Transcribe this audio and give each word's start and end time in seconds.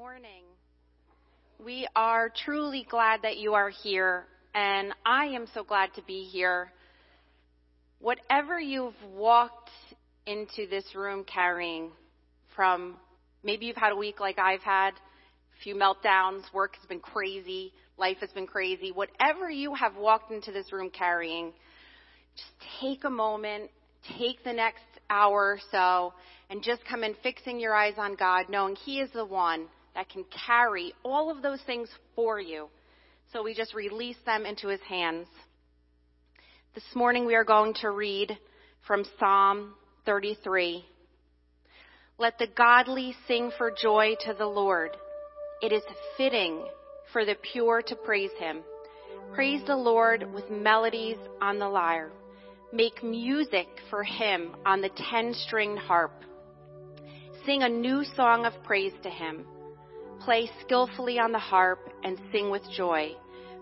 morning. 0.00 0.44
We 1.62 1.86
are 1.94 2.32
truly 2.44 2.86
glad 2.88 3.20
that 3.20 3.36
you 3.36 3.52
are 3.52 3.68
here, 3.68 4.24
and 4.54 4.94
I 5.04 5.26
am 5.26 5.44
so 5.52 5.62
glad 5.62 5.92
to 5.96 6.02
be 6.02 6.22
here. 6.22 6.72
Whatever 7.98 8.58
you've 8.58 8.94
walked 9.14 9.68
into 10.26 10.66
this 10.70 10.94
room 10.94 11.22
carrying 11.24 11.90
from 12.56 12.96
maybe 13.44 13.66
you've 13.66 13.76
had 13.76 13.92
a 13.92 13.96
week 13.96 14.20
like 14.20 14.38
I've 14.38 14.62
had, 14.62 14.92
a 14.92 15.62
few 15.62 15.74
meltdowns, 15.74 16.44
work 16.54 16.76
has 16.76 16.86
been 16.86 17.00
crazy, 17.00 17.74
life 17.98 18.16
has 18.22 18.30
been 18.30 18.46
crazy. 18.46 18.92
Whatever 18.92 19.50
you 19.50 19.74
have 19.74 19.96
walked 19.96 20.32
into 20.32 20.50
this 20.50 20.72
room 20.72 20.88
carrying, 20.88 21.52
just 22.36 22.70
take 22.80 23.04
a 23.04 23.10
moment, 23.10 23.70
take 24.18 24.42
the 24.44 24.52
next 24.54 24.80
hour 25.10 25.40
or 25.40 25.58
so, 25.70 26.14
and 26.48 26.62
just 26.62 26.86
come 26.86 27.04
in 27.04 27.14
fixing 27.22 27.60
your 27.60 27.74
eyes 27.74 27.96
on 27.98 28.14
God, 28.14 28.46
knowing 28.48 28.76
He 28.76 29.00
is 29.00 29.10
the 29.12 29.26
one 29.26 29.66
that 29.94 30.08
can 30.08 30.24
carry 30.46 30.92
all 31.04 31.30
of 31.30 31.42
those 31.42 31.60
things 31.62 31.88
for 32.14 32.40
you. 32.40 32.68
So 33.32 33.42
we 33.42 33.54
just 33.54 33.74
release 33.74 34.16
them 34.26 34.46
into 34.46 34.68
His 34.68 34.80
hands. 34.88 35.26
This 36.74 36.84
morning 36.94 37.26
we 37.26 37.34
are 37.34 37.44
going 37.44 37.74
to 37.80 37.90
read 37.90 38.36
from 38.86 39.04
Psalm 39.18 39.74
33. 40.06 40.84
Let 42.18 42.38
the 42.38 42.46
godly 42.46 43.14
sing 43.26 43.50
for 43.56 43.70
joy 43.70 44.14
to 44.26 44.34
the 44.34 44.46
Lord. 44.46 44.90
It 45.62 45.72
is 45.72 45.82
fitting 46.16 46.64
for 47.12 47.24
the 47.24 47.36
pure 47.52 47.82
to 47.82 47.96
praise 47.96 48.30
Him. 48.38 48.58
Praise 49.34 49.62
the 49.66 49.76
Lord 49.76 50.32
with 50.32 50.50
melodies 50.50 51.18
on 51.40 51.58
the 51.58 51.68
lyre. 51.68 52.10
Make 52.72 53.02
music 53.02 53.68
for 53.88 54.04
Him 54.04 54.54
on 54.64 54.80
the 54.80 54.90
ten 55.10 55.34
stringed 55.34 55.78
harp. 55.78 56.12
Sing 57.44 57.62
a 57.62 57.68
new 57.68 58.04
song 58.16 58.44
of 58.44 58.52
praise 58.64 58.92
to 59.02 59.10
Him 59.10 59.44
play 60.20 60.50
skillfully 60.60 61.18
on 61.18 61.32
the 61.32 61.38
harp, 61.38 61.80
and 62.04 62.20
sing 62.32 62.50
with 62.50 62.62
joy. 62.76 63.12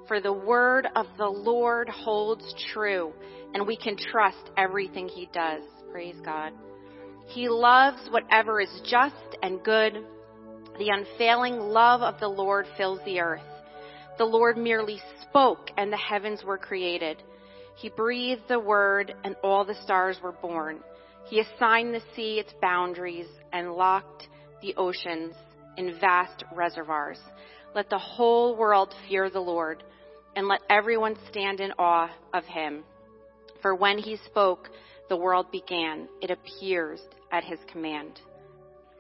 For 0.07 0.21
the 0.21 0.33
word 0.33 0.87
of 0.97 1.07
the 1.17 1.27
Lord 1.27 1.89
holds 1.89 2.55
true, 2.73 3.13
and 3.55 3.67
we 3.67 3.77
can 3.77 3.97
trust 3.97 4.51
everything 4.57 5.09
he 5.09 5.29
does. 5.33 5.63
Praise 5.93 6.17
God. 6.25 6.53
He 7.27 7.49
loves 7.49 8.09
whatever 8.11 8.61
is 8.61 8.81
just 8.91 9.37
and 9.43 9.63
good. 9.63 10.05
The 10.79 10.91
unfailing 10.91 11.59
love 11.59 12.03
of 12.03 12.21
the 12.21 12.29
Lord 12.29 12.67
fills 12.77 13.01
the 13.05 13.21
earth. 13.21 13.43
The 14.17 14.25
Lord 14.25 14.57
merely 14.57 15.01
spoke, 15.23 15.71
and 15.77 15.93
the 15.93 15.97
heavens 15.99 16.43
were 16.45 16.59
created. 16.59 17.23
He 17.77 17.91
breathed 17.91 18.49
the 18.49 18.59
word, 18.59 19.15
and 19.25 19.37
all 19.43 19.65
the 19.65 19.81
stars 19.83 20.19
were 20.23 20.33
born. 20.33 20.81
He 21.27 21.41
assigned 21.41 21.95
the 21.95 22.03
sea 22.17 22.39
its 22.39 22.53
boundaries 22.63 23.29
and 23.53 23.75
locked 23.75 24.29
the 24.63 24.75
oceans 24.77 25.35
in 25.79 25.99
vast 25.99 26.45
reservoirs. 26.55 27.21
Let 27.75 27.89
the 27.89 27.99
whole 27.99 28.57
world 28.57 28.95
fear 29.09 29.31
the 29.31 29.41
Lord, 29.41 29.85
and 30.37 30.49
let 30.49 30.61
everyone 30.69 31.17
stand 31.31 31.61
in 31.61 31.73
awe 31.79 32.11
of 32.35 32.45
him. 32.45 32.83
For 33.63 33.75
when 33.75 33.97
he 33.97 34.19
spoke, 34.27 34.69
the 35.09 35.17
world 35.17 35.51
began. 35.51 36.09
It 36.21 36.31
appears 36.31 37.01
at 37.33 37.45
his 37.45 37.59
command. 37.71 38.21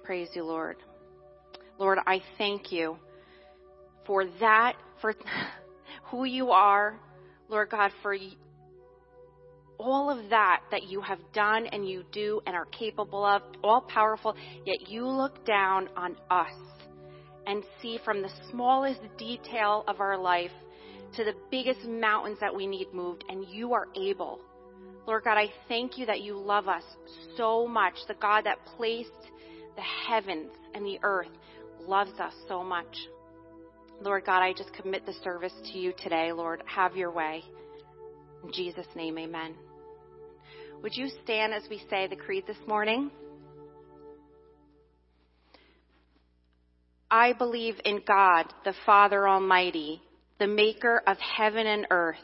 Praise 0.04 0.28
you, 0.34 0.44
Lord. 0.44 0.76
Lord, 1.78 1.98
I 2.06 2.22
thank 2.38 2.72
you 2.72 2.96
for 4.06 4.24
that, 4.40 4.76
for 5.00 5.14
who 6.04 6.24
you 6.24 6.50
are, 6.50 6.98
Lord 7.48 7.70
God, 7.70 7.90
for 8.02 8.14
all 9.78 10.10
of 10.10 10.30
that 10.30 10.62
that 10.70 10.84
you 10.84 11.00
have 11.00 11.20
done 11.32 11.66
and 11.66 11.88
you 11.88 12.04
do 12.12 12.40
and 12.46 12.54
are 12.54 12.66
capable 12.66 13.24
of, 13.24 13.42
all 13.62 13.82
powerful, 13.82 14.34
yet 14.64 14.88
you 14.88 15.06
look 15.06 15.44
down 15.44 15.88
on 15.96 16.16
us 16.30 16.52
and 17.46 17.64
see 17.80 17.98
from 18.04 18.20
the 18.22 18.30
smallest 18.50 19.00
detail 19.16 19.84
of 19.88 20.00
our 20.00 20.18
life 20.18 20.50
to 21.16 21.24
the 21.24 21.34
biggest 21.50 21.84
mountains 21.84 22.38
that 22.40 22.54
we 22.54 22.66
need 22.66 22.92
moved, 22.92 23.24
and 23.28 23.46
you 23.48 23.72
are 23.72 23.86
able. 23.96 24.40
Lord 25.06 25.24
God, 25.24 25.38
I 25.38 25.46
thank 25.68 25.96
you 25.96 26.04
that 26.06 26.20
you 26.20 26.36
love 26.36 26.68
us 26.68 26.82
so 27.36 27.66
much. 27.66 27.94
The 28.08 28.14
God 28.14 28.44
that 28.44 28.58
placed 28.76 29.10
the 29.74 29.82
heavens 29.82 30.50
and 30.74 30.84
the 30.84 30.98
earth 31.02 31.30
loves 31.80 32.18
us 32.20 32.34
so 32.46 32.62
much. 32.62 32.94
Lord 34.02 34.26
God, 34.26 34.42
I 34.42 34.52
just 34.52 34.72
commit 34.74 35.06
the 35.06 35.14
service 35.24 35.54
to 35.72 35.78
you 35.78 35.94
today. 35.96 36.32
Lord, 36.32 36.62
have 36.66 36.94
your 36.94 37.10
way. 37.10 37.42
In 38.44 38.52
Jesus' 38.52 38.86
name, 38.94 39.18
amen. 39.18 39.54
Would 40.82 40.96
you 40.96 41.08
stand 41.24 41.52
as 41.52 41.64
we 41.68 41.82
say 41.90 42.06
the 42.06 42.14
creed 42.14 42.44
this 42.46 42.56
morning? 42.68 43.10
I 47.10 47.32
believe 47.32 47.80
in 47.84 48.02
God, 48.06 48.52
the 48.64 48.74
Father 48.86 49.26
Almighty, 49.26 50.00
the 50.38 50.46
maker 50.46 51.02
of 51.04 51.16
heaven 51.18 51.66
and 51.66 51.86
earth, 51.90 52.16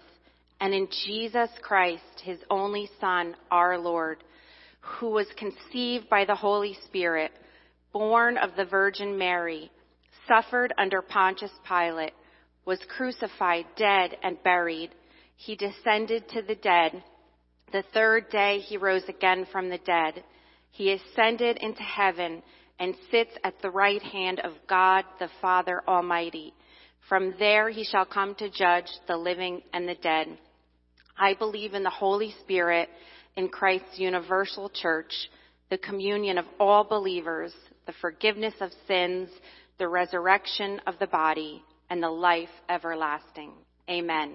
and 0.61 0.73
in 0.73 0.87
Jesus 1.05 1.51
Christ, 1.63 2.21
his 2.23 2.39
only 2.49 2.89
Son, 3.01 3.35
our 3.51 3.77
Lord, 3.77 4.23
who 4.81 5.11
was 5.11 5.27
conceived 5.37 6.09
by 6.09 6.25
the 6.25 6.37
Holy 6.37 6.77
Spirit, 6.85 7.33
born 7.93 8.39
of 8.39 8.51
the 8.57 8.67
Virgin 8.67 9.19
Mary, 9.19 9.69
suffered 10.29 10.73
under 10.79 11.03
Pontius 11.03 11.51
Pilate, 11.67 12.15
was 12.65 12.79
crucified, 12.97 13.67
dead, 13.77 14.17
and 14.23 14.41
buried. 14.45 14.91
He 15.35 15.57
descended 15.57 16.29
to 16.29 16.43
the 16.43 16.55
dead. 16.55 17.03
The 17.75 17.83
third 17.93 18.31
day 18.31 18.61
he 18.61 18.77
rose 18.77 19.03
again 19.09 19.49
from 19.51 19.69
the 19.69 19.79
dead. 19.79 20.23
He 20.71 20.93
ascended 20.93 21.57
into 21.57 21.83
heaven 21.83 22.41
and 22.79 22.95
sits 23.11 23.33
at 23.43 23.61
the 23.61 23.71
right 23.73 24.01
hand 24.01 24.39
of 24.39 24.53
God 24.69 25.05
the 25.19 25.29
Father 25.43 25.83
Almighty. 25.89 26.55
From 27.09 27.35
there 27.41 27.71
he 27.71 27.83
shall 27.83 28.05
come 28.05 28.37
to 28.37 28.49
judge 28.49 28.87
the 29.09 29.17
living 29.17 29.61
and 29.73 29.89
the 29.89 29.97
dead. 29.97 30.39
I 31.19 31.35
believe 31.35 31.75
in 31.75 31.83
the 31.83 31.91
Holy 31.91 32.33
Spirit, 32.45 32.91
in 33.35 33.49
Christ's 33.49 33.99
universal 33.99 34.71
church, 34.71 35.13
the 35.69 35.79
communion 35.79 36.39
of 36.39 36.45
all 36.61 36.85
believers, 36.85 37.53
the 37.87 37.95
forgiveness 38.01 38.55
of 38.61 38.71
sins, 38.87 39.29
the 39.81 39.89
resurrection 39.89 40.81
of 40.87 40.95
the 41.01 41.09
body, 41.09 41.61
and 41.91 42.01
the 42.01 42.09
life 42.09 42.55
everlasting. 42.69 43.51
Amen. 43.91 44.35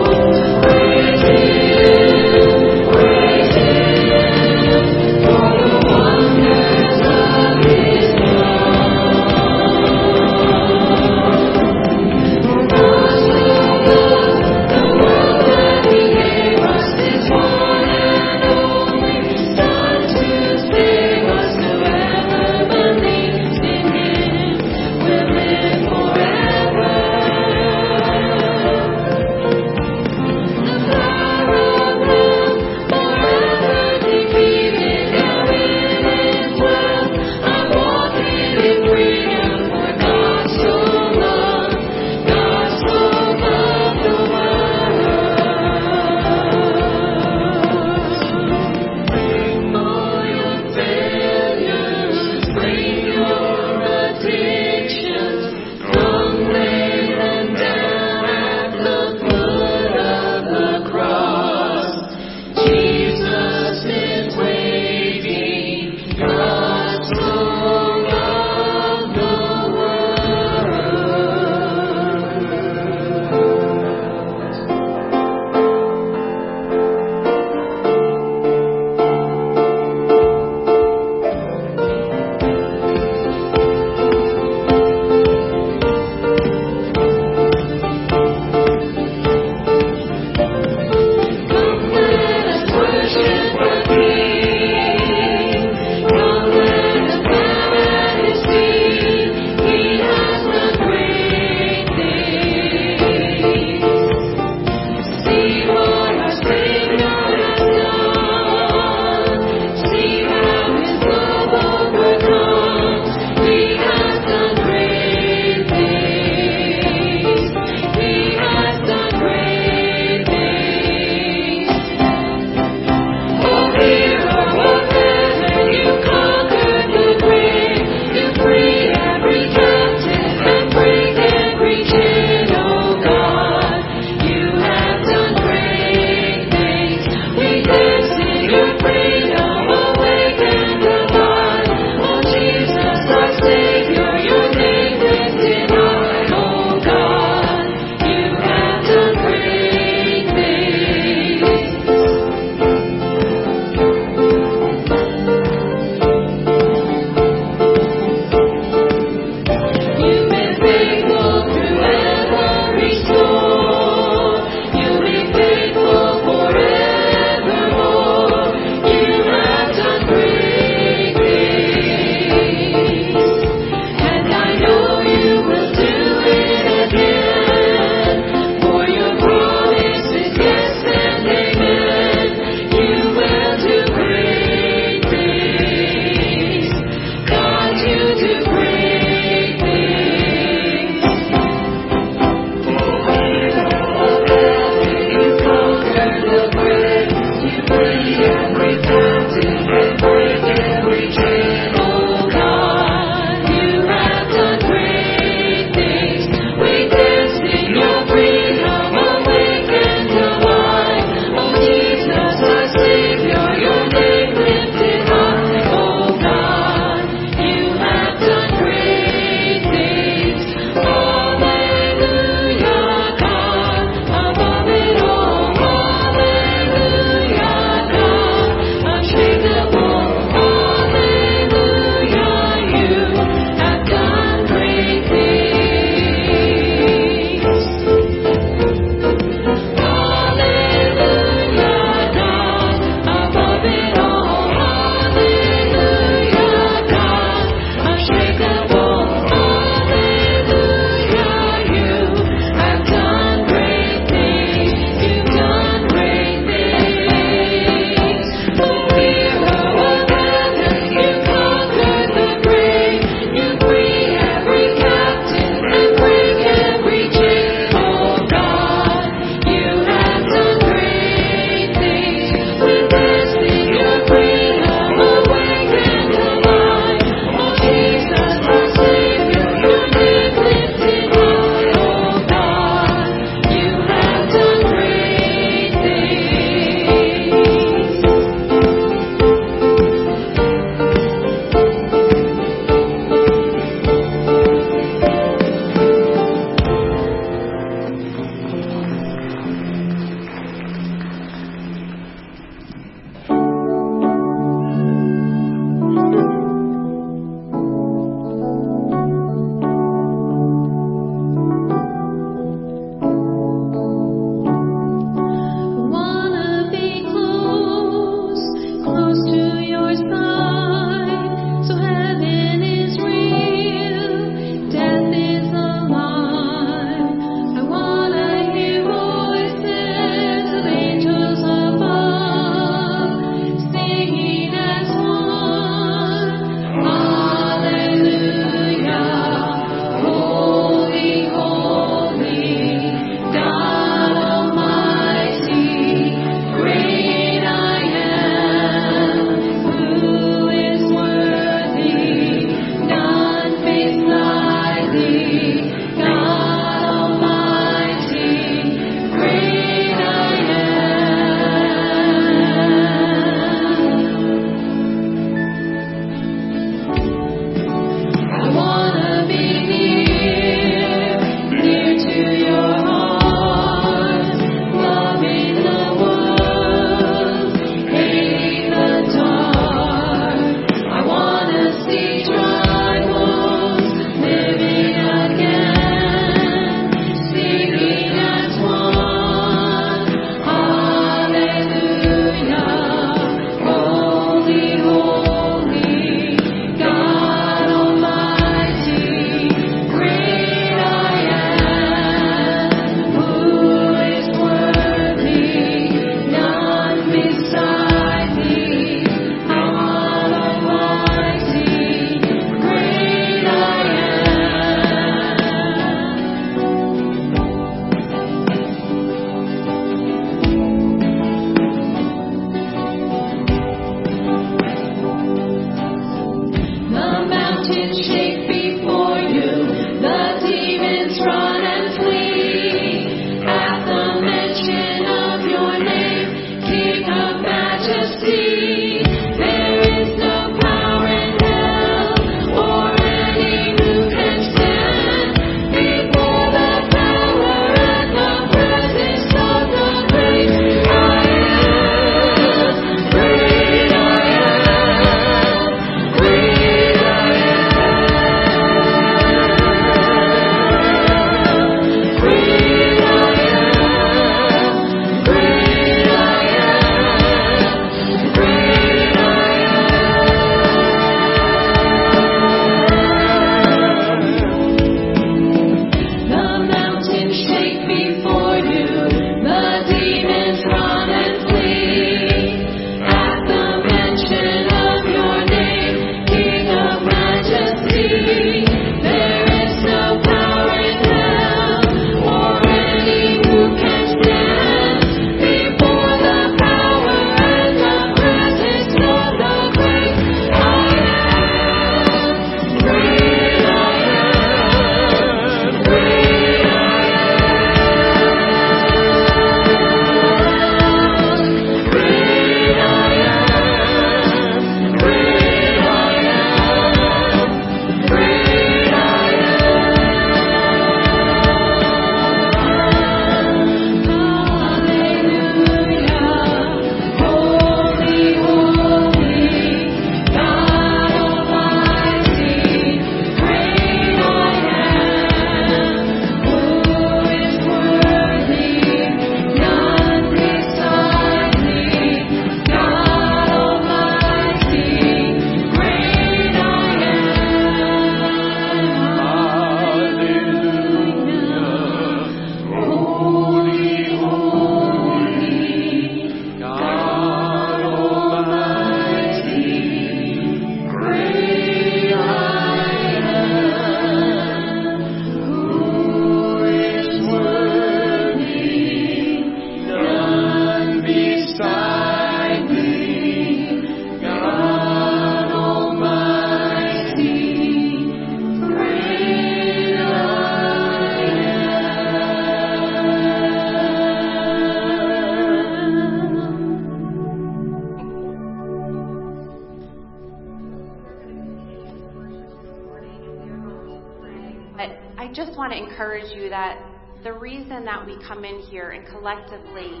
That 596.54 596.78
the 597.24 597.32
reason 597.32 597.84
that 597.84 598.06
we 598.06 598.16
come 598.28 598.44
in 598.44 598.60
here 598.60 598.90
and 598.90 599.04
collectively 599.08 600.00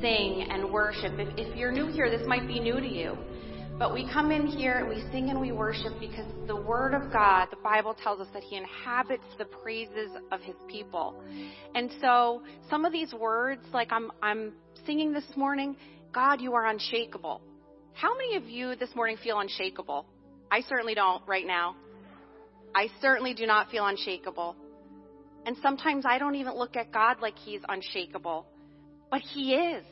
sing 0.00 0.48
and 0.50 0.72
worship, 0.72 1.12
if, 1.20 1.28
if 1.38 1.56
you're 1.56 1.70
new 1.70 1.86
here, 1.86 2.10
this 2.10 2.26
might 2.26 2.48
be 2.48 2.58
new 2.58 2.80
to 2.80 2.88
you. 2.88 3.16
But 3.78 3.94
we 3.94 4.10
come 4.12 4.32
in 4.32 4.48
here 4.48 4.78
and 4.78 4.88
we 4.88 5.00
sing 5.12 5.30
and 5.30 5.40
we 5.40 5.52
worship 5.52 5.92
because 6.00 6.26
the 6.48 6.56
Word 6.56 6.94
of 6.94 7.12
God, 7.12 7.46
the 7.52 7.62
Bible 7.62 7.94
tells 7.94 8.18
us 8.18 8.26
that 8.34 8.42
He 8.42 8.56
inhabits 8.56 9.22
the 9.38 9.44
praises 9.44 10.10
of 10.32 10.40
His 10.40 10.56
people. 10.66 11.22
And 11.76 11.92
so 12.00 12.42
some 12.68 12.84
of 12.84 12.90
these 12.90 13.14
words, 13.14 13.62
like 13.72 13.92
I'm, 13.92 14.10
I'm 14.20 14.54
singing 14.84 15.12
this 15.12 15.36
morning, 15.36 15.76
God, 16.12 16.40
you 16.40 16.54
are 16.54 16.66
unshakable. 16.66 17.40
How 17.92 18.16
many 18.16 18.34
of 18.34 18.48
you 18.48 18.74
this 18.74 18.96
morning 18.96 19.16
feel 19.22 19.38
unshakable? 19.38 20.06
I 20.50 20.62
certainly 20.62 20.96
don't 20.96 21.22
right 21.28 21.46
now. 21.46 21.76
I 22.74 22.88
certainly 23.00 23.32
do 23.32 23.46
not 23.46 23.70
feel 23.70 23.86
unshakable. 23.86 24.56
And 25.48 25.56
sometimes 25.62 26.04
I 26.06 26.18
don't 26.18 26.34
even 26.34 26.58
look 26.58 26.76
at 26.76 26.92
God 26.92 27.22
like 27.22 27.38
He's 27.38 27.62
unshakable, 27.66 28.44
but 29.10 29.22
He 29.32 29.54
is. 29.54 29.82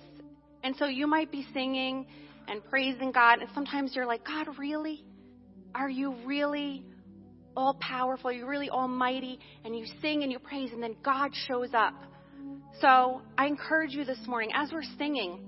And 0.63 0.77
so 0.77 0.85
you 0.85 1.07
might 1.07 1.33
be 1.33 1.47
singing 1.55 2.05
and 2.47 2.63
praising 2.63 3.11
God. 3.11 3.39
And 3.41 3.49
sometimes 3.55 3.97
you're 3.97 4.05
like, 4.05 4.23
God, 4.23 4.49
really? 4.59 5.03
Are 5.75 5.89
you 5.89 6.15
really 6.27 6.85
all 7.57 7.73
powerful? 7.81 8.29
Are 8.29 8.35
you 8.35 8.47
really 8.47 8.69
almighty? 8.69 9.39
And 9.65 9.75
you 9.75 9.87
sing 10.03 10.23
and 10.23 10.31
you 10.31 10.39
praise, 10.39 10.73
and 10.75 10.83
then 10.83 10.95
God 11.03 11.31
shows 11.49 11.71
up. 11.73 11.95
So 12.83 13.23
I 13.39 13.47
encourage 13.47 13.93
you 13.93 14.05
this 14.05 14.21
morning, 14.27 14.51
as 14.55 14.71
we're 14.71 14.83
singing, 14.99 15.41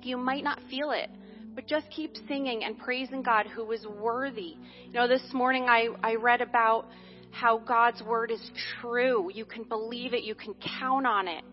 you 0.00 0.16
might 0.16 0.44
not 0.44 0.60
feel 0.70 0.92
it, 0.92 1.10
but 1.54 1.66
just 1.66 1.90
keep 1.90 2.16
singing 2.26 2.64
and 2.64 2.78
praising 2.78 3.22
God 3.22 3.44
who 3.54 3.70
is 3.72 3.86
worthy. 3.86 4.56
You 4.86 4.92
know, 4.94 5.06
this 5.06 5.28
morning 5.34 5.66
I, 5.68 5.88
I 6.02 6.14
read 6.14 6.40
about 6.40 6.86
how 7.32 7.58
God's 7.58 8.02
word 8.02 8.30
is 8.30 8.50
true. 8.80 9.30
You 9.34 9.44
can 9.44 9.64
believe 9.64 10.14
it, 10.14 10.22
you 10.22 10.34
can 10.34 10.54
count 10.78 11.06
on 11.06 11.26
it. 11.26 11.44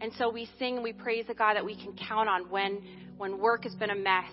And 0.00 0.12
so 0.18 0.30
we 0.30 0.48
sing 0.58 0.76
and 0.76 0.84
we 0.84 0.92
praise 0.92 1.26
the 1.26 1.34
God 1.34 1.54
that 1.54 1.64
we 1.64 1.76
can 1.76 1.94
count 2.08 2.28
on 2.28 2.50
when 2.50 2.80
when 3.16 3.38
work 3.38 3.64
has 3.64 3.74
been 3.76 3.90
a 3.90 3.94
mess, 3.94 4.30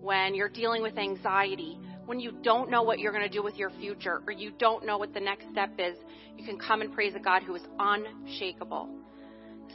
when 0.00 0.34
you're 0.34 0.48
dealing 0.48 0.82
with 0.82 0.96
anxiety, 0.96 1.78
when 2.06 2.20
you 2.20 2.32
don't 2.42 2.70
know 2.70 2.82
what 2.82 2.98
you're 2.98 3.12
going 3.12 3.28
to 3.28 3.28
do 3.28 3.42
with 3.42 3.56
your 3.56 3.70
future, 3.70 4.22
or 4.26 4.32
you 4.32 4.52
don't 4.58 4.84
know 4.86 4.98
what 4.98 5.12
the 5.14 5.20
next 5.20 5.46
step 5.50 5.70
is, 5.78 5.96
you 6.36 6.44
can 6.44 6.58
come 6.58 6.82
and 6.82 6.92
praise 6.92 7.14
a 7.14 7.20
God 7.20 7.42
who 7.42 7.54
is 7.54 7.62
unshakable. 7.78 8.88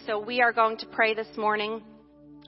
So 0.06 0.20
we 0.20 0.42
are 0.42 0.54
going 0.54 0.78
to 0.78 0.86
pray 0.88 1.14
this 1.14 1.28
morning. 1.38 1.82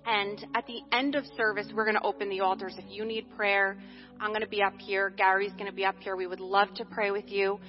And 0.06 0.46
at 0.56 0.66
the 0.66 0.80
end 0.92 1.16
of 1.16 1.26
service, 1.36 1.68
we're 1.74 1.84
going 1.84 1.98
to 1.98 2.04
open 2.04 2.30
the 2.30 2.40
altars. 2.40 2.76
If 2.78 2.86
you 2.88 3.06
need 3.06 3.26
prayer, 3.36 3.78
I'm 4.20 4.30
going 4.30 4.42
to 4.42 4.48
be 4.48 4.64
up 4.64 4.78
here. 4.80 5.10
Gary's 5.10 5.52
going 5.54 5.66
to 5.66 5.74
be 5.74 5.86
up 5.86 5.96
here. 6.00 6.16
We 6.16 6.28
would 6.28 6.40
love 6.40 6.74
to 6.76 6.86
pray 6.86 7.12
with 7.12 7.30
you. 7.30 7.60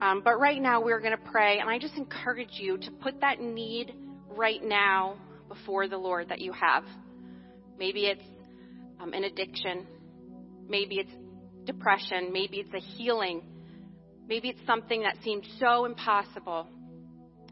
Um, 0.00 0.22
but 0.24 0.38
right 0.38 0.60
now, 0.60 0.80
we're 0.80 1.00
going 1.00 1.16
to 1.16 1.30
pray. 1.30 1.58
And 1.58 1.68
I 1.68 1.78
just 1.78 1.94
encourage 1.94 2.52
you 2.52 2.78
to 2.78 2.90
put 2.90 3.20
that 3.20 3.40
need 3.40 3.94
right 4.28 4.62
now 4.62 5.16
before 5.48 5.88
the 5.88 5.98
Lord 5.98 6.28
that 6.28 6.40
you 6.40 6.52
have. 6.52 6.84
Maybe 7.78 8.06
it's 8.06 8.22
um, 9.00 9.12
an 9.12 9.24
addiction. 9.24 9.86
Maybe 10.68 10.96
it's 10.96 11.10
depression. 11.64 12.32
Maybe 12.32 12.58
it's 12.58 12.72
a 12.74 12.80
healing. 12.80 13.42
Maybe 14.28 14.48
it's 14.50 14.60
something 14.66 15.02
that 15.02 15.16
seemed 15.24 15.46
so 15.58 15.84
impossible. 15.84 16.68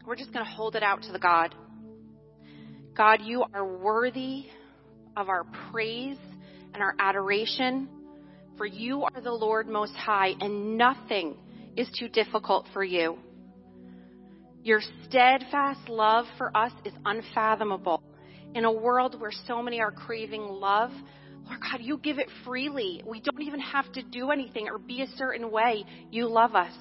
We're 0.05 0.15
just 0.15 0.31
going 0.31 0.45
to 0.45 0.51
hold 0.51 0.75
it 0.75 0.83
out 0.83 1.01
to 1.03 1.11
the 1.11 1.19
God. 1.19 1.53
God, 2.95 3.19
you 3.23 3.43
are 3.53 3.77
worthy 3.77 4.45
of 5.17 5.27
our 5.27 5.43
praise 5.71 6.17
and 6.73 6.81
our 6.81 6.95
adoration, 6.99 7.89
for 8.57 8.65
you 8.65 9.03
are 9.03 9.21
the 9.21 9.31
Lord 9.31 9.67
Most 9.67 9.93
High, 9.93 10.33
and 10.39 10.77
nothing 10.77 11.35
is 11.77 11.89
too 11.97 12.09
difficult 12.09 12.65
for 12.73 12.83
you. 12.83 13.17
Your 14.63 14.81
steadfast 15.05 15.87
love 15.87 16.25
for 16.37 16.55
us 16.57 16.73
is 16.83 16.93
unfathomable 17.05 18.03
in 18.55 18.65
a 18.65 18.71
world 18.71 19.19
where 19.19 19.31
so 19.45 19.61
many 19.61 19.79
are 19.79 19.91
craving 19.91 20.41
love, 20.41 20.91
Lord 21.45 21.61
God, 21.61 21.81
you 21.81 21.97
give 21.97 22.19
it 22.19 22.27
freely. 22.43 23.01
We 23.05 23.21
don't 23.21 23.41
even 23.41 23.59
have 23.59 23.91
to 23.93 24.01
do 24.01 24.31
anything 24.31 24.67
or 24.67 24.77
be 24.77 25.01
a 25.01 25.07
certain 25.15 25.51
way. 25.51 25.85
You 26.11 26.27
love 26.27 26.55
us. 26.55 26.73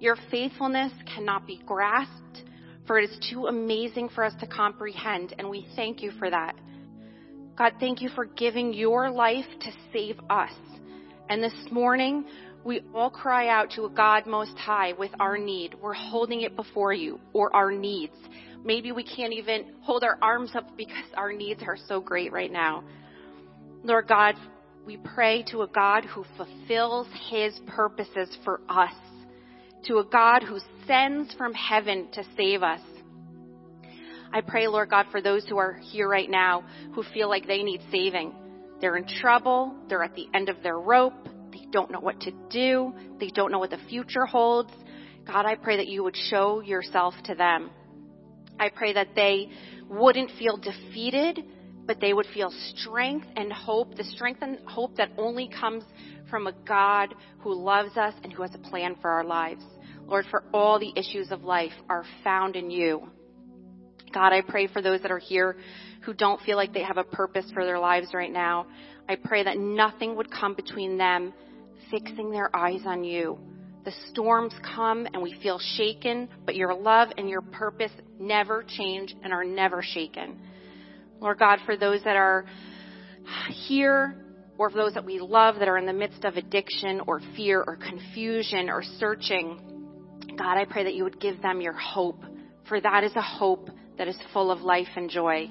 Your 0.00 0.16
faithfulness 0.30 0.92
cannot 1.14 1.46
be 1.46 1.62
grasped, 1.64 2.42
for 2.86 2.98
it 2.98 3.08
is 3.08 3.30
too 3.30 3.46
amazing 3.46 4.08
for 4.10 4.24
us 4.24 4.34
to 4.40 4.46
comprehend, 4.46 5.34
and 5.38 5.48
we 5.48 5.66
thank 5.76 6.02
you 6.02 6.10
for 6.18 6.28
that. 6.28 6.56
God, 7.56 7.74
thank 7.78 8.02
you 8.02 8.08
for 8.10 8.24
giving 8.24 8.74
your 8.74 9.10
life 9.10 9.46
to 9.60 9.72
save 9.92 10.18
us. 10.28 10.52
And 11.30 11.42
this 11.42 11.54
morning, 11.70 12.24
we 12.64 12.82
all 12.94 13.10
cry 13.10 13.48
out 13.48 13.70
to 13.72 13.84
a 13.84 13.90
God 13.90 14.26
Most 14.26 14.56
High 14.56 14.92
with 14.92 15.10
our 15.18 15.36
need. 15.36 15.74
We're 15.80 15.94
holding 15.94 16.42
it 16.42 16.54
before 16.54 16.92
you, 16.92 17.18
or 17.32 17.54
our 17.54 17.72
needs. 17.72 18.14
Maybe 18.64 18.92
we 18.92 19.02
can't 19.02 19.32
even 19.32 19.74
hold 19.82 20.04
our 20.04 20.18
arms 20.22 20.52
up 20.54 20.76
because 20.76 21.04
our 21.16 21.32
needs 21.32 21.62
are 21.66 21.76
so 21.88 22.00
great 22.00 22.32
right 22.32 22.52
now. 22.52 22.84
Lord 23.82 24.06
God, 24.06 24.36
we 24.86 24.96
pray 24.96 25.42
to 25.50 25.62
a 25.62 25.66
God 25.66 26.04
who 26.04 26.24
fulfills 26.36 27.08
his 27.30 27.58
purposes 27.66 28.36
for 28.44 28.60
us, 28.68 28.94
to 29.84 29.98
a 29.98 30.04
God 30.04 30.44
who 30.44 30.58
sends 30.86 31.34
from 31.34 31.52
heaven 31.54 32.08
to 32.12 32.22
save 32.36 32.62
us. 32.62 32.80
I 34.32 34.40
pray, 34.40 34.68
Lord 34.68 34.90
God, 34.90 35.06
for 35.10 35.20
those 35.20 35.44
who 35.46 35.58
are 35.58 35.74
here 35.74 36.08
right 36.08 36.30
now 36.30 36.64
who 36.94 37.02
feel 37.12 37.28
like 37.28 37.46
they 37.46 37.62
need 37.62 37.80
saving. 37.90 38.32
They're 38.80 38.96
in 38.96 39.06
trouble. 39.06 39.74
They're 39.88 40.02
at 40.02 40.14
the 40.14 40.26
end 40.32 40.48
of 40.48 40.62
their 40.62 40.78
rope. 40.78 41.28
They 41.52 41.66
don't 41.70 41.90
know 41.90 42.00
what 42.00 42.20
to 42.22 42.32
do. 42.50 42.94
They 43.20 43.28
don't 43.28 43.52
know 43.52 43.58
what 43.58 43.70
the 43.70 43.78
future 43.88 44.26
holds. 44.26 44.72
God, 45.26 45.46
I 45.46 45.54
pray 45.54 45.76
that 45.76 45.86
you 45.86 46.02
would 46.02 46.16
show 46.16 46.60
yourself 46.60 47.14
to 47.24 47.34
them. 47.34 47.70
I 48.58 48.70
pray 48.70 48.92
that 48.94 49.14
they 49.14 49.50
wouldn't 49.88 50.30
feel 50.38 50.56
defeated, 50.56 51.44
but 51.86 52.00
they 52.00 52.12
would 52.12 52.26
feel 52.32 52.52
strength 52.74 53.26
and 53.36 53.52
hope, 53.52 53.94
the 53.96 54.04
strength 54.04 54.40
and 54.42 54.58
hope 54.66 54.96
that 54.96 55.10
only 55.18 55.48
comes 55.48 55.84
from 56.30 56.46
a 56.46 56.52
God 56.66 57.14
who 57.40 57.54
loves 57.54 57.96
us 57.96 58.14
and 58.24 58.32
who 58.32 58.42
has 58.42 58.54
a 58.54 58.58
plan 58.58 58.96
for 59.00 59.10
our 59.10 59.24
lives. 59.24 59.62
Lord, 60.06 60.24
for 60.30 60.44
all 60.52 60.78
the 60.78 60.92
issues 60.96 61.30
of 61.30 61.44
life 61.44 61.72
are 61.88 62.04
found 62.24 62.56
in 62.56 62.70
you. 62.70 63.08
God, 64.12 64.32
I 64.32 64.42
pray 64.42 64.66
for 64.66 64.82
those 64.82 65.02
that 65.02 65.10
are 65.10 65.18
here 65.18 65.56
who 66.02 66.12
don't 66.12 66.40
feel 66.42 66.56
like 66.56 66.72
they 66.72 66.82
have 66.82 66.98
a 66.98 67.04
purpose 67.04 67.50
for 67.52 67.64
their 67.64 67.78
lives 67.78 68.08
right 68.12 68.32
now. 68.32 68.66
I 69.08 69.16
pray 69.16 69.44
that 69.44 69.58
nothing 69.58 70.16
would 70.16 70.30
come 70.30 70.54
between 70.54 70.96
them 70.98 71.32
fixing 71.90 72.30
their 72.30 72.54
eyes 72.56 72.80
on 72.86 73.04
you. 73.04 73.38
The 73.84 73.92
storms 74.10 74.54
come 74.74 75.06
and 75.12 75.22
we 75.22 75.38
feel 75.42 75.58
shaken, 75.76 76.28
but 76.46 76.54
your 76.54 76.72
love 76.74 77.08
and 77.18 77.28
your 77.28 77.42
purpose 77.42 77.90
never 78.18 78.64
change 78.66 79.14
and 79.22 79.32
are 79.32 79.44
never 79.44 79.82
shaken. 79.82 80.38
Lord 81.20 81.38
God, 81.38 81.58
for 81.66 81.76
those 81.76 82.02
that 82.04 82.16
are 82.16 82.46
here 83.66 84.24
or 84.56 84.70
for 84.70 84.76
those 84.76 84.94
that 84.94 85.04
we 85.04 85.18
love 85.18 85.56
that 85.58 85.68
are 85.68 85.78
in 85.78 85.86
the 85.86 85.92
midst 85.92 86.24
of 86.24 86.36
addiction 86.36 87.00
or 87.06 87.20
fear 87.36 87.62
or 87.66 87.76
confusion 87.76 88.68
or 88.68 88.82
searching, 88.98 89.60
God, 90.38 90.56
I 90.56 90.64
pray 90.64 90.84
that 90.84 90.94
you 90.94 91.04
would 91.04 91.20
give 91.20 91.42
them 91.42 91.60
your 91.60 91.72
hope, 91.72 92.22
for 92.68 92.80
that 92.80 93.04
is 93.04 93.14
a 93.16 93.22
hope 93.22 93.68
that 93.98 94.08
is 94.08 94.16
full 94.32 94.50
of 94.50 94.60
life 94.60 94.88
and 94.96 95.10
joy. 95.10 95.50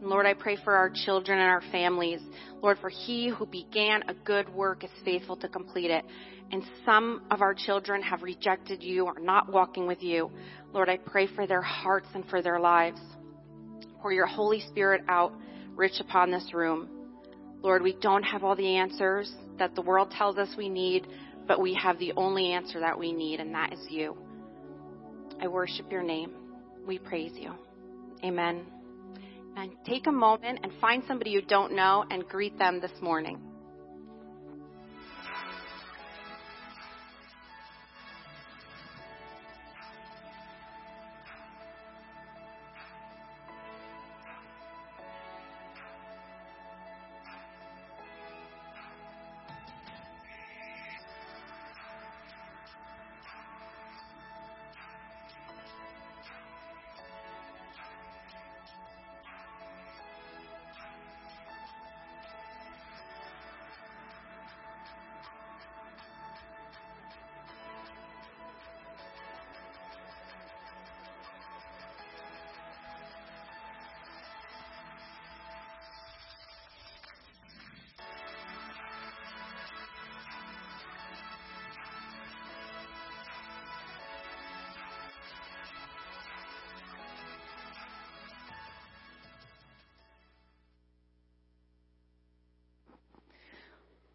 And 0.00 0.08
Lord, 0.08 0.26
I 0.26 0.34
pray 0.34 0.56
for 0.62 0.74
our 0.74 0.90
children 0.90 1.38
and 1.38 1.48
our 1.48 1.62
families. 1.72 2.20
Lord, 2.62 2.78
for 2.80 2.88
he 2.88 3.28
who 3.28 3.46
began 3.46 4.02
a 4.08 4.14
good 4.14 4.48
work 4.48 4.84
is 4.84 4.90
faithful 5.04 5.36
to 5.36 5.48
complete 5.48 5.90
it. 5.90 6.04
And 6.50 6.62
some 6.84 7.22
of 7.30 7.42
our 7.42 7.52
children 7.54 8.00
have 8.02 8.22
rejected 8.22 8.82
you, 8.82 9.06
are 9.06 9.20
not 9.20 9.52
walking 9.52 9.86
with 9.86 10.02
you. 10.02 10.30
Lord, 10.72 10.88
I 10.88 10.96
pray 10.96 11.26
for 11.26 11.46
their 11.46 11.62
hearts 11.62 12.08
and 12.14 12.24
for 12.28 12.40
their 12.42 12.60
lives. 12.60 13.00
Pour 14.00 14.12
your 14.12 14.26
Holy 14.26 14.60
Spirit 14.60 15.02
out 15.08 15.32
rich 15.74 16.00
upon 16.00 16.30
this 16.30 16.54
room. 16.54 16.88
Lord, 17.60 17.82
we 17.82 17.96
don't 18.00 18.22
have 18.22 18.44
all 18.44 18.54
the 18.54 18.76
answers 18.76 19.32
that 19.58 19.74
the 19.74 19.82
world 19.82 20.12
tells 20.16 20.38
us 20.38 20.48
we 20.56 20.68
need, 20.68 21.08
but 21.46 21.60
we 21.60 21.74
have 21.74 21.98
the 21.98 22.12
only 22.16 22.52
answer 22.52 22.78
that 22.80 22.98
we 22.98 23.12
need, 23.12 23.40
and 23.40 23.52
that 23.54 23.72
is 23.72 23.84
you. 23.88 24.16
I 25.42 25.48
worship 25.48 25.90
your 25.90 26.02
name. 26.02 26.32
We 26.86 26.98
praise 26.98 27.32
you. 27.34 27.52
Amen. 28.24 28.77
And 29.58 29.72
take 29.84 30.06
a 30.06 30.12
moment 30.12 30.60
and 30.62 30.72
find 30.80 31.02
somebody 31.08 31.30
you 31.30 31.42
don't 31.42 31.74
know 31.74 32.04
and 32.12 32.22
greet 32.28 32.56
them 32.60 32.80
this 32.80 32.92
morning. 33.02 33.47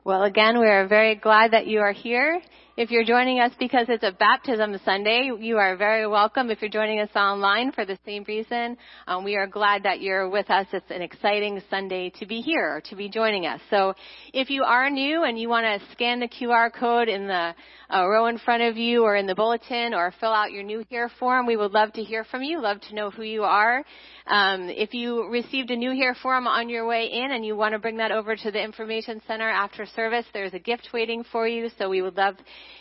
Well, 0.06 0.24
again, 0.24 0.60
we 0.60 0.68
are 0.68 0.86
very 0.86 1.16
glad 1.16 1.52
that 1.52 1.66
you 1.66 1.80
are 1.80 1.94
here. 1.94 2.42
If 2.76 2.90
you're 2.90 3.04
joining 3.04 3.40
us 3.40 3.52
because 3.60 3.86
it's 3.88 4.04
a 4.04 4.12
baptism 4.12 4.76
Sunday, 4.84 5.30
you 5.40 5.58
are 5.58 5.78
very 5.78 6.08
welcome. 6.08 6.50
If 6.50 6.60
you're 6.60 6.72
joining 6.72 7.02
us 7.02 7.12
online 7.16 7.72
for 7.72 7.86
the 7.86 8.00
same 8.04 8.26
reason, 8.28 8.78
um, 9.06 9.24
we 9.24 9.36
are 9.36 9.46
glad 9.46 9.84
that 9.84 10.02
you're 10.02 10.28
with 10.28 10.50
us. 10.50 10.66
It's 10.74 10.90
an 10.90 11.04
exciting 11.04 11.62
Sunday 11.70 12.12
to 12.18 12.26
be 12.26 12.42
here, 12.42 12.82
to 12.90 12.96
be 12.96 13.10
joining 13.10 13.46
us. 13.46 13.62
So 13.70 13.94
if 14.34 14.50
you 14.50 14.64
are 14.64 14.90
new 14.90 15.24
and 15.24 15.38
you 15.38 15.50
want 15.50 15.66
to 15.66 15.88
scan 15.92 16.20
the 16.20 16.28
QR 16.28 16.74
code 16.74 17.10
in 17.10 17.28
the 17.28 17.54
uh, 17.94 18.08
row 18.08 18.26
in 18.26 18.40
front 18.40 18.64
of 18.64 18.76
you 18.76 19.04
or 19.04 19.18
in 19.18 19.28
the 19.28 19.36
bulletin 19.36 19.94
or 19.94 20.12
fill 20.20 20.34
out 20.34 20.52
your 20.52 20.64
new 20.64 20.84
here 20.90 21.12
form, 21.20 21.46
we 21.46 21.56
would 21.56 21.74
love 21.74 21.94
to 21.94 22.02
hear 22.02 22.24
from 22.24 22.42
you, 22.42 22.60
love 22.60 22.82
to 22.90 22.96
know 22.96 23.12
who 23.12 23.22
you 23.22 23.44
are. 23.44 23.86
Um, 24.26 24.70
if 24.70 24.96
you 24.96 25.30
received 25.30 25.70
a 25.70 25.76
new 25.76 25.92
here 25.92 26.16
form 26.24 26.48
on 26.48 26.70
your 26.70 26.88
way 26.88 27.12
in 27.12 27.34
and 27.34 27.46
you 27.46 27.56
want 27.56 27.74
to 27.74 27.80
bring 27.80 27.98
that 27.98 28.12
over 28.12 28.36
to 28.36 28.52
the 28.52 28.64
information 28.64 29.22
center 29.28 29.48
after 29.48 29.86
service, 29.86 30.26
there's 30.34 30.56
a 30.56 30.60
gift 30.60 30.90
waiting 30.92 31.24
for 31.32 31.48
you. 31.48 31.70
So 31.78 31.88
we 31.88 32.02
would 32.02 32.18
love 32.18 32.36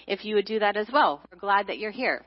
if 0.07 0.25
you 0.25 0.35
would 0.37 0.47
do 0.47 0.59
that 0.59 0.77
as 0.77 0.89
well. 0.93 1.21
We're 1.31 1.39
glad 1.39 1.67
that 1.69 1.79
you're 1.79 1.91
here. 1.91 2.25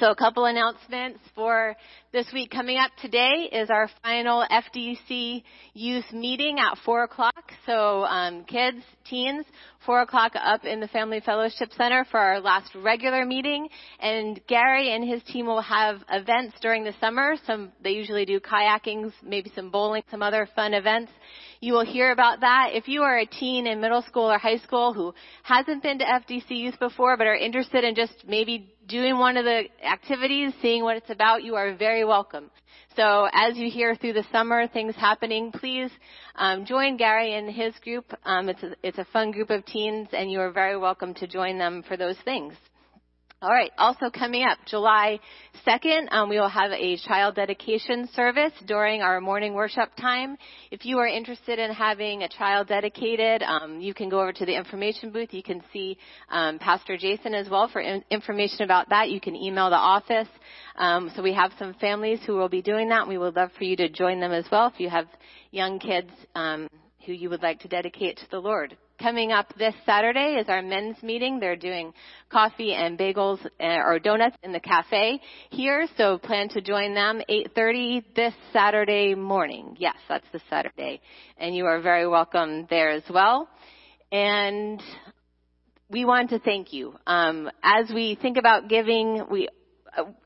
So 0.00 0.10
a 0.10 0.16
couple 0.16 0.46
announcements 0.46 1.20
for 1.36 1.76
this 2.12 2.26
week 2.32 2.50
coming 2.50 2.78
up 2.78 2.90
today 3.00 3.48
is 3.52 3.70
our 3.70 3.88
final 4.02 4.44
FDC 4.50 5.44
youth 5.72 6.12
meeting 6.12 6.58
at 6.58 6.78
4 6.84 7.04
o'clock. 7.04 7.52
So 7.64 8.02
um, 8.02 8.42
kids, 8.42 8.78
teens, 9.04 9.46
4 9.86 10.02
o'clock 10.02 10.32
up 10.34 10.64
in 10.64 10.80
the 10.80 10.88
Family 10.88 11.20
Fellowship 11.20 11.70
Center 11.76 12.06
for 12.10 12.18
our 12.18 12.40
last 12.40 12.74
regular 12.74 13.24
meeting. 13.24 13.68
And 14.00 14.40
Gary 14.46 14.94
and 14.94 15.06
his 15.06 15.22
team 15.24 15.46
will 15.46 15.60
have 15.60 16.02
events 16.10 16.56
during 16.60 16.84
the 16.84 16.94
summer. 17.00 17.34
Some 17.46 17.72
They 17.82 17.90
usually 17.90 18.24
do 18.24 18.40
kayakings, 18.40 19.12
maybe 19.22 19.52
some 19.54 19.70
bowling, 19.70 20.02
some 20.10 20.22
other 20.22 20.48
fun 20.54 20.74
events. 20.74 21.12
You 21.60 21.72
will 21.72 21.84
hear 21.84 22.12
about 22.12 22.40
that. 22.40 22.70
If 22.72 22.88
you 22.88 23.02
are 23.02 23.18
a 23.18 23.26
teen 23.26 23.66
in 23.66 23.80
middle 23.80 24.02
school 24.02 24.30
or 24.30 24.38
high 24.38 24.58
school 24.58 24.92
who 24.92 25.14
hasn't 25.42 25.82
been 25.82 25.98
to 25.98 26.04
FDC 26.04 26.50
Youth 26.50 26.78
before 26.78 27.16
but 27.16 27.26
are 27.26 27.36
interested 27.36 27.84
in 27.84 27.94
just 27.94 28.24
maybe 28.26 28.74
doing 28.86 29.18
one 29.18 29.36
of 29.36 29.44
the 29.44 29.64
activities, 29.82 30.52
seeing 30.60 30.82
what 30.82 30.96
it's 30.96 31.10
about, 31.10 31.42
you 31.42 31.54
are 31.54 31.74
very 31.74 32.04
welcome. 32.04 32.50
So 32.96 33.28
as 33.32 33.56
you 33.56 33.70
hear 33.70 33.96
through 33.96 34.12
the 34.12 34.24
summer 34.30 34.68
things 34.68 34.94
happening, 34.94 35.50
please 35.50 35.90
um, 36.36 36.64
join 36.64 36.96
Gary 36.96 37.34
and 37.34 37.50
his 37.50 37.74
group. 37.82 38.12
Um, 38.24 38.48
it's, 38.48 38.62
a, 38.62 38.74
it's 38.82 38.98
a 38.98 39.04
fun 39.06 39.32
group 39.32 39.50
of 39.50 39.64
teens, 39.66 40.08
and 40.12 40.30
you 40.30 40.40
are 40.40 40.52
very 40.52 40.76
welcome 40.76 41.12
to 41.14 41.26
join 41.26 41.58
them 41.58 41.82
for 41.86 41.96
those 41.96 42.16
things. 42.24 42.54
All 43.44 43.52
right. 43.52 43.70
Also 43.76 44.08
coming 44.08 44.42
up, 44.42 44.56
July 44.64 45.20
2nd, 45.66 46.10
um, 46.12 46.30
we 46.30 46.40
will 46.40 46.48
have 46.48 46.70
a 46.70 46.96
child 46.96 47.34
dedication 47.34 48.08
service 48.14 48.54
during 48.64 49.02
our 49.02 49.20
morning 49.20 49.52
worship 49.52 49.94
time. 50.00 50.38
If 50.70 50.86
you 50.86 50.96
are 50.96 51.06
interested 51.06 51.58
in 51.58 51.70
having 51.70 52.22
a 52.22 52.28
child 52.30 52.68
dedicated, 52.68 53.42
um, 53.42 53.82
you 53.82 53.92
can 53.92 54.08
go 54.08 54.22
over 54.22 54.32
to 54.32 54.46
the 54.46 54.56
information 54.56 55.10
booth. 55.10 55.34
You 55.34 55.42
can 55.42 55.60
see 55.74 55.98
um, 56.30 56.58
Pastor 56.58 56.96
Jason 56.96 57.34
as 57.34 57.50
well 57.50 57.68
for 57.68 57.82
in- 57.82 58.02
information 58.10 58.62
about 58.62 58.88
that. 58.88 59.10
You 59.10 59.20
can 59.20 59.36
email 59.36 59.68
the 59.68 59.76
office. 59.76 60.28
Um, 60.76 61.12
so 61.14 61.22
we 61.22 61.34
have 61.34 61.52
some 61.58 61.74
families 61.74 62.20
who 62.26 62.36
will 62.36 62.48
be 62.48 62.62
doing 62.62 62.88
that. 62.88 63.06
We 63.06 63.18
would 63.18 63.36
love 63.36 63.50
for 63.58 63.64
you 63.64 63.76
to 63.76 63.90
join 63.90 64.20
them 64.20 64.32
as 64.32 64.46
well 64.50 64.68
if 64.68 64.80
you 64.80 64.88
have 64.88 65.06
young 65.50 65.78
kids 65.78 66.08
um, 66.34 66.66
who 67.04 67.12
you 67.12 67.30
would 67.30 67.42
like 67.42 67.60
to 67.60 67.68
dedicate 67.68 68.16
to 68.18 68.30
the 68.30 68.38
Lord. 68.38 68.76
Coming 69.00 69.32
up 69.32 69.52
this 69.58 69.74
Saturday 69.84 70.36
is 70.40 70.48
our 70.48 70.62
men's 70.62 71.02
meeting. 71.02 71.40
They're 71.40 71.56
doing 71.56 71.92
coffee 72.30 72.74
and 72.74 72.98
bagels 72.98 73.44
uh, 73.60 73.64
or 73.64 73.98
donuts 73.98 74.36
in 74.42 74.52
the 74.52 74.60
cafe 74.60 75.20
here, 75.50 75.86
so 75.96 76.18
plan 76.18 76.48
to 76.50 76.60
join 76.60 76.94
them 76.94 77.20
8:30 77.28 78.04
this 78.14 78.34
Saturday 78.52 79.14
morning. 79.14 79.76
Yes, 79.78 79.96
that's 80.08 80.26
the 80.32 80.40
Saturday, 80.48 81.00
and 81.38 81.54
you 81.56 81.66
are 81.66 81.80
very 81.80 82.06
welcome 82.06 82.66
there 82.70 82.90
as 82.90 83.02
well. 83.10 83.48
And 84.12 84.80
we 85.90 86.04
want 86.04 86.30
to 86.30 86.38
thank 86.38 86.72
you. 86.72 86.94
Um, 87.06 87.50
as 87.62 87.90
we 87.92 88.16
think 88.20 88.36
about 88.36 88.68
giving, 88.68 89.26
we 89.30 89.48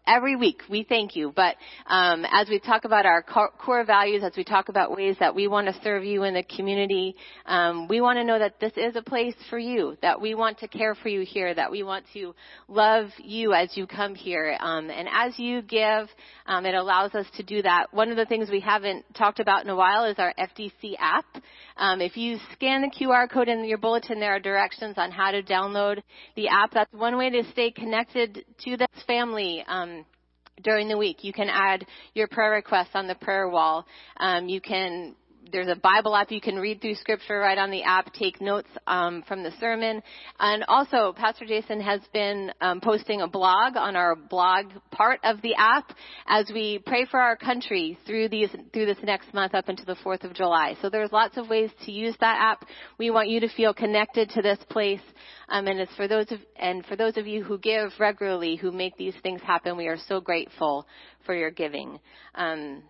every 0.08 0.34
week 0.34 0.62
we 0.68 0.82
thank 0.82 1.14
you. 1.14 1.32
But 1.34 1.56
um, 1.86 2.24
as 2.30 2.48
we 2.48 2.58
talk 2.58 2.84
about 2.84 3.04
our 3.06 3.22
core 3.22 3.84
values, 3.84 4.22
as 4.24 4.32
we 4.36 4.42
talk 4.42 4.68
about 4.68 4.90
ways 4.90 5.16
that 5.20 5.34
we 5.34 5.46
want 5.46 5.66
to 5.68 5.80
serve 5.82 6.04
you 6.04 6.24
in 6.24 6.34
the 6.34 6.42
community, 6.42 7.14
um, 7.46 7.86
we 7.88 8.00
want 8.00 8.18
to 8.18 8.24
know 8.24 8.38
that 8.38 8.58
this 8.58 8.72
is 8.76 8.96
a 8.96 9.02
place 9.02 9.34
for 9.50 9.58
you. 9.58 9.96
That 10.02 10.20
we 10.20 10.34
want 10.34 10.58
to 10.60 10.68
care 10.68 10.94
for 10.94 11.08
you 11.08 11.20
here. 11.20 11.54
That 11.54 11.70
we 11.70 11.82
want 11.82 12.06
to 12.14 12.34
love 12.66 13.10
you 13.18 13.52
as 13.52 13.76
you 13.76 13.86
come 13.86 14.14
here. 14.14 14.56
Um, 14.58 14.90
and 14.90 15.08
as 15.12 15.38
you 15.38 15.62
give, 15.62 16.08
um, 16.46 16.64
it 16.64 16.74
allows 16.74 17.14
us 17.14 17.26
to 17.36 17.42
do 17.42 17.62
that. 17.62 17.92
One 17.92 18.10
of 18.10 18.16
the 18.16 18.26
things 18.26 18.50
we 18.50 18.60
haven't 18.60 19.04
talked 19.14 19.40
about 19.40 19.64
in 19.64 19.70
a 19.70 19.76
while 19.76 20.04
is 20.04 20.18
our 20.18 20.32
FDC 20.38 20.94
app. 20.98 21.26
Um, 21.76 22.00
if 22.00 22.16
you 22.16 22.38
scan 22.52 22.82
the 22.82 22.90
QR 22.90 23.30
code 23.30 23.48
in 23.48 23.64
your 23.64 23.78
bulletin, 23.78 24.18
there 24.18 24.34
are 24.34 24.40
directions 24.40 24.94
on 24.96 25.10
how 25.10 25.30
to 25.30 25.42
download 25.42 26.02
the 26.34 26.48
app. 26.48 26.72
That's 26.72 26.92
one 26.92 27.18
way 27.18 27.30
to 27.30 27.44
stay 27.52 27.70
connected 27.70 28.44
to 28.64 28.76
this 28.76 28.88
family 29.06 29.64
um, 29.66 29.97
during 30.62 30.88
the 30.88 30.96
week. 30.96 31.24
You 31.24 31.32
can 31.32 31.48
add 31.48 31.86
your 32.14 32.28
prayer 32.28 32.50
requests 32.50 32.94
on 32.94 33.06
the 33.06 33.14
prayer 33.14 33.48
wall. 33.48 33.86
Um, 34.18 34.48
you 34.48 34.60
can 34.60 35.14
there's 35.50 35.68
a 35.68 35.76
Bible 35.76 36.14
app 36.14 36.30
you 36.30 36.40
can 36.40 36.56
read 36.56 36.80
through 36.80 36.94
scripture 36.96 37.38
right 37.38 37.58
on 37.58 37.70
the 37.70 37.82
app, 37.82 38.12
take 38.12 38.40
notes 38.40 38.68
um, 38.86 39.22
from 39.26 39.42
the 39.42 39.52
sermon, 39.58 40.02
and 40.38 40.64
also 40.68 41.12
Pastor 41.16 41.44
Jason 41.46 41.80
has 41.80 42.00
been 42.12 42.52
um, 42.60 42.80
posting 42.80 43.20
a 43.20 43.28
blog 43.28 43.76
on 43.76 43.96
our 43.96 44.14
blog 44.14 44.66
part 44.90 45.20
of 45.24 45.40
the 45.42 45.54
app 45.56 45.92
as 46.26 46.50
we 46.52 46.80
pray 46.86 47.06
for 47.06 47.20
our 47.20 47.36
country 47.36 47.98
through 48.06 48.28
these 48.28 48.50
through 48.72 48.86
this 48.86 48.98
next 49.02 49.32
month 49.32 49.54
up 49.54 49.68
into 49.68 49.84
the 49.84 49.96
4th 49.96 50.24
of 50.24 50.34
July. 50.34 50.76
So 50.82 50.90
there's 50.90 51.12
lots 51.12 51.36
of 51.36 51.48
ways 51.48 51.70
to 51.86 51.92
use 51.92 52.16
that 52.20 52.38
app. 52.40 52.66
We 52.98 53.10
want 53.10 53.28
you 53.28 53.40
to 53.40 53.48
feel 53.48 53.72
connected 53.72 54.30
to 54.30 54.42
this 54.42 54.58
place, 54.70 55.00
um, 55.48 55.66
and 55.66 55.80
it's 55.80 55.94
for 55.94 56.08
those 56.08 56.30
of 56.32 56.40
and 56.56 56.84
for 56.86 56.96
those 56.96 57.16
of 57.16 57.26
you 57.26 57.42
who 57.42 57.58
give 57.58 57.92
regularly, 57.98 58.56
who 58.56 58.72
make 58.72 58.96
these 58.96 59.14
things 59.22 59.40
happen. 59.42 59.76
We 59.76 59.88
are 59.88 59.98
so 60.08 60.20
grateful 60.20 60.86
for 61.24 61.34
your 61.34 61.50
giving. 61.50 61.98
Um, 62.34 62.82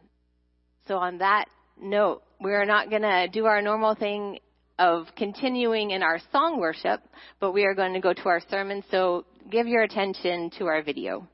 so 0.87 0.97
on 0.97 1.19
that 1.19 1.49
note, 1.83 2.23
we 2.41 2.53
are 2.53 2.65
not 2.65 2.91
going 2.91 3.03
to 3.03 3.29
do 3.33 3.47
our 3.47 3.63
normal 3.63 3.95
thing 3.95 4.39
of 4.79 5.07
continuing 5.17 5.91
in 5.91 6.03
our 6.03 6.21
song 6.31 6.61
worship, 6.61 7.03
but 7.41 7.53
we 7.53 7.65
are 7.65 7.75
going 7.75 7.95
to 7.95 8.01
go 8.01 8.13
to 8.13 8.29
our 8.29 8.41
sermon. 8.49 8.83
So 8.91 9.25
give 9.51 9.67
your 9.67 9.83
attention 9.83 10.51
to 10.59 10.67
our 10.67 10.83
video. 10.83 11.27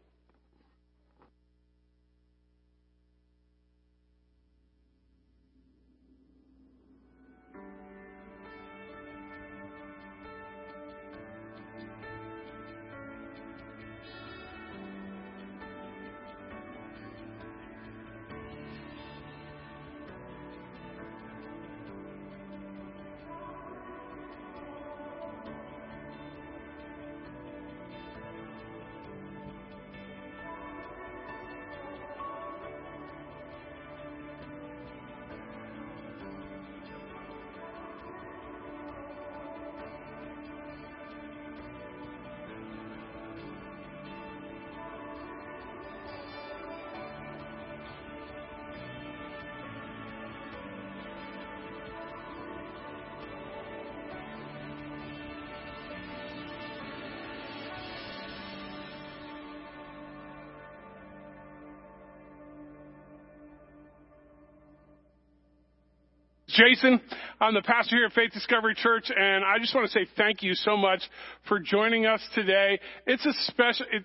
Jason. 66.54 67.00
I'm 67.40 67.52
the 67.54 67.62
pastor 67.62 67.96
here 67.96 68.06
at 68.06 68.12
Faith 68.12 68.32
Discovery 68.32 68.74
Church, 68.76 69.10
and 69.14 69.44
I 69.44 69.58
just 69.58 69.74
want 69.74 69.90
to 69.90 69.92
say 69.92 70.06
thank 70.16 70.42
you 70.42 70.54
so 70.54 70.76
much 70.76 71.02
for 71.48 71.58
joining 71.58 72.06
us 72.06 72.20
today. 72.34 72.78
It's 73.06 73.26
a 73.26 73.32
special, 73.50 73.86
it, 73.92 74.04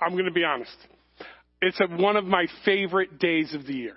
I'm 0.00 0.12
going 0.12 0.24
to 0.24 0.32
be 0.32 0.44
honest. 0.44 0.76
It's 1.62 1.80
a, 1.80 1.86
one 1.86 2.16
of 2.16 2.24
my 2.24 2.46
favorite 2.64 3.18
days 3.18 3.54
of 3.54 3.66
the 3.66 3.74
year. 3.74 3.94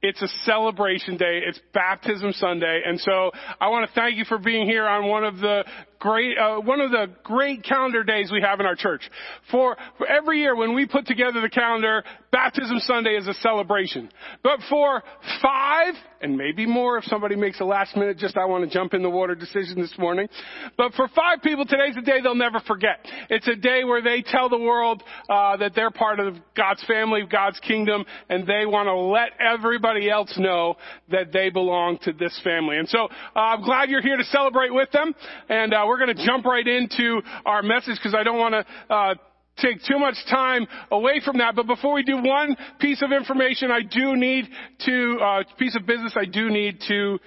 It's 0.00 0.22
a 0.22 0.28
celebration 0.44 1.16
day. 1.16 1.40
It's 1.44 1.58
baptism 1.74 2.32
Sunday. 2.32 2.82
And 2.86 3.00
so 3.00 3.32
I 3.60 3.68
want 3.68 3.88
to 3.88 3.94
thank 3.94 4.16
you 4.16 4.24
for 4.24 4.38
being 4.38 4.66
here 4.66 4.86
on 4.86 5.08
one 5.08 5.24
of 5.24 5.38
the 5.38 5.64
great, 6.02 6.36
uh, 6.36 6.58
one 6.58 6.80
of 6.80 6.90
the 6.90 7.06
great 7.22 7.62
calendar 7.62 8.02
days 8.02 8.32
we 8.32 8.40
have 8.40 8.58
in 8.58 8.66
our 8.66 8.74
church. 8.74 9.08
For, 9.52 9.76
for 9.98 10.06
every 10.08 10.40
year 10.40 10.56
when 10.56 10.74
we 10.74 10.84
put 10.84 11.06
together 11.06 11.40
the 11.40 11.48
calendar, 11.48 12.02
baptism 12.32 12.80
Sunday 12.80 13.10
is 13.10 13.28
a 13.28 13.34
celebration. 13.34 14.10
But 14.42 14.58
for 14.68 15.00
five, 15.40 15.94
and 16.20 16.36
maybe 16.36 16.66
more 16.66 16.98
if 16.98 17.04
somebody 17.04 17.36
makes 17.36 17.60
a 17.60 17.64
last 17.64 17.94
minute, 17.96 18.18
just 18.18 18.36
I 18.36 18.46
want 18.46 18.64
to 18.64 18.70
jump 18.70 18.94
in 18.94 19.02
the 19.02 19.10
water 19.10 19.36
decision 19.36 19.80
this 19.80 19.94
morning. 19.96 20.28
But 20.76 20.92
for 20.94 21.06
five 21.14 21.40
people, 21.44 21.66
today's 21.66 21.96
a 21.96 22.02
day 22.02 22.20
they'll 22.20 22.34
never 22.34 22.58
forget. 22.66 23.06
It's 23.30 23.46
a 23.46 23.54
day 23.54 23.84
where 23.84 24.02
they 24.02 24.22
tell 24.22 24.48
the 24.48 24.58
world, 24.58 25.04
uh, 25.30 25.56
that 25.58 25.72
they're 25.76 25.92
part 25.92 26.18
of 26.18 26.34
God's 26.56 26.82
family, 26.84 27.22
God's 27.30 27.60
kingdom, 27.60 28.04
and 28.28 28.44
they 28.44 28.66
want 28.66 28.88
to 28.88 28.96
let 28.96 29.30
everybody 29.40 30.10
else 30.10 30.34
know 30.36 30.76
that 31.12 31.32
they 31.32 31.48
belong 31.50 31.98
to 32.02 32.12
this 32.12 32.40
family. 32.42 32.78
And 32.78 32.88
so, 32.88 33.04
uh, 33.36 33.38
I'm 33.38 33.62
glad 33.62 33.88
you're 33.88 34.02
here 34.02 34.16
to 34.16 34.24
celebrate 34.24 34.74
with 34.74 34.90
them. 34.90 35.14
And, 35.48 35.72
uh, 35.72 35.84
we're 35.92 36.04
going 36.04 36.16
to 36.16 36.26
jump 36.26 36.46
right 36.46 36.66
into 36.66 37.20
our 37.44 37.62
message 37.62 37.96
because 37.96 38.14
I 38.18 38.22
don't 38.22 38.38
want 38.38 38.54
to 38.54 38.94
uh, 38.94 39.14
take 39.58 39.84
too 39.84 39.98
much 39.98 40.16
time 40.30 40.66
away 40.90 41.20
from 41.22 41.36
that. 41.38 41.54
But 41.54 41.66
before 41.66 41.92
we 41.92 42.02
do 42.02 42.16
one 42.16 42.56
piece 42.80 43.02
of 43.02 43.12
information, 43.12 43.70
I 43.70 43.82
do 43.82 44.16
need 44.16 44.48
to 44.86 45.18
uh, 45.20 45.42
piece 45.58 45.76
of 45.76 45.86
business. 45.86 46.14
I 46.16 46.24
do 46.24 46.48
need 46.48 46.80
to 46.88 47.18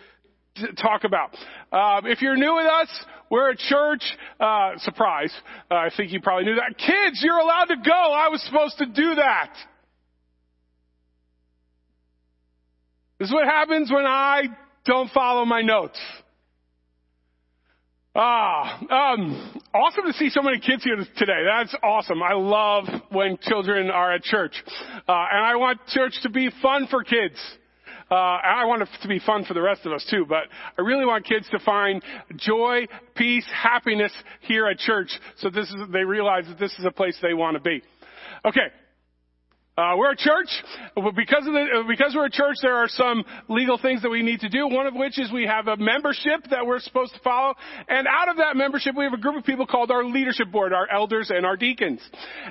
talk 0.81 1.03
about. 1.03 1.35
Uh, 1.71 2.01
if 2.05 2.23
you're 2.23 2.35
new 2.35 2.55
with 2.55 2.65
us, 2.65 3.05
we're 3.29 3.51
a 3.51 3.55
church. 3.55 4.03
Uh, 4.39 4.71
surprise! 4.77 5.31
Uh, 5.69 5.75
I 5.75 5.89
think 5.95 6.11
you 6.11 6.21
probably 6.21 6.45
knew 6.45 6.55
that. 6.55 6.75
Kids, 6.77 7.21
you're 7.21 7.37
allowed 7.37 7.65
to 7.65 7.77
go. 7.77 7.91
I 7.91 8.29
was 8.29 8.41
supposed 8.41 8.79
to 8.79 8.87
do 8.87 9.15
that. 9.15 9.53
This 13.19 13.27
is 13.27 13.33
what 13.33 13.45
happens 13.45 13.91
when 13.91 14.05
I 14.05 14.43
don't 14.85 15.11
follow 15.11 15.45
my 15.45 15.61
notes. 15.61 15.99
Ah, 18.17 18.79
um, 18.79 19.61
awesome 19.73 20.05
to 20.05 20.13
see 20.13 20.29
so 20.29 20.41
many 20.41 20.57
kids 20.57 20.85
here 20.85 20.95
today. 21.17 21.43
That's 21.45 21.75
awesome. 21.83 22.23
I 22.23 22.31
love 22.31 22.85
when 23.11 23.37
children 23.41 23.91
are 23.91 24.13
at 24.13 24.23
church. 24.23 24.53
Uh, 25.05 25.25
and 25.31 25.45
I 25.45 25.57
want 25.57 25.85
church 25.87 26.13
to 26.23 26.29
be 26.29 26.49
fun 26.61 26.87
for 26.89 27.03
kids. 27.03 27.35
Uh, 28.09 28.15
I 28.15 28.63
want 28.65 28.83
it 28.83 28.89
to 29.01 29.07
be 29.09 29.19
fun 29.19 29.43
for 29.43 29.53
the 29.53 29.61
rest 29.61 29.85
of 29.85 29.91
us 29.91 30.07
too, 30.09 30.25
but 30.29 30.43
I 30.77 30.81
really 30.81 31.05
want 31.05 31.25
kids 31.25 31.45
to 31.51 31.59
find 31.59 32.01
joy, 32.37 32.85
peace, 33.15 33.45
happiness 33.51 34.13
here 34.41 34.67
at 34.67 34.77
church 34.77 35.09
so 35.39 35.49
this 35.49 35.67
is, 35.67 35.75
they 35.91 36.03
realize 36.03 36.45
that 36.47 36.57
this 36.57 36.71
is 36.79 36.85
a 36.85 36.91
place 36.91 37.17
they 37.21 37.33
want 37.33 37.55
to 37.55 37.61
be. 37.61 37.81
Okay, 38.45 38.67
uh, 39.77 39.93
we're 39.97 40.11
a 40.11 40.15
church. 40.15 40.47
But 40.95 41.15
because 41.15 41.45
of 41.45 41.51
the, 41.51 41.83
because 41.85 42.13
we're 42.15 42.27
a 42.27 42.31
church, 42.31 42.57
there 42.61 42.75
are 42.75 42.87
some 42.87 43.25
legal 43.49 43.77
things 43.77 44.01
that 44.03 44.09
we 44.09 44.21
need 44.21 44.39
to 44.39 44.49
do. 44.49 44.67
One 44.69 44.87
of 44.87 44.93
which 44.93 45.19
is 45.19 45.29
we 45.33 45.45
have 45.45 45.67
a 45.67 45.75
membership 45.75 46.47
that 46.49 46.65
we're 46.65 46.79
supposed 46.79 47.13
to 47.13 47.19
follow. 47.19 47.55
And 47.89 48.07
out 48.07 48.29
of 48.29 48.37
that 48.37 48.55
membership, 48.55 48.95
we 48.95 49.03
have 49.03 49.11
a 49.11 49.17
group 49.17 49.35
of 49.35 49.43
people 49.43 49.67
called 49.67 49.91
our 49.91 50.05
leadership 50.05 50.49
board, 50.49 50.71
our 50.71 50.89
elders 50.89 51.29
and 51.29 51.45
our 51.45 51.57
deacons. 51.57 51.99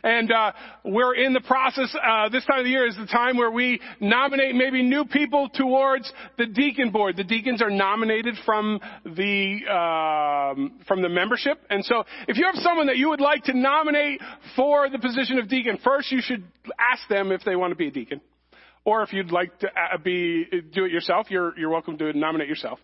And, 0.02 0.30
uh, 0.30 0.52
we're 0.84 1.14
in 1.14 1.32
the 1.32 1.40
process, 1.40 1.94
uh, 1.94 2.28
this 2.28 2.44
time 2.44 2.58
of 2.58 2.64
the 2.64 2.70
year 2.70 2.86
is 2.86 2.96
the 2.96 3.06
time 3.06 3.38
where 3.38 3.50
we 3.50 3.80
nominate 4.00 4.54
maybe 4.54 4.82
new 4.82 5.06
people 5.06 5.48
towards 5.48 6.12
the 6.36 6.44
deacon 6.44 6.90
board. 6.90 7.16
The 7.16 7.24
deacons 7.24 7.62
are 7.62 7.70
nominated 7.70 8.34
from 8.44 8.80
the, 9.06 9.64
um, 9.72 10.72
from 10.86 11.00
the 11.00 11.08
membership. 11.08 11.58
And 11.70 11.82
so 11.86 12.04
if 12.28 12.36
you 12.36 12.44
have 12.44 12.62
someone 12.62 12.88
that 12.88 12.98
you 12.98 13.08
would 13.08 13.22
like 13.22 13.44
to 13.44 13.56
nominate 13.56 14.20
for 14.56 14.90
the 14.90 14.98
position 14.98 15.38
of 15.38 15.48
deacon, 15.48 15.78
first 15.82 16.12
you 16.12 16.20
should 16.20 16.44
ask 16.78 17.06
them 17.08 17.13
them 17.14 17.32
if 17.32 17.42
they 17.44 17.56
want 17.56 17.70
to 17.70 17.76
be 17.76 17.88
a 17.88 17.90
deacon. 17.90 18.20
Or 18.84 19.02
if 19.02 19.12
you'd 19.12 19.30
like 19.30 19.58
to 19.60 19.68
uh, 19.68 19.96
be, 19.96 20.44
do 20.74 20.84
it 20.84 20.92
yourself, 20.92 21.30
you're, 21.30 21.58
you're 21.58 21.70
welcome 21.70 21.96
to 21.98 22.12
nominate 22.12 22.48
yourself. 22.48 22.78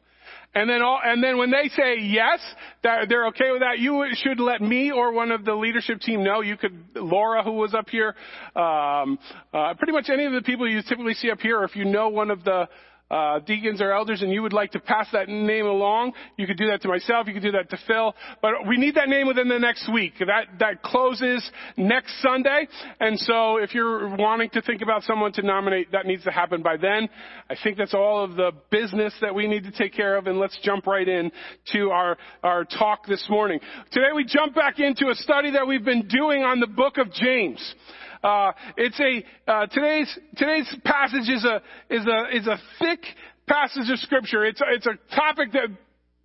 And 0.55 0.69
then 0.69 0.83
all, 0.83 0.99
and 1.03 1.23
then 1.23 1.39
when 1.39 1.51
they 1.51 1.69
say 1.69 1.99
yes, 2.01 2.41
that 2.83 3.09
they're 3.09 3.27
okay 3.29 3.51
with 3.53 3.61
that, 3.61 3.79
you 3.79 4.05
should 4.15 4.41
let 4.41 4.61
me 4.61 4.91
or 4.91 5.13
one 5.13 5.31
of 5.31 5.45
the 5.45 5.55
leadership 5.55 6.01
team 6.01 6.25
know. 6.25 6.41
You 6.41 6.57
could, 6.57 6.77
Laura 6.97 7.43
who 7.45 7.53
was 7.53 7.75
up 7.75 7.89
here, 7.89 8.15
um, 8.57 9.19
uh, 9.53 9.75
pretty 9.75 9.93
much 9.93 10.09
any 10.09 10.25
of 10.25 10.33
the 10.33 10.43
people 10.43 10.69
you 10.69 10.83
typically 10.83 11.15
see 11.15 11.31
up 11.31 11.41
here, 11.41 11.61
or 11.61 11.65
if 11.65 11.77
you 11.77 11.85
know 11.85 12.09
one 12.09 12.31
of 12.31 12.43
the, 12.45 12.69
uh, 13.11 13.41
deacons 13.41 13.81
or 13.81 13.93
elders 13.93 14.23
and 14.23 14.33
you 14.33 14.43
would 14.43 14.53
like 14.53 14.71
to 14.73 14.81
pass 14.81 15.07
that 15.13 15.29
name 15.29 15.67
along, 15.67 16.13
you 16.37 16.47
could 16.47 16.57
do 16.57 16.69
that 16.69 16.83
to 16.83 16.89
myself, 16.89 17.27
you 17.27 17.33
could 17.33 17.43
do 17.43 17.53
that 17.53 17.71
to 17.71 17.79
Phil, 17.87 18.15
but 18.41 18.53
we 18.69 18.77
need 18.77 18.95
that 18.95 19.09
name 19.09 19.27
within 19.27 19.49
the 19.49 19.59
next 19.59 19.91
week. 19.93 20.15
That, 20.21 20.47
that 20.59 20.83
closes 20.83 21.49
next 21.77 22.21
Sunday, 22.23 22.69
and 23.01 23.19
so 23.19 23.57
if 23.57 23.75
you're 23.75 24.15
wanting 24.17 24.51
to 24.51 24.63
think 24.63 24.83
about 24.83 25.03
someone 25.03 25.33
to 25.33 25.43
nominate, 25.43 25.93
that 25.93 26.07
needs 26.07 26.25
to 26.25 26.31
happen 26.31 26.63
by 26.63 26.77
then. 26.77 27.09
I 27.49 27.57
think 27.63 27.77
that's 27.77 27.95
all 27.95 28.25
of 28.25 28.37
the 28.37 28.53
business 28.71 29.15
that 29.21 29.35
we 29.35 29.47
need 29.47 29.65
to 29.65 29.73
take 29.73 29.95
care 29.95 30.17
of, 30.17 30.27
and 30.27 30.39
let's 30.39 30.59
jump 30.63 30.87
right 30.87 31.09
in 31.09 31.33
to 31.73 31.91
our, 31.91 32.17
our 32.43 32.65
talk 32.65 33.07
this 33.07 33.27
morning. 33.29 33.61
Today 33.91 34.09
we 34.15 34.25
jump 34.25 34.55
back 34.55 34.79
into 34.79 35.09
a 35.09 35.15
study 35.15 35.53
that 35.53 35.67
we've 35.67 35.85
been 35.85 36.07
doing 36.09 36.43
on 36.43 36.61
the 36.61 36.67
book 36.67 36.99
of 36.99 37.13
James. 37.13 37.75
Uh, 38.23 38.53
it's 38.77 39.01
a 39.01 39.51
uh, 39.51 39.67
today's 39.67 40.19
today's 40.37 40.77
passage 40.85 41.29
is 41.29 41.45
a 41.45 41.63
is 41.89 42.07
a 42.07 42.37
is 42.37 42.47
a 42.47 42.59
thick 42.79 43.01
passage 43.47 43.91
of 43.91 43.99
scripture. 44.01 44.45
It's 44.45 44.61
it's 44.69 44.87
a 44.87 44.99
topic 45.15 45.53
that 45.53 45.69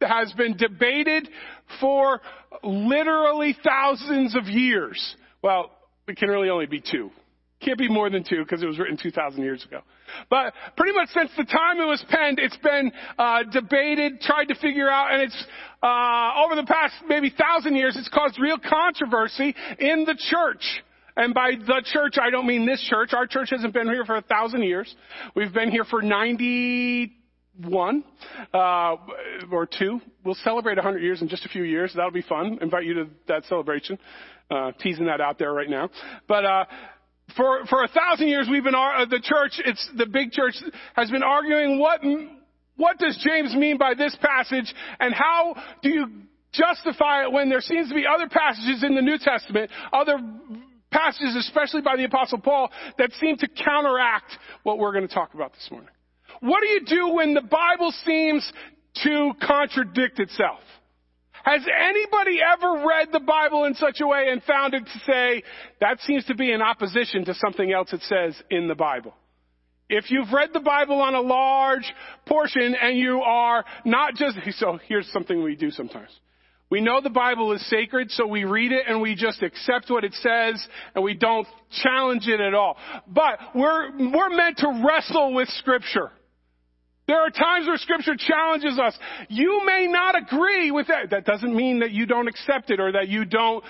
has 0.02 0.32
been 0.34 0.58
debated 0.58 1.30
for 1.80 2.22
literally 2.64 3.56
thousands 3.64 4.36
of 4.36 4.46
years. 4.46 5.16
Well, 5.42 5.72
it 6.08 6.18
can 6.18 6.30
really 6.30 6.50
only 6.50 6.66
be 6.66 6.82
two. 6.82 7.12
Can't 7.62 7.78
be 7.78 7.88
more 7.88 8.10
than 8.10 8.24
two 8.24 8.44
because 8.44 8.62
it 8.62 8.68
was 8.68 8.78
written 8.78 8.98
2,000 9.02 9.42
years 9.42 9.64
ago. 9.64 9.80
But 10.30 10.54
pretty 10.76 10.94
much 10.94 11.10
since 11.10 11.32
the 11.38 11.46
time 11.46 11.80
it 11.80 11.86
was 11.86 12.04
penned, 12.10 12.38
it's 12.38 12.58
been 12.58 12.92
uh, 13.18 13.44
debated, 13.52 14.22
tried 14.22 14.46
to 14.46 14.56
figure 14.56 14.90
out, 14.90 15.14
and 15.14 15.22
it's 15.24 15.46
uh, 15.82 16.44
over 16.44 16.56
the 16.56 16.66
past 16.68 16.94
maybe 17.08 17.32
thousand 17.32 17.76
years, 17.76 17.96
it's 17.98 18.10
caused 18.10 18.40
real 18.40 18.58
controversy 18.60 19.56
in 19.80 20.04
the 20.04 20.16
church. 20.30 20.84
And 21.18 21.34
by 21.34 21.52
the 21.58 21.82
church, 21.86 22.16
I 22.22 22.30
don't 22.30 22.46
mean 22.46 22.66
this 22.66 22.86
church. 22.90 23.14
Our 23.14 23.28
church 23.28 23.52
hasn't 23.52 23.74
been 23.74 23.88
here 23.88 24.04
for 24.06 24.18
a 24.18 24.22
thousand 24.22 24.64
years. 24.64 24.94
We've 25.36 25.54
been 25.54 25.72
here 25.72 25.86
for 25.86 26.02
91, 26.02 28.04
uh, 28.54 28.96
or 29.52 29.66
two. 29.66 30.02
We'll 30.26 30.36
celebrate 30.36 30.76
100 30.76 31.02
years 31.02 31.22
in 31.22 31.30
just 31.30 31.46
a 31.46 31.50
few 31.50 31.64
years. 31.64 31.94
That'll 31.96 32.12
be 32.12 32.22
fun. 32.22 32.60
Invite 32.62 32.84
you 32.86 32.96
to 32.96 33.08
that 33.28 33.46
celebration. 33.46 33.98
Uh, 34.52 34.74
teasing 34.80 35.06
that 35.06 35.22
out 35.22 35.40
there 35.40 35.54
right 35.54 35.70
now. 35.70 35.90
But, 36.28 36.46
uh, 36.46 36.66
for, 37.36 37.66
for 37.66 37.84
a 37.84 37.88
thousand 37.88 38.28
years 38.28 38.48
we've 38.50 38.64
been, 38.64 38.76
uh, 38.76 39.06
the 39.10 39.20
church, 39.24 39.60
it's, 39.66 39.90
the 39.98 40.06
big 40.06 40.32
church 40.32 40.56
has 40.96 41.10
been 41.10 41.24
arguing 41.24 41.80
what, 41.80 42.02
what 42.76 43.00
does 43.00 43.18
James 43.28 43.56
mean 43.56 43.78
by 43.78 43.94
this 43.96 44.16
passage 44.22 44.74
and 45.00 45.14
how 45.14 45.56
do 45.82 45.90
you 45.90 46.08
justify 46.54 47.24
it 47.24 47.32
when 47.32 47.50
there 47.50 47.62
seems 47.62 47.90
to 47.90 47.96
be 47.96 48.06
other 48.06 48.30
passages 48.30 48.84
in 48.84 48.96
the 48.96 49.02
New 49.02 49.18
Testament, 49.18 49.72
other 49.92 50.18
passages, 50.96 51.36
especially 51.36 51.82
by 51.82 51.98
the 51.98 52.06
apostle 52.06 52.40
Paul, 52.40 52.70
that 52.98 53.12
seem 53.20 53.38
to 53.38 53.48
counteract 53.48 54.38
what 54.64 54.78
we're 54.78 54.94
going 54.94 55.08
to 55.08 55.14
talk 55.14 55.34
about 55.34 55.54
this 55.54 55.68
morning. 55.70 55.90
What 56.42 56.62
do 56.62 56.68
you 56.68 56.86
do 56.86 57.14
when 57.16 57.34
the 57.34 57.42
Bible 57.42 57.94
seems 58.06 58.52
to 59.04 59.32
contradict 59.46 60.20
itself? 60.20 60.60
Has 61.44 61.62
anybody 61.80 62.40
ever 62.42 62.86
read 62.88 63.10
the 63.12 63.20
Bible 63.20 63.66
in 63.66 63.76
such 63.76 63.98
a 64.02 64.08
way 64.08 64.30
and 64.32 64.42
found 64.44 64.74
it 64.74 64.84
to 64.84 65.00
say, 65.06 65.44
that 65.80 66.00
seems 66.02 66.26
to 66.26 66.36
be 66.36 66.52
in 66.52 66.62
opposition 66.62 67.24
to 67.26 67.36
something 67.36 67.72
else 67.72 67.94
it 67.94 68.02
says 68.02 68.36
in 68.50 68.68
the 68.68 68.76
Bible? 68.76 69.14
If 69.88 70.10
you've 70.10 70.34
read 70.34 70.50
the 70.54 70.60
Bible 70.60 71.02
on 71.02 71.14
a 71.14 71.22
large 71.22 71.94
portion 72.26 72.76
and 72.82 72.98
you 72.98 73.22
are 73.22 73.64
not 73.86 74.16
just, 74.16 74.38
so 74.58 74.80
here's 74.88 75.12
something 75.12 75.44
we 75.44 75.56
do 75.56 75.70
sometimes. 75.70 76.10
We 76.70 76.82
know 76.82 77.00
the 77.00 77.12
Bible 77.12 77.52
is 77.54 77.68
sacred, 77.70 78.10
so 78.12 78.26
we 78.26 78.44
read 78.44 78.72
it 78.72 78.86
and 78.88 79.00
we 79.00 79.16
just 79.16 79.44
accept 79.44 79.90
what 79.90 80.04
it 80.04 80.14
says 80.16 80.66
and 80.96 81.04
we 81.04 81.14
don't 81.14 81.48
challenge 81.84 82.28
it 82.28 82.40
at 82.40 82.54
all. 82.54 82.78
But 83.08 83.40
we're, 83.54 83.92
we're 83.98 84.30
meant 84.30 84.58
to 84.58 84.84
wrestle 84.86 85.34
with 85.34 85.48
scripture. 85.50 86.12
There 87.08 87.22
are 87.22 87.30
times 87.30 87.68
where 87.68 87.78
scripture 87.78 88.16
challenges 88.18 88.80
us. 88.80 88.98
You 89.30 89.62
may 89.64 89.86
not 89.88 90.18
agree 90.18 90.72
with 90.72 90.88
that. 90.88 91.12
That 91.12 91.24
doesn't 91.26 91.56
mean 91.56 91.80
that 91.80 91.92
you 91.92 92.08
don't 92.08 92.28
accept 92.28 92.72
it 92.72 92.80
or 92.80 92.94
that 92.94 93.10
you 93.10 93.26
don't 93.26 93.64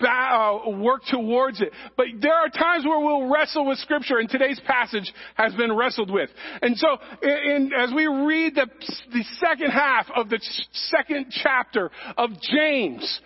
uh, 0.00 0.58
work 0.66 1.02
towards 1.10 1.62
it. 1.62 1.70
But 1.96 2.06
there 2.20 2.34
are 2.34 2.50
times 2.50 2.84
where 2.84 3.00
we'll 3.00 3.26
wrestle 3.28 3.66
with 3.66 3.78
scripture 3.78 4.18
and 4.18 4.28
today's 4.28 4.60
passage 4.66 5.10
has 5.34 5.54
been 5.54 5.74
wrestled 5.74 6.10
with. 6.10 6.28
And 6.60 6.76
so 6.76 6.98
in, 7.22 7.70
as 7.74 7.90
we 7.94 8.06
read 8.06 8.54
the, 8.54 8.66
the 9.12 9.24
second 9.40 9.70
half 9.70 10.06
of 10.14 10.28
the 10.28 10.38
second 10.72 11.26
chapter 11.30 11.90
of 12.18 12.30
James, 12.42 13.20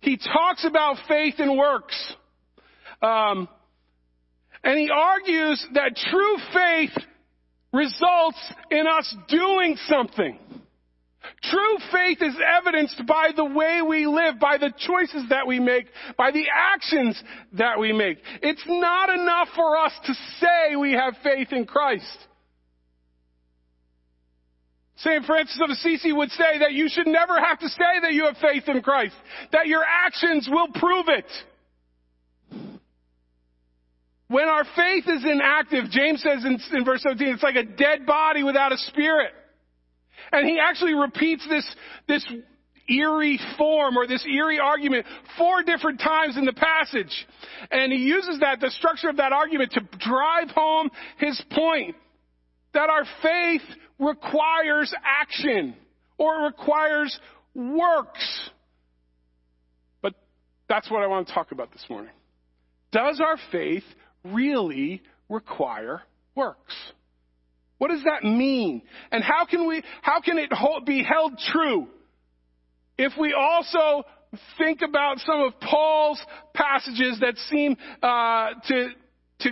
he 0.00 0.16
talks 0.16 0.64
about 0.64 0.96
faith 1.08 1.34
and 1.38 1.58
works. 1.58 2.14
Um, 3.02 3.48
and 4.64 4.78
he 4.78 4.90
argues 4.90 5.66
that 5.74 5.96
true 5.96 6.36
faith 6.54 7.04
results 7.72 8.38
in 8.70 8.86
us 8.86 9.14
doing 9.28 9.76
something. 9.86 10.38
True 11.42 11.78
faith 11.92 12.18
is 12.20 12.36
evidenced 12.58 13.02
by 13.06 13.30
the 13.34 13.44
way 13.44 13.80
we 13.86 14.06
live, 14.06 14.38
by 14.40 14.58
the 14.58 14.72
choices 14.76 15.28
that 15.28 15.46
we 15.46 15.60
make, 15.60 15.86
by 16.16 16.30
the 16.30 16.44
actions 16.52 17.20
that 17.54 17.78
we 17.78 17.92
make. 17.92 18.18
It's 18.42 18.64
not 18.66 19.08
enough 19.10 19.48
for 19.54 19.76
us 19.78 19.92
to 20.06 20.14
say 20.40 20.76
we 20.76 20.92
have 20.92 21.14
faith 21.22 21.52
in 21.52 21.64
Christ. 21.64 22.18
St. 24.96 25.24
Francis 25.24 25.60
of 25.62 25.70
Assisi 25.70 26.12
would 26.12 26.30
say 26.30 26.58
that 26.60 26.72
you 26.72 26.88
should 26.88 27.08
never 27.08 27.38
have 27.40 27.58
to 27.58 27.68
say 27.68 28.00
that 28.02 28.12
you 28.12 28.26
have 28.26 28.36
faith 28.36 28.68
in 28.68 28.82
Christ, 28.82 29.14
that 29.50 29.66
your 29.66 29.82
actions 29.84 30.48
will 30.50 30.68
prove 30.68 31.06
it. 31.08 31.26
When 34.32 34.48
our 34.48 34.64
faith 34.74 35.04
is 35.08 35.24
inactive, 35.24 35.90
James 35.90 36.22
says 36.22 36.42
in, 36.46 36.58
in 36.72 36.86
verse 36.86 37.02
17, 37.02 37.34
it's 37.34 37.42
like 37.42 37.56
a 37.56 37.64
dead 37.64 38.06
body 38.06 38.42
without 38.42 38.72
a 38.72 38.78
spirit. 38.78 39.30
And 40.32 40.48
he 40.48 40.58
actually 40.58 40.94
repeats 40.94 41.46
this, 41.50 41.66
this 42.08 42.26
eerie 42.88 43.38
form 43.58 43.98
or 43.98 44.06
this 44.06 44.24
eerie 44.24 44.58
argument 44.58 45.04
four 45.36 45.62
different 45.62 46.00
times 46.00 46.38
in 46.38 46.46
the 46.46 46.54
passage. 46.54 47.26
And 47.70 47.92
he 47.92 47.98
uses 47.98 48.40
that, 48.40 48.60
the 48.60 48.70
structure 48.70 49.10
of 49.10 49.18
that 49.18 49.32
argument 49.32 49.72
to 49.72 49.80
drive 49.98 50.48
home 50.48 50.88
his 51.18 51.40
point 51.50 51.94
that 52.72 52.88
our 52.88 53.04
faith 53.22 53.68
requires 53.98 54.94
action 55.04 55.76
or 56.16 56.46
requires 56.46 57.20
works. 57.54 58.50
But 60.00 60.14
that's 60.70 60.90
what 60.90 61.02
I 61.02 61.06
want 61.06 61.28
to 61.28 61.34
talk 61.34 61.52
about 61.52 61.70
this 61.70 61.84
morning. 61.90 62.12
Does 62.92 63.20
our 63.20 63.36
faith 63.50 63.84
really 64.24 65.02
require 65.28 66.02
works? 66.34 66.74
What 67.78 67.90
does 67.90 68.04
that 68.04 68.22
mean? 68.22 68.82
And 69.10 69.24
how 69.24 69.44
can 69.44 69.66
we, 69.66 69.82
how 70.02 70.20
can 70.20 70.38
it 70.38 70.52
hold, 70.52 70.86
be 70.86 71.02
held 71.02 71.38
true 71.52 71.88
if 72.96 73.12
we 73.18 73.34
also 73.34 74.04
think 74.58 74.80
about 74.82 75.18
some 75.18 75.40
of 75.40 75.58
Paul's 75.60 76.20
passages 76.54 77.18
that 77.20 77.36
seem 77.50 77.76
uh, 78.02 78.50
to 78.68 78.88
to 79.40 79.50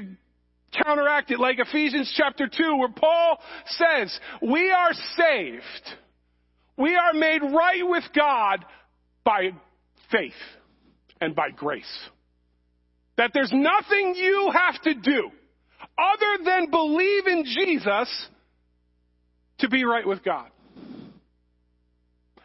counteract 0.84 1.30
it, 1.30 1.40
like 1.40 1.58
Ephesians 1.58 2.12
chapter 2.16 2.46
two, 2.46 2.76
where 2.76 2.92
Paul 2.94 3.38
says, 3.66 4.18
"We 4.40 4.70
are 4.70 4.92
saved, 5.16 5.96
we 6.76 6.94
are 6.94 7.12
made 7.12 7.42
right 7.42 7.82
with 7.82 8.04
God 8.14 8.64
by 9.24 9.50
faith 10.12 10.32
and 11.20 11.34
by 11.34 11.50
grace." 11.50 12.08
That 13.20 13.32
there's 13.34 13.52
nothing 13.52 14.14
you 14.16 14.50
have 14.50 14.80
to 14.80 14.94
do 14.94 15.30
other 15.98 16.42
than 16.42 16.70
believe 16.70 17.26
in 17.26 17.44
Jesus 17.44 18.28
to 19.58 19.68
be 19.68 19.84
right 19.84 20.06
with 20.06 20.24
God. 20.24 20.48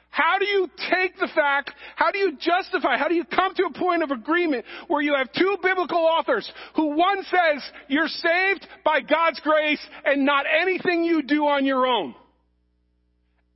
How 0.09 0.37
do 0.37 0.45
you 0.45 0.69
take 0.91 1.17
the 1.17 1.29
fact, 1.33 1.71
how 1.95 2.11
do 2.11 2.17
you 2.17 2.33
justify, 2.37 2.97
how 2.97 3.07
do 3.07 3.15
you 3.15 3.23
come 3.23 3.55
to 3.55 3.67
a 3.67 3.79
point 3.79 4.03
of 4.03 4.11
agreement 4.11 4.65
where 4.89 5.01
you 5.01 5.15
have 5.15 5.31
two 5.31 5.55
biblical 5.63 5.99
authors 5.99 6.51
who 6.75 6.97
one 6.97 7.23
says 7.23 7.63
you're 7.87 8.09
saved 8.09 8.67
by 8.83 8.99
God's 8.99 9.39
grace 9.39 9.79
and 10.03 10.25
not 10.25 10.45
anything 10.45 11.05
you 11.05 11.23
do 11.23 11.47
on 11.47 11.65
your 11.65 11.87
own? 11.87 12.13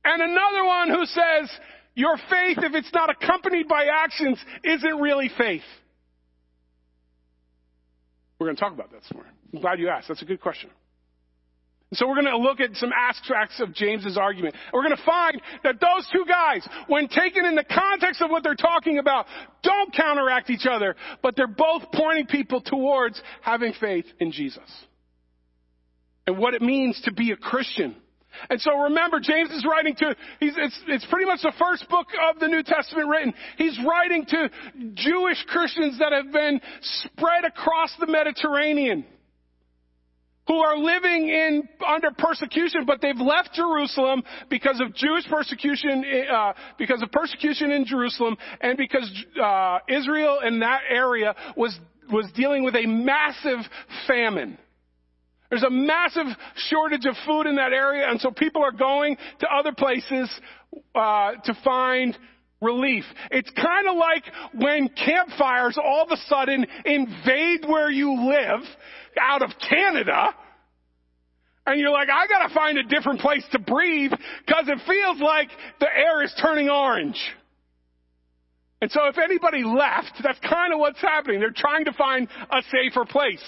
And 0.06 0.22
another 0.22 0.64
one 0.64 0.88
who 0.88 1.04
says 1.04 1.50
your 1.94 2.16
faith, 2.30 2.56
if 2.62 2.74
it's 2.74 2.94
not 2.94 3.10
accompanied 3.10 3.68
by 3.68 3.88
actions, 4.04 4.38
isn't 4.64 5.00
really 5.02 5.30
faith. 5.36 5.60
We're 8.40 8.46
going 8.46 8.56
to 8.56 8.60
talk 8.60 8.72
about 8.72 8.90
that 8.90 9.14
morning. 9.14 9.32
I'm 9.52 9.60
glad 9.60 9.78
you 9.78 9.90
asked. 9.90 10.08
That's 10.08 10.22
a 10.22 10.24
good 10.24 10.40
question. 10.40 10.70
So 11.92 12.08
we're 12.08 12.14
going 12.14 12.26
to 12.26 12.38
look 12.38 12.60
at 12.60 12.74
some 12.76 12.92
aspects 12.96 13.60
of 13.60 13.74
James's 13.74 14.16
argument. 14.16 14.54
We're 14.72 14.84
going 14.84 14.96
to 14.96 15.04
find 15.04 15.42
that 15.64 15.80
those 15.80 16.08
two 16.10 16.24
guys, 16.26 16.66
when 16.86 17.08
taken 17.08 17.44
in 17.44 17.54
the 17.54 17.64
context 17.64 18.22
of 18.22 18.30
what 18.30 18.42
they're 18.42 18.54
talking 18.54 18.98
about, 18.98 19.26
don't 19.62 19.92
counteract 19.92 20.48
each 20.48 20.66
other, 20.70 20.94
but 21.22 21.36
they're 21.36 21.48
both 21.48 21.82
pointing 21.92 22.26
people 22.26 22.62
towards 22.62 23.20
having 23.42 23.74
faith 23.78 24.06
in 24.20 24.32
Jesus. 24.32 24.62
And 26.26 26.38
what 26.38 26.54
it 26.54 26.62
means 26.62 26.98
to 27.04 27.12
be 27.12 27.32
a 27.32 27.36
Christian. 27.36 27.96
And 28.48 28.60
so 28.60 28.76
remember, 28.78 29.20
James 29.20 29.50
is 29.50 29.66
writing 29.68 29.94
to, 29.96 30.14
it's, 30.40 30.80
it's 30.86 31.06
pretty 31.06 31.26
much 31.26 31.40
the 31.42 31.52
first 31.58 31.88
book 31.88 32.06
of 32.30 32.38
the 32.40 32.48
New 32.48 32.62
Testament 32.62 33.08
written. 33.08 33.34
He's 33.58 33.78
writing 33.86 34.24
to 34.26 34.50
Jewish 34.94 35.44
Christians 35.48 35.98
that 35.98 36.12
have 36.12 36.32
been 36.32 36.60
spread 36.80 37.44
across 37.44 37.94
the 37.98 38.06
Mediterranean 38.06 39.04
who 40.48 40.56
are 40.56 40.76
living 40.76 41.28
in 41.28 41.68
under 41.86 42.10
persecution, 42.10 42.84
but 42.84 43.00
they've 43.00 43.20
left 43.20 43.52
Jerusalem 43.52 44.22
because 44.48 44.80
of 44.80 44.92
Jewish 44.96 45.24
persecution, 45.28 46.04
uh, 46.28 46.54
because 46.76 47.02
of 47.02 47.12
persecution 47.12 47.70
in 47.70 47.84
Jerusalem, 47.84 48.36
and 48.60 48.76
because 48.76 49.08
uh, 49.40 49.78
Israel 49.88 50.40
in 50.44 50.58
that 50.60 50.80
area 50.90 51.36
was 51.56 51.78
was 52.10 52.26
dealing 52.34 52.64
with 52.64 52.74
a 52.74 52.84
massive 52.86 53.60
famine. 54.08 54.58
There's 55.50 55.64
a 55.64 55.70
massive 55.70 56.26
shortage 56.54 57.06
of 57.06 57.16
food 57.26 57.46
in 57.46 57.56
that 57.56 57.72
area, 57.72 58.08
and 58.08 58.20
so 58.20 58.30
people 58.30 58.62
are 58.62 58.72
going 58.72 59.16
to 59.40 59.48
other 59.52 59.72
places 59.72 60.30
uh, 60.94 61.32
to 61.44 61.54
find 61.64 62.16
relief. 62.60 63.04
It's 63.30 63.50
kind 63.50 63.88
of 63.88 63.96
like 63.96 64.24
when 64.54 64.88
campfires 64.88 65.76
all 65.82 66.04
of 66.04 66.10
a 66.12 66.16
sudden 66.28 66.66
invade 66.84 67.64
where 67.66 67.90
you 67.90 68.28
live 68.28 68.60
out 69.20 69.42
of 69.42 69.50
Canada. 69.68 70.34
And 71.66 71.80
you're 71.80 71.90
like, 71.90 72.08
I 72.08 72.26
gotta 72.26 72.54
find 72.54 72.78
a 72.78 72.82
different 72.84 73.20
place 73.20 73.44
to 73.52 73.58
breathe 73.58 74.12
because 74.46 74.68
it 74.68 74.78
feels 74.86 75.20
like 75.20 75.48
the 75.78 75.86
air 75.86 76.22
is 76.22 76.34
turning 76.40 76.68
orange. 76.68 77.20
And 78.82 78.90
so 78.90 79.06
if 79.08 79.18
anybody 79.18 79.62
left, 79.62 80.12
that's 80.22 80.38
kind 80.40 80.72
of 80.72 80.78
what's 80.78 81.00
happening. 81.02 81.38
They're 81.40 81.50
trying 81.54 81.84
to 81.84 81.92
find 81.92 82.28
a 82.50 82.62
safer 82.70 83.04
place. 83.04 83.42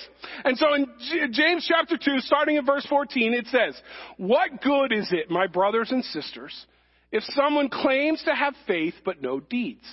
And 0.45 0.59
so 0.59 0.75
in 0.75 0.87
James 1.33 1.67
chapter 1.67 1.97
2, 1.97 2.21
starting 2.21 2.57
in 2.57 2.67
verse 2.67 2.87
14, 2.87 3.33
it 3.33 3.47
says, 3.47 3.81
What 4.19 4.61
good 4.61 4.93
is 4.93 5.09
it, 5.11 5.31
my 5.31 5.47
brothers 5.47 5.91
and 5.91 6.05
sisters, 6.05 6.67
if 7.11 7.23
someone 7.25 7.71
claims 7.71 8.23
to 8.25 8.35
have 8.35 8.55
faith 8.67 8.95
but 9.07 9.23
no 9.23 9.41
deeds? 9.41 9.87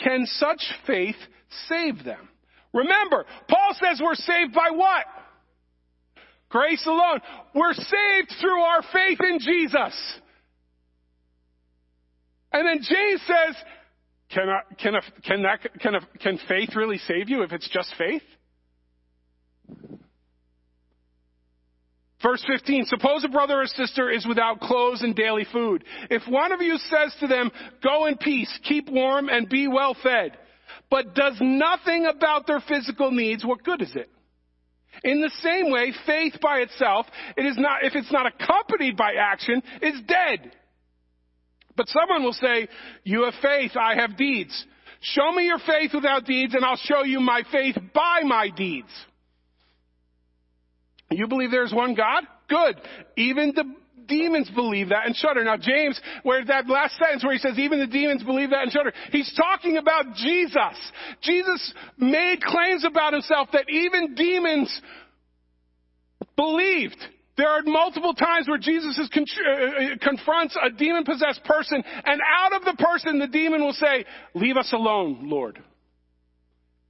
Can 0.00 0.26
such 0.26 0.62
faith 0.86 1.16
save 1.68 2.02
them? 2.04 2.28
Remember, 2.72 3.24
Paul 3.48 3.76
says 3.80 4.00
we're 4.02 4.16
saved 4.16 4.52
by 4.52 4.70
what? 4.72 5.04
Grace 6.48 6.84
alone. 6.86 7.20
We're 7.54 7.74
saved 7.74 8.34
through 8.40 8.60
our 8.60 8.82
faith 8.92 9.20
in 9.20 9.38
Jesus. 9.38 10.20
And 12.52 12.66
then 12.66 12.78
James 12.88 13.20
says, 13.26 13.56
can, 14.34 14.48
I, 14.48 14.60
can, 14.74 14.94
a, 14.96 15.00
can, 15.22 15.42
that, 15.42 15.80
can, 15.80 15.94
a, 15.94 16.00
can 16.18 16.38
faith 16.48 16.70
really 16.74 16.98
save 16.98 17.28
you 17.28 17.42
if 17.42 17.52
it's 17.52 17.68
just 17.68 17.94
faith? 17.96 18.22
Verse 22.22 22.42
15, 22.46 22.86
suppose 22.86 23.22
a 23.22 23.28
brother 23.28 23.60
or 23.60 23.66
sister 23.66 24.10
is 24.10 24.26
without 24.26 24.58
clothes 24.58 25.02
and 25.02 25.14
daily 25.14 25.46
food. 25.52 25.84
If 26.10 26.22
one 26.26 26.52
of 26.52 26.62
you 26.62 26.78
says 26.78 27.14
to 27.20 27.26
them, 27.26 27.50
go 27.82 28.06
in 28.06 28.16
peace, 28.16 28.58
keep 28.62 28.88
warm, 28.88 29.28
and 29.28 29.46
be 29.46 29.68
well 29.68 29.94
fed, 30.02 30.38
but 30.90 31.14
does 31.14 31.36
nothing 31.40 32.06
about 32.06 32.46
their 32.46 32.60
physical 32.66 33.10
needs, 33.10 33.44
what 33.44 33.62
good 33.62 33.82
is 33.82 33.94
it? 33.94 34.10
In 35.02 35.20
the 35.20 35.30
same 35.42 35.70
way, 35.70 35.92
faith 36.06 36.40
by 36.40 36.60
itself, 36.60 37.04
it 37.36 37.44
is 37.44 37.58
not, 37.58 37.84
if 37.84 37.94
it's 37.94 38.12
not 38.12 38.26
accompanied 38.26 38.96
by 38.96 39.14
action, 39.20 39.62
is 39.82 40.00
dead. 40.06 40.52
But 41.76 41.88
someone 41.88 42.22
will 42.22 42.32
say, 42.32 42.68
you 43.02 43.24
have 43.24 43.34
faith, 43.42 43.72
I 43.76 43.96
have 43.96 44.16
deeds. 44.16 44.66
Show 45.00 45.32
me 45.32 45.46
your 45.46 45.58
faith 45.58 45.90
without 45.92 46.24
deeds 46.24 46.54
and 46.54 46.64
I'll 46.64 46.76
show 46.76 47.04
you 47.04 47.20
my 47.20 47.42
faith 47.50 47.76
by 47.94 48.22
my 48.24 48.48
deeds. 48.48 48.88
You 51.10 51.28
believe 51.28 51.50
there's 51.50 51.72
one 51.72 51.94
God? 51.94 52.24
Good. 52.48 52.80
Even 53.16 53.52
the 53.54 53.64
demons 54.06 54.50
believe 54.54 54.90
that 54.90 55.06
and 55.06 55.16
shudder. 55.16 55.44
Now 55.44 55.56
James, 55.56 56.00
where 56.22 56.44
that 56.44 56.68
last 56.68 56.96
sentence 56.96 57.24
where 57.24 57.32
he 57.32 57.38
says 57.38 57.58
even 57.58 57.80
the 57.80 57.86
demons 57.86 58.22
believe 58.22 58.50
that 58.50 58.62
and 58.62 58.72
shudder, 58.72 58.92
he's 59.10 59.32
talking 59.36 59.76
about 59.76 60.14
Jesus. 60.14 60.92
Jesus 61.22 61.74
made 61.98 62.40
claims 62.42 62.84
about 62.84 63.12
himself 63.12 63.48
that 63.52 63.68
even 63.68 64.14
demons 64.14 64.80
believed. 66.36 66.98
There 67.36 67.48
are 67.48 67.62
multiple 67.64 68.14
times 68.14 68.46
where 68.46 68.58
Jesus 68.58 68.96
is 68.96 69.08
con- 69.12 69.26
uh, 69.44 69.50
uh, 69.50 69.96
confronts 70.00 70.56
a 70.62 70.70
demon 70.70 71.04
possessed 71.04 71.42
person, 71.44 71.82
and 72.04 72.20
out 72.38 72.52
of 72.52 72.64
the 72.64 72.82
person, 72.82 73.18
the 73.18 73.26
demon 73.26 73.60
will 73.60 73.72
say, 73.72 74.04
Leave 74.34 74.56
us 74.56 74.72
alone, 74.72 75.28
Lord. 75.28 75.60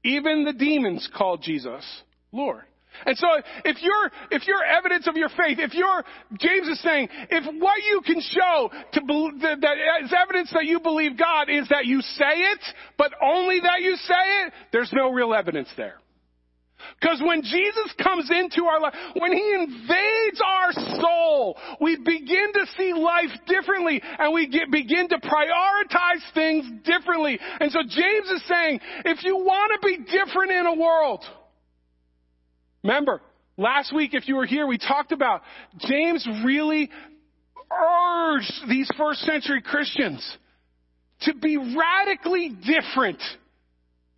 Even 0.04 0.44
the 0.44 0.52
demons 0.52 1.08
call 1.16 1.38
Jesus 1.38 1.84
Lord. 2.30 2.64
And 3.06 3.16
so 3.16 3.26
if 3.64 3.82
you're, 3.82 4.10
if 4.30 4.46
evidence 4.64 5.08
of 5.08 5.16
your 5.16 5.28
faith, 5.30 5.58
if 5.58 5.74
you're, 5.74 6.04
James 6.38 6.68
is 6.68 6.80
saying, 6.80 7.08
if 7.30 7.44
what 7.60 7.82
you 7.82 8.00
can 8.04 8.20
show 8.20 8.70
to 8.92 9.00
that, 9.40 9.60
that 9.60 10.04
is 10.04 10.14
evidence 10.16 10.50
that 10.52 10.64
you 10.64 10.80
believe 10.80 11.18
God 11.18 11.48
is 11.50 11.68
that 11.70 11.86
you 11.86 12.00
say 12.02 12.24
it, 12.24 12.60
but 12.96 13.12
only 13.22 13.60
that 13.60 13.80
you 13.80 13.96
say 13.96 14.46
it, 14.46 14.52
there's 14.72 14.92
no 14.92 15.10
real 15.12 15.34
evidence 15.34 15.68
there. 15.76 15.96
Because 17.00 17.22
when 17.24 17.42
Jesus 17.42 17.94
comes 18.02 18.30
into 18.30 18.64
our 18.64 18.80
life, 18.80 18.94
when 19.16 19.32
He 19.32 19.54
invades 19.54 20.40
our 20.44 20.72
soul, 21.00 21.56
we 21.80 21.96
begin 21.96 22.52
to 22.54 22.66
see 22.76 22.92
life 22.92 23.30
differently 23.46 24.00
and 24.02 24.32
we 24.32 24.48
get, 24.48 24.70
begin 24.70 25.08
to 25.08 25.18
prioritize 25.18 26.32
things 26.34 26.66
differently. 26.84 27.38
And 27.60 27.70
so 27.70 27.80
James 27.80 28.28
is 28.28 28.42
saying, 28.48 28.80
if 29.04 29.24
you 29.24 29.36
want 29.36 29.80
to 29.80 29.86
be 29.86 29.98
different 29.98 30.50
in 30.50 30.66
a 30.66 30.74
world, 30.74 31.24
remember, 32.82 33.20
last 33.56 33.94
week 33.94 34.14
if 34.14 34.28
you 34.28 34.36
were 34.36 34.46
here, 34.46 34.66
we 34.66 34.78
talked 34.78 35.12
about 35.12 35.42
James 35.78 36.26
really 36.44 36.90
urged 37.70 38.52
these 38.68 38.90
first 38.96 39.20
century 39.20 39.62
Christians 39.62 40.38
to 41.22 41.34
be 41.34 41.56
radically 41.56 42.50
different 42.50 43.20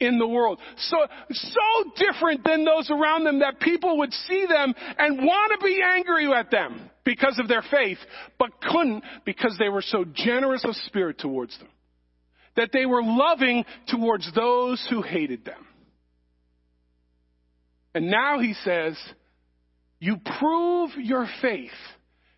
in 0.00 0.18
the 0.18 0.26
world. 0.26 0.58
So, 0.76 0.96
so 1.30 1.90
different 1.96 2.44
than 2.44 2.64
those 2.64 2.90
around 2.90 3.24
them 3.24 3.40
that 3.40 3.60
people 3.60 3.98
would 3.98 4.12
see 4.12 4.46
them 4.48 4.74
and 4.98 5.18
want 5.18 5.58
to 5.58 5.64
be 5.64 5.80
angry 5.82 6.30
at 6.32 6.50
them 6.50 6.90
because 7.04 7.38
of 7.38 7.48
their 7.48 7.62
faith, 7.70 7.98
but 8.38 8.60
couldn't 8.60 9.04
because 9.24 9.56
they 9.58 9.68
were 9.68 9.82
so 9.82 10.04
generous 10.14 10.64
of 10.64 10.74
spirit 10.86 11.18
towards 11.18 11.56
them. 11.58 11.68
That 12.56 12.70
they 12.72 12.86
were 12.86 13.02
loving 13.02 13.64
towards 13.88 14.30
those 14.34 14.84
who 14.90 15.02
hated 15.02 15.44
them. 15.44 15.66
And 17.94 18.10
now 18.10 18.38
he 18.40 18.54
says, 18.64 18.98
you 19.98 20.18
prove 20.38 20.90
your 20.98 21.26
faith. 21.40 21.70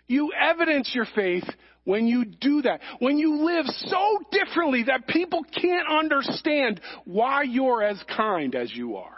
You 0.07 0.33
evidence 0.33 0.91
your 0.95 1.07
faith 1.15 1.45
when 1.89 2.07
you 2.07 2.27
do 2.27 2.61
that. 2.61 2.81
When 2.99 3.17
you 3.17 3.47
live 3.47 3.65
so 3.65 4.19
differently 4.31 4.85
that 4.89 5.09
people 5.09 5.43
can't 5.43 5.89
understand 5.89 6.83
why 7.07 7.45
you're 7.45 7.83
as 7.83 7.99
kind 8.15 8.55
as 8.55 8.71
you 8.75 8.97
are. 8.97 9.17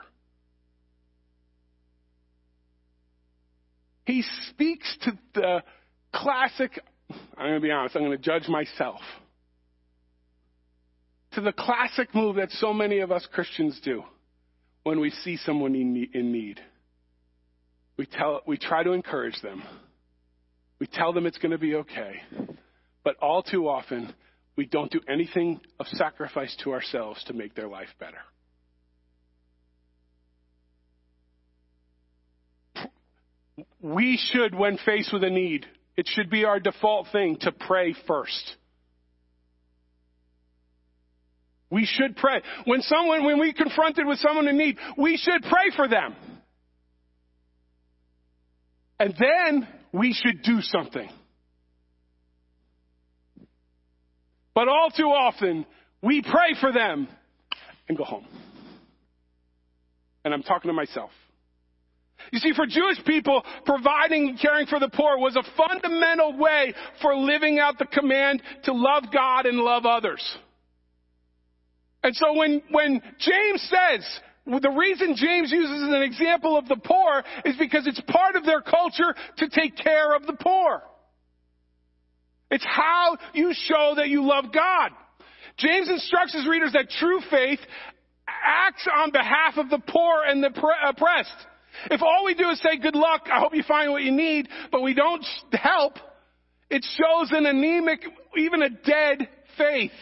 He 4.04 4.22
speaks 4.50 4.96
to 5.02 5.18
the 5.34 5.64
classic, 6.14 6.78
I'm 7.36 7.48
going 7.48 7.54
to 7.54 7.60
be 7.60 7.72
honest, 7.72 7.96
I'm 7.96 8.02
going 8.02 8.16
to 8.16 8.22
judge 8.22 8.46
myself. 8.46 9.00
To 11.32 11.40
the 11.40 11.52
classic 11.52 12.14
move 12.14 12.36
that 12.36 12.52
so 12.52 12.72
many 12.72 13.00
of 13.00 13.10
us 13.10 13.26
Christians 13.32 13.80
do 13.84 14.04
when 14.84 15.00
we 15.00 15.10
see 15.10 15.38
someone 15.38 15.74
in 15.74 16.32
need. 16.32 16.60
We, 17.96 18.06
tell, 18.06 18.42
we 18.46 18.58
try 18.58 18.84
to 18.84 18.92
encourage 18.92 19.42
them. 19.42 19.64
We 20.80 20.86
tell 20.86 21.12
them 21.12 21.26
it's 21.26 21.38
going 21.38 21.52
to 21.52 21.58
be 21.58 21.76
okay. 21.76 22.22
But 23.04 23.16
all 23.20 23.42
too 23.42 23.68
often, 23.68 24.12
we 24.56 24.66
don't 24.66 24.90
do 24.90 25.00
anything 25.08 25.60
of 25.78 25.86
sacrifice 25.88 26.56
to 26.64 26.72
ourselves 26.72 27.22
to 27.24 27.34
make 27.34 27.54
their 27.54 27.68
life 27.68 27.88
better. 27.98 28.18
We 33.82 34.18
should, 34.32 34.54
when 34.54 34.78
faced 34.78 35.12
with 35.12 35.22
a 35.22 35.30
need, 35.30 35.66
it 35.96 36.08
should 36.08 36.30
be 36.30 36.44
our 36.44 36.58
default 36.58 37.08
thing 37.12 37.36
to 37.42 37.52
pray 37.52 37.94
first. 38.06 38.56
We 41.70 41.86
should 41.86 42.16
pray. 42.16 42.42
When 42.64 42.80
someone, 42.82 43.24
when 43.24 43.38
we 43.38 43.52
confronted 43.52 44.06
with 44.06 44.18
someone 44.18 44.48
in 44.48 44.56
need, 44.56 44.76
we 44.98 45.16
should 45.18 45.42
pray 45.42 45.70
for 45.76 45.88
them. 45.88 46.14
And 48.98 49.14
then 49.18 49.68
we 49.92 50.12
should 50.12 50.42
do 50.42 50.60
something. 50.60 51.08
But 54.54 54.68
all 54.68 54.90
too 54.96 55.04
often, 55.04 55.64
we 56.02 56.22
pray 56.22 56.54
for 56.60 56.72
them 56.72 57.08
and 57.88 57.96
go 57.96 58.04
home. 58.04 58.26
And 60.24 60.34
I'm 60.34 60.42
talking 60.42 60.68
to 60.68 60.72
myself. 60.74 61.10
You 62.32 62.38
see, 62.38 62.52
for 62.54 62.66
Jewish 62.66 63.02
people, 63.06 63.42
providing 63.64 64.28
and 64.28 64.40
caring 64.40 64.66
for 64.66 64.78
the 64.78 64.88
poor 64.88 65.18
was 65.18 65.36
a 65.36 65.42
fundamental 65.56 66.36
way 66.36 66.74
for 67.00 67.16
living 67.16 67.58
out 67.58 67.78
the 67.78 67.86
command 67.86 68.42
to 68.64 68.72
love 68.72 69.04
God 69.12 69.46
and 69.46 69.58
love 69.58 69.86
others. 69.86 70.22
And 72.02 72.14
so 72.14 72.34
when, 72.34 72.62
when 72.70 73.00
James 73.18 73.70
says, 73.70 74.20
the 74.46 74.70
reason 74.70 75.14
James 75.16 75.52
uses 75.52 75.82
an 75.82 76.02
example 76.02 76.56
of 76.56 76.66
the 76.68 76.76
poor 76.76 77.22
is 77.44 77.56
because 77.56 77.86
it's 77.86 78.00
part 78.08 78.36
of 78.36 78.44
their 78.44 78.60
culture 78.60 79.14
to 79.38 79.48
take 79.48 79.76
care 79.76 80.14
of 80.14 80.26
the 80.26 80.32
poor. 80.32 80.82
It's 82.50 82.64
how 82.64 83.16
you 83.32 83.52
show 83.54 83.94
that 83.96 84.08
you 84.08 84.26
love 84.26 84.46
God. 84.52 84.90
James 85.56 85.88
instructs 85.88 86.34
his 86.34 86.48
readers 86.48 86.72
that 86.72 86.90
true 86.90 87.20
faith 87.30 87.60
acts 88.26 88.88
on 88.92 89.10
behalf 89.10 89.56
of 89.56 89.70
the 89.70 89.78
poor 89.78 90.22
and 90.26 90.42
the 90.42 90.50
oppressed. 90.86 91.46
If 91.90 92.02
all 92.02 92.24
we 92.24 92.34
do 92.34 92.50
is 92.50 92.60
say, 92.60 92.78
good 92.78 92.96
luck, 92.96 93.28
I 93.32 93.38
hope 93.38 93.54
you 93.54 93.62
find 93.62 93.92
what 93.92 94.02
you 94.02 94.10
need, 94.10 94.48
but 94.72 94.82
we 94.82 94.94
don't 94.94 95.24
help, 95.52 95.94
it 96.68 96.84
shows 96.84 97.30
an 97.32 97.46
anemic, 97.46 98.00
even 98.36 98.62
a 98.62 98.70
dead 98.70 99.28
faith. 99.56 99.92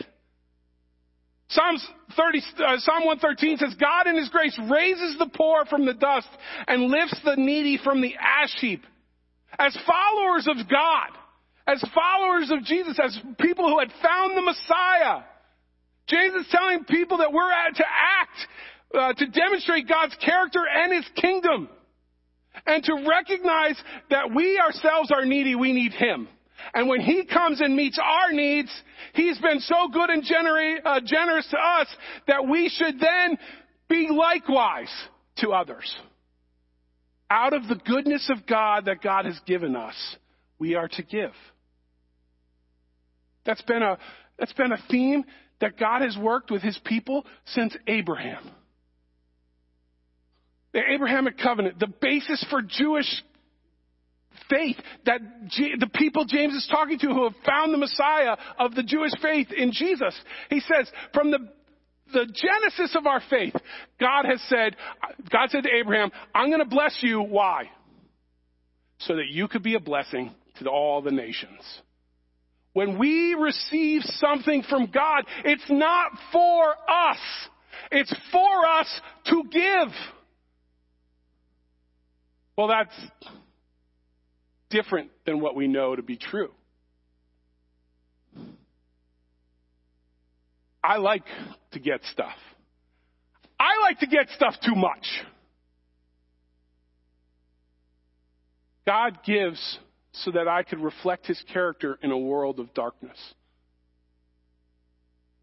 Psalms 1.50 1.86
30, 2.16 2.38
uh, 2.58 2.76
Psalm 2.78 3.06
113 3.06 3.56
says, 3.56 3.74
God 3.80 4.06
in 4.06 4.16
His 4.16 4.28
grace 4.28 4.58
raises 4.70 5.18
the 5.18 5.30
poor 5.34 5.64
from 5.64 5.86
the 5.86 5.94
dust 5.94 6.28
and 6.66 6.90
lifts 6.90 7.18
the 7.24 7.36
needy 7.36 7.78
from 7.82 8.02
the 8.02 8.14
ash 8.20 8.54
heap. 8.60 8.82
As 9.58 9.76
followers 9.86 10.46
of 10.46 10.68
God, 10.68 11.08
as 11.66 11.82
followers 11.94 12.50
of 12.50 12.64
Jesus, 12.64 12.98
as 13.02 13.18
people 13.40 13.68
who 13.68 13.78
had 13.78 13.92
found 14.02 14.36
the 14.36 14.42
Messiah. 14.42 15.22
James 16.08 16.34
is 16.34 16.46
telling 16.50 16.84
people 16.84 17.18
that 17.18 17.32
we're 17.32 17.50
to 17.74 17.84
act, 17.84 18.46
uh, 18.94 19.12
to 19.12 19.26
demonstrate 19.26 19.86
God's 19.86 20.16
character 20.24 20.60
and 20.66 20.94
His 20.94 21.06
kingdom. 21.16 21.68
And 22.66 22.82
to 22.84 23.06
recognize 23.08 23.80
that 24.10 24.34
we 24.34 24.58
ourselves 24.58 25.12
are 25.12 25.24
needy, 25.24 25.54
we 25.54 25.72
need 25.72 25.92
Him. 25.92 26.28
And 26.74 26.88
when 26.88 27.00
He 27.00 27.24
comes 27.24 27.60
and 27.60 27.74
meets 27.74 27.98
our 28.02 28.32
needs, 28.32 28.70
He's 29.14 29.38
been 29.38 29.60
so 29.60 29.88
good 29.92 30.10
and 30.10 30.24
uh, 30.84 31.00
generous 31.04 31.46
to 31.50 31.58
us 31.58 31.86
that 32.26 32.46
we 32.48 32.68
should 32.68 33.00
then 33.00 33.38
be 33.88 34.08
likewise 34.10 34.92
to 35.38 35.50
others. 35.50 35.94
Out 37.30 37.52
of 37.52 37.68
the 37.68 37.76
goodness 37.76 38.30
of 38.30 38.46
God 38.46 38.86
that 38.86 39.02
God 39.02 39.26
has 39.26 39.38
given 39.46 39.76
us, 39.76 39.94
we 40.58 40.74
are 40.74 40.88
to 40.88 41.02
give. 41.02 41.32
That's 43.44 43.62
been 43.62 43.82
a, 43.82 43.98
that's 44.38 44.52
been 44.54 44.72
a 44.72 44.82
theme 44.90 45.24
that 45.60 45.78
God 45.78 46.02
has 46.02 46.16
worked 46.16 46.50
with 46.50 46.62
his 46.62 46.78
people 46.84 47.24
since 47.46 47.76
Abraham. 47.86 48.50
The 50.72 50.80
Abrahamic 50.94 51.38
covenant, 51.38 51.78
the 51.80 51.92
basis 52.00 52.44
for 52.50 52.62
Jewish 52.62 53.22
faith 54.48 54.76
that 55.06 55.20
G- 55.48 55.74
the 55.78 55.88
people 55.88 56.24
James 56.24 56.54
is 56.54 56.68
talking 56.70 56.98
to 56.98 57.08
who 57.08 57.24
have 57.24 57.34
found 57.44 57.72
the 57.72 57.78
Messiah 57.78 58.36
of 58.58 58.74
the 58.74 58.82
Jewish 58.82 59.12
faith 59.22 59.48
in 59.56 59.72
Jesus. 59.72 60.18
He 60.50 60.60
says, 60.60 60.90
from 61.12 61.30
the 61.30 61.38
the 62.12 62.24
genesis 62.24 62.96
of 62.96 63.06
our 63.06 63.20
faith, 63.28 63.54
God 64.00 64.24
has 64.24 64.40
said, 64.48 64.76
God 65.30 65.50
said 65.50 65.64
to 65.64 65.70
Abraham, 65.74 66.10
I'm 66.34 66.48
going 66.48 66.60
to 66.60 66.64
bless 66.64 66.98
you. 67.02 67.20
Why? 67.20 67.64
So 69.00 69.16
that 69.16 69.28
you 69.28 69.46
could 69.46 69.62
be 69.62 69.74
a 69.74 69.80
blessing 69.80 70.34
to 70.58 70.68
all 70.68 71.02
the 71.02 71.10
nations. 71.10 71.60
When 72.72 72.98
we 72.98 73.34
receive 73.34 74.02
something 74.04 74.62
from 74.68 74.86
God, 74.86 75.24
it's 75.44 75.68
not 75.68 76.12
for 76.32 76.70
us. 76.88 77.18
It's 77.90 78.14
for 78.32 78.66
us 78.66 79.00
to 79.26 79.44
give. 79.50 79.88
Well, 82.56 82.68
that's 82.68 82.94
different 84.70 85.10
than 85.26 85.40
what 85.40 85.54
we 85.54 85.68
know 85.68 85.96
to 85.96 86.02
be 86.02 86.16
true. 86.16 86.50
I 90.82 90.96
like 90.96 91.24
to 91.72 91.80
get 91.80 92.00
stuff. 92.12 92.36
I 93.58 93.82
like 93.82 93.98
to 94.00 94.06
get 94.06 94.28
stuff 94.30 94.54
too 94.64 94.74
much. 94.74 95.06
God 98.86 99.18
gives 99.24 99.78
so 100.12 100.30
that 100.30 100.48
I 100.48 100.62
could 100.62 100.80
reflect 100.80 101.26
his 101.26 101.42
character 101.52 101.98
in 102.02 102.10
a 102.10 102.18
world 102.18 102.58
of 102.58 102.72
darkness. 102.72 103.18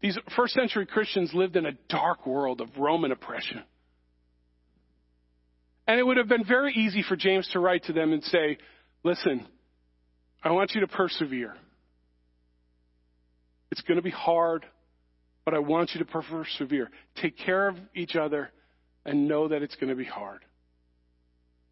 These 0.00 0.18
first 0.34 0.54
century 0.54 0.86
Christians 0.86 1.32
lived 1.32 1.56
in 1.56 1.66
a 1.66 1.72
dark 1.88 2.26
world 2.26 2.60
of 2.60 2.68
Roman 2.76 3.12
oppression. 3.12 3.62
And 5.86 6.00
it 6.00 6.02
would 6.02 6.16
have 6.16 6.28
been 6.28 6.44
very 6.44 6.72
easy 6.74 7.04
for 7.08 7.14
James 7.14 7.48
to 7.52 7.60
write 7.60 7.84
to 7.84 7.92
them 7.92 8.12
and 8.12 8.22
say, 8.24 8.58
Listen, 9.06 9.46
I 10.42 10.50
want 10.50 10.72
you 10.74 10.80
to 10.80 10.88
persevere. 10.88 11.54
It's 13.70 13.80
going 13.82 13.98
to 13.98 14.02
be 14.02 14.10
hard, 14.10 14.66
but 15.44 15.54
I 15.54 15.60
want 15.60 15.92
you 15.94 16.04
to 16.04 16.04
persevere. 16.04 16.90
Take 17.22 17.38
care 17.38 17.68
of 17.68 17.76
each 17.94 18.16
other 18.16 18.50
and 19.04 19.28
know 19.28 19.46
that 19.46 19.62
it's 19.62 19.76
going 19.76 19.90
to 19.90 19.94
be 19.94 20.04
hard. 20.04 20.40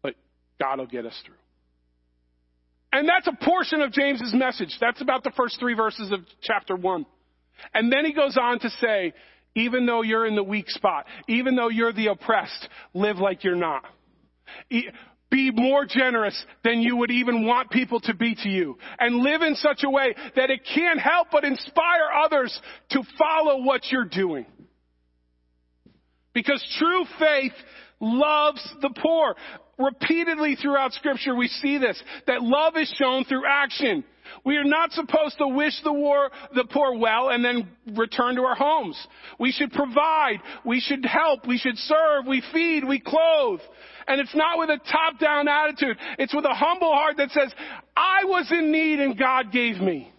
But 0.01 0.15
God 0.61 0.79
will 0.79 0.87
get 0.87 1.05
us 1.05 1.21
through. 1.25 1.35
And 2.93 3.09
that's 3.09 3.27
a 3.27 3.43
portion 3.43 3.81
of 3.81 3.91
James's 3.91 4.33
message. 4.33 4.73
That's 4.79 5.01
about 5.01 5.25
the 5.25 5.31
first 5.35 5.59
three 5.59 5.73
verses 5.73 6.13
of 6.13 6.21
chapter 6.41 6.77
one. 6.77 7.05
And 7.73 7.91
then 7.91 8.05
he 8.05 8.13
goes 8.13 8.37
on 8.41 8.59
to 8.59 8.69
say, 8.79 9.11
even 9.55 9.85
though 9.85 10.03
you're 10.03 10.25
in 10.25 10.37
the 10.37 10.43
weak 10.43 10.69
spot, 10.69 11.05
even 11.27 11.57
though 11.57 11.67
you're 11.67 11.91
the 11.91 12.07
oppressed, 12.07 12.69
live 12.93 13.17
like 13.17 13.43
you're 13.43 13.57
not. 13.57 13.83
Be 15.31 15.51
more 15.51 15.85
generous 15.85 16.45
than 16.63 16.81
you 16.81 16.97
would 16.97 17.11
even 17.11 17.45
want 17.45 17.71
people 17.71 17.99
to 18.01 18.13
be 18.13 18.35
to 18.35 18.49
you. 18.49 18.77
And 18.99 19.17
live 19.17 19.41
in 19.41 19.55
such 19.55 19.83
a 19.83 19.89
way 19.89 20.13
that 20.35 20.49
it 20.49 20.61
can't 20.73 20.99
help 20.99 21.27
but 21.31 21.43
inspire 21.43 22.09
others 22.23 22.59
to 22.91 23.01
follow 23.17 23.63
what 23.63 23.81
you're 23.91 24.05
doing. 24.05 24.45
Because 26.33 26.63
true 26.77 27.05
faith 27.17 27.53
loves 27.99 28.61
the 28.81 28.93
poor. 29.01 29.35
Repeatedly 29.79 30.55
throughout 30.55 30.93
scripture 30.93 31.35
we 31.35 31.47
see 31.47 31.77
this, 31.77 32.01
that 32.27 32.41
love 32.41 32.77
is 32.77 32.93
shown 32.97 33.25
through 33.25 33.43
action. 33.49 34.03
We 34.43 34.57
are 34.57 34.63
not 34.63 34.91
supposed 34.91 35.37
to 35.39 35.47
wish 35.47 35.73
the 35.83 35.93
war, 35.93 36.29
the 36.53 36.65
poor 36.65 36.97
well 36.97 37.29
and 37.29 37.43
then 37.43 37.69
return 37.95 38.35
to 38.35 38.41
our 38.43 38.55
homes. 38.55 38.97
We 39.39 39.51
should 39.51 39.71
provide. 39.71 40.39
We 40.65 40.79
should 40.79 41.05
help. 41.05 41.47
We 41.47 41.57
should 41.57 41.77
serve. 41.77 42.25
We 42.27 42.43
feed. 42.53 42.83
We 42.83 42.99
clothe. 42.99 43.61
And 44.07 44.21
it's 44.21 44.35
not 44.35 44.59
with 44.59 44.69
a 44.69 44.77
top 44.77 45.19
down 45.19 45.47
attitude. 45.47 45.97
It's 46.19 46.33
with 46.33 46.45
a 46.45 46.53
humble 46.53 46.93
heart 46.93 47.17
that 47.17 47.31
says, 47.31 47.53
I 47.95 48.25
was 48.25 48.51
in 48.51 48.71
need 48.71 48.99
and 48.99 49.17
God 49.17 49.51
gave 49.51 49.77
me. 49.77 50.11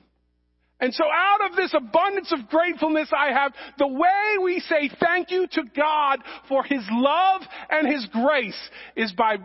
And 0.79 0.93
so 0.93 1.05
out 1.05 1.51
of 1.51 1.57
this 1.57 1.73
abundance 1.75 2.33
of 2.33 2.49
gratefulness 2.49 3.11
I 3.17 3.33
have, 3.33 3.53
the 3.79 3.87
way 3.87 4.37
we 4.43 4.61
say 4.61 4.91
thank 5.01 5.31
you 5.31 5.47
to 5.53 5.63
God 5.75 6.19
for 6.49 6.65
His 6.65 6.83
love 6.91 7.43
and 7.71 7.89
His 7.89 8.07
grace 8.13 8.71
is 8.95 9.13
by 9.13 9.39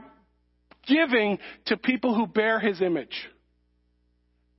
giving 0.86 1.40
to 1.68 1.78
people 1.78 2.16
who 2.16 2.28
bear 2.28 2.60
His 2.60 2.82
image. 2.82 3.30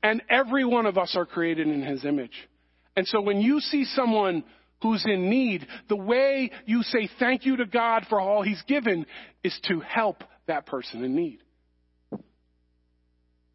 And 0.03 0.23
every 0.29 0.65
one 0.65 0.87
of 0.87 0.99
us 0.99 1.15
are 1.17 1.27
created 1.27 1.69
in 1.69 1.83
His 1.83 2.05
image. 2.05 2.49
And 2.97 3.07
so 3.07 3.21
when 3.21 3.41
you 3.41 3.61
see 3.61 3.85
someone 3.85 4.45
who's 4.83 5.05
in 5.07 5.31
need, 5.31 5.67
the 5.89 5.97
way 5.97 6.51
you 6.67 6.83
say 6.83 7.09
thank 7.19 7.47
you 7.47 7.57
to 7.57 7.67
God 7.67 8.07
for 8.09 8.21
all 8.21 8.43
He's 8.43 8.63
given 8.63 9.07
is 9.45 9.59
to 9.69 9.81
help 9.81 10.25
that 10.47 10.67
person 10.67 11.05
in 11.05 11.15
need. 11.15 11.39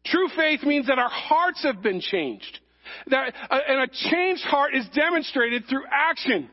True 0.06 0.28
faith 0.34 0.62
means 0.62 0.86
that 0.86 0.98
our 0.98 1.10
hearts 1.10 1.62
have 1.64 1.82
been 1.82 2.00
changed. 2.00 2.60
That, 3.08 3.34
uh, 3.50 3.58
and 3.68 3.82
a 3.82 4.10
changed 4.10 4.42
heart 4.44 4.74
is 4.74 4.88
demonstrated 4.94 5.64
through 5.68 5.84
action. 5.92 6.48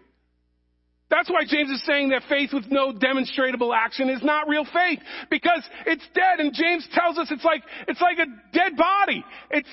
That's 1.09 1.29
why 1.29 1.43
James 1.47 1.69
is 1.69 1.83
saying 1.85 2.09
that 2.09 2.23
faith 2.27 2.51
with 2.51 2.65
no 2.69 2.91
demonstrable 2.91 3.73
action 3.73 4.09
is 4.09 4.23
not 4.23 4.47
real 4.47 4.65
faith 4.65 4.99
because 5.29 5.61
it's 5.85 6.03
dead. 6.15 6.39
And 6.39 6.51
James 6.53 6.87
tells 6.93 7.17
us 7.19 7.27
it's 7.29 7.43
like 7.43 7.63
it's 7.87 8.01
like 8.01 8.17
a 8.17 8.25
dead 8.51 8.75
body. 8.75 9.23
It's 9.51 9.69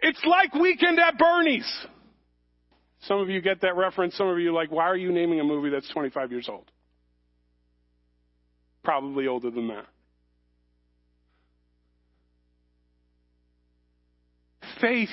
it's 0.00 0.24
like 0.24 0.54
Weekend 0.54 0.98
at 0.98 1.18
Bernie's. 1.18 1.86
Some 3.02 3.18
of 3.20 3.28
you 3.28 3.40
get 3.40 3.60
that 3.62 3.76
reference. 3.76 4.16
Some 4.16 4.28
of 4.28 4.38
you 4.38 4.50
are 4.50 4.52
like, 4.52 4.70
why 4.70 4.84
are 4.84 4.96
you 4.96 5.12
naming 5.12 5.40
a 5.40 5.44
movie 5.44 5.70
that's 5.70 5.88
25 5.92 6.30
years 6.30 6.48
old? 6.48 6.70
Probably 8.84 9.26
older 9.26 9.50
than 9.50 9.68
that. 9.68 9.86
Faith 14.80 15.10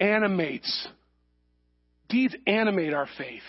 animates. 0.00 0.88
Deeds 2.08 2.34
animate 2.46 2.94
our 2.94 3.08
faith. 3.18 3.42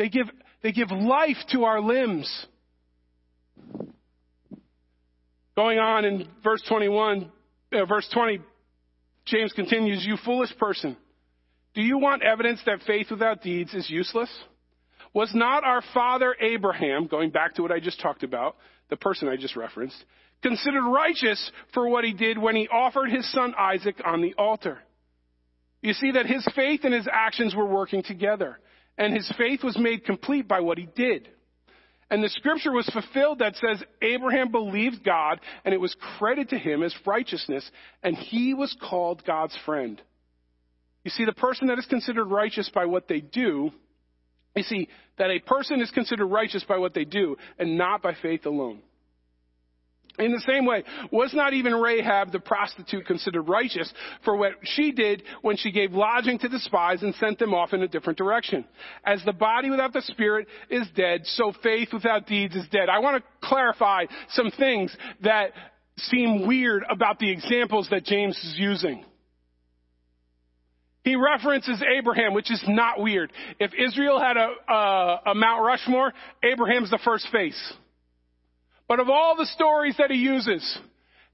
They 0.00 0.08
give, 0.08 0.30
they 0.62 0.72
give 0.72 0.90
life 0.90 1.36
to 1.52 1.64
our 1.64 1.78
limbs. 1.78 2.46
Going 5.54 5.78
on 5.78 6.06
in 6.06 6.26
verse 6.42 6.62
21, 6.66 7.30
uh, 7.74 7.84
verse 7.84 8.08
20, 8.10 8.40
James 9.26 9.52
continues, 9.52 10.02
You 10.06 10.16
foolish 10.24 10.56
person, 10.56 10.96
do 11.74 11.82
you 11.82 11.98
want 11.98 12.22
evidence 12.22 12.62
that 12.64 12.78
faith 12.86 13.08
without 13.10 13.42
deeds 13.42 13.74
is 13.74 13.90
useless? 13.90 14.30
Was 15.12 15.32
not 15.34 15.64
our 15.64 15.82
father 15.92 16.34
Abraham, 16.40 17.06
going 17.06 17.28
back 17.28 17.56
to 17.56 17.62
what 17.62 17.70
I 17.70 17.78
just 17.78 18.00
talked 18.00 18.22
about, 18.22 18.56
the 18.88 18.96
person 18.96 19.28
I 19.28 19.36
just 19.36 19.54
referenced, 19.54 20.02
considered 20.42 20.90
righteous 20.90 21.52
for 21.74 21.86
what 21.90 22.04
he 22.04 22.14
did 22.14 22.38
when 22.38 22.56
he 22.56 22.68
offered 22.68 23.10
his 23.10 23.30
son 23.32 23.52
Isaac 23.58 23.96
on 24.02 24.22
the 24.22 24.32
altar? 24.38 24.78
You 25.82 25.92
see 25.92 26.12
that 26.12 26.24
his 26.24 26.48
faith 26.56 26.84
and 26.84 26.94
his 26.94 27.06
actions 27.12 27.54
were 27.54 27.66
working 27.66 28.02
together, 28.02 28.58
and 29.00 29.14
his 29.14 29.32
faith 29.38 29.64
was 29.64 29.78
made 29.78 30.04
complete 30.04 30.46
by 30.46 30.60
what 30.60 30.76
he 30.76 30.86
did. 30.94 31.26
And 32.10 32.22
the 32.22 32.28
scripture 32.28 32.70
was 32.70 32.88
fulfilled 32.88 33.38
that 33.38 33.56
says 33.56 33.82
Abraham 34.02 34.52
believed 34.52 35.02
God, 35.02 35.40
and 35.64 35.72
it 35.72 35.80
was 35.80 35.96
credited 36.18 36.50
to 36.50 36.58
him 36.58 36.82
as 36.82 36.94
righteousness, 37.06 37.68
and 38.02 38.14
he 38.14 38.52
was 38.52 38.76
called 38.88 39.24
God's 39.24 39.56
friend. 39.64 40.00
You 41.02 41.10
see, 41.10 41.24
the 41.24 41.32
person 41.32 41.68
that 41.68 41.78
is 41.78 41.86
considered 41.86 42.26
righteous 42.26 42.70
by 42.74 42.84
what 42.84 43.08
they 43.08 43.20
do, 43.20 43.70
you 44.54 44.62
see, 44.64 44.88
that 45.16 45.30
a 45.30 45.38
person 45.40 45.80
is 45.80 45.90
considered 45.92 46.26
righteous 46.26 46.64
by 46.68 46.76
what 46.76 46.92
they 46.92 47.04
do, 47.04 47.36
and 47.58 47.78
not 47.78 48.02
by 48.02 48.14
faith 48.20 48.44
alone. 48.44 48.82
In 50.18 50.32
the 50.32 50.42
same 50.46 50.66
way, 50.66 50.82
was 51.10 51.32
not 51.32 51.54
even 51.54 51.74
Rahab 51.74 52.32
the 52.32 52.40
prostitute 52.40 53.06
considered 53.06 53.42
righteous 53.42 53.90
for 54.24 54.36
what 54.36 54.52
she 54.62 54.92
did 54.92 55.22
when 55.42 55.56
she 55.56 55.70
gave 55.70 55.92
lodging 55.92 56.38
to 56.40 56.48
the 56.48 56.58
spies 56.58 57.02
and 57.02 57.14
sent 57.14 57.38
them 57.38 57.54
off 57.54 57.72
in 57.72 57.82
a 57.82 57.88
different 57.88 58.18
direction? 58.18 58.64
As 59.04 59.22
the 59.24 59.32
body 59.32 59.70
without 59.70 59.92
the 59.92 60.02
spirit 60.02 60.48
is 60.68 60.86
dead, 60.94 61.22
so 61.24 61.52
faith 61.62 61.90
without 61.92 62.26
deeds 62.26 62.54
is 62.56 62.68
dead. 62.70 62.88
I 62.88 62.98
want 62.98 63.22
to 63.22 63.46
clarify 63.48 64.06
some 64.30 64.50
things 64.50 64.94
that 65.22 65.52
seem 65.96 66.46
weird 66.46 66.84
about 66.90 67.18
the 67.18 67.30
examples 67.30 67.88
that 67.90 68.04
James 68.04 68.36
is 68.36 68.54
using. 68.58 69.04
He 71.02 71.16
references 71.16 71.82
Abraham, 71.98 72.34
which 72.34 72.50
is 72.50 72.62
not 72.68 73.00
weird. 73.00 73.32
If 73.58 73.72
Israel 73.74 74.20
had 74.20 74.36
a, 74.36 74.50
a, 74.68 75.20
a 75.26 75.34
Mount 75.34 75.64
Rushmore, 75.64 76.12
Abraham's 76.42 76.90
the 76.90 77.00
first 77.02 77.26
face. 77.32 77.72
But 78.90 78.98
of 78.98 79.08
all 79.08 79.36
the 79.36 79.46
stories 79.46 79.94
that 79.98 80.10
he 80.10 80.16
uses, 80.16 80.78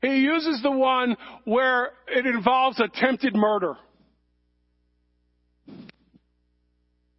he 0.02 0.18
uses 0.18 0.60
the 0.62 0.70
one 0.70 1.16
where 1.44 1.92
it 2.06 2.26
involves 2.26 2.78
attempted 2.78 3.34
murder. 3.34 3.78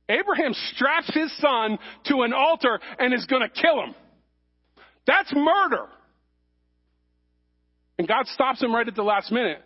Abraham 0.07 0.53
straps 0.75 1.11
his 1.11 1.35
son 1.39 1.79
to 2.05 2.21
an 2.21 2.33
altar 2.33 2.79
and 2.99 3.15
is 3.15 3.25
going 3.25 3.41
to 3.41 3.49
kill 3.49 3.81
him. 3.81 3.95
That's 5.07 5.33
murder. 5.33 5.87
And 7.97 8.07
God 8.07 8.27
stops 8.27 8.61
him 8.61 8.75
right 8.75 8.87
at 8.87 8.93
the 8.93 9.01
last 9.01 9.31
minute. 9.31 9.63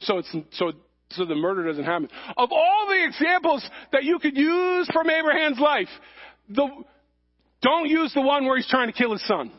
So 0.00 0.18
it's, 0.18 0.36
so, 0.54 0.72
so 1.10 1.24
the 1.24 1.36
murder 1.36 1.68
doesn't 1.68 1.84
happen. 1.84 2.08
Of 2.36 2.48
all 2.50 2.88
the 2.88 3.04
examples 3.04 3.64
that 3.92 4.02
you 4.02 4.18
could 4.18 4.36
use 4.36 4.90
from 4.92 5.08
Abraham's 5.08 5.60
life, 5.60 5.88
the, 6.48 6.68
don't 7.62 7.88
use 7.88 8.12
the 8.14 8.20
one 8.20 8.46
where 8.46 8.56
he's 8.56 8.68
trying 8.68 8.88
to 8.88 8.92
kill 8.92 9.12
his 9.12 9.26
son. 9.26 9.52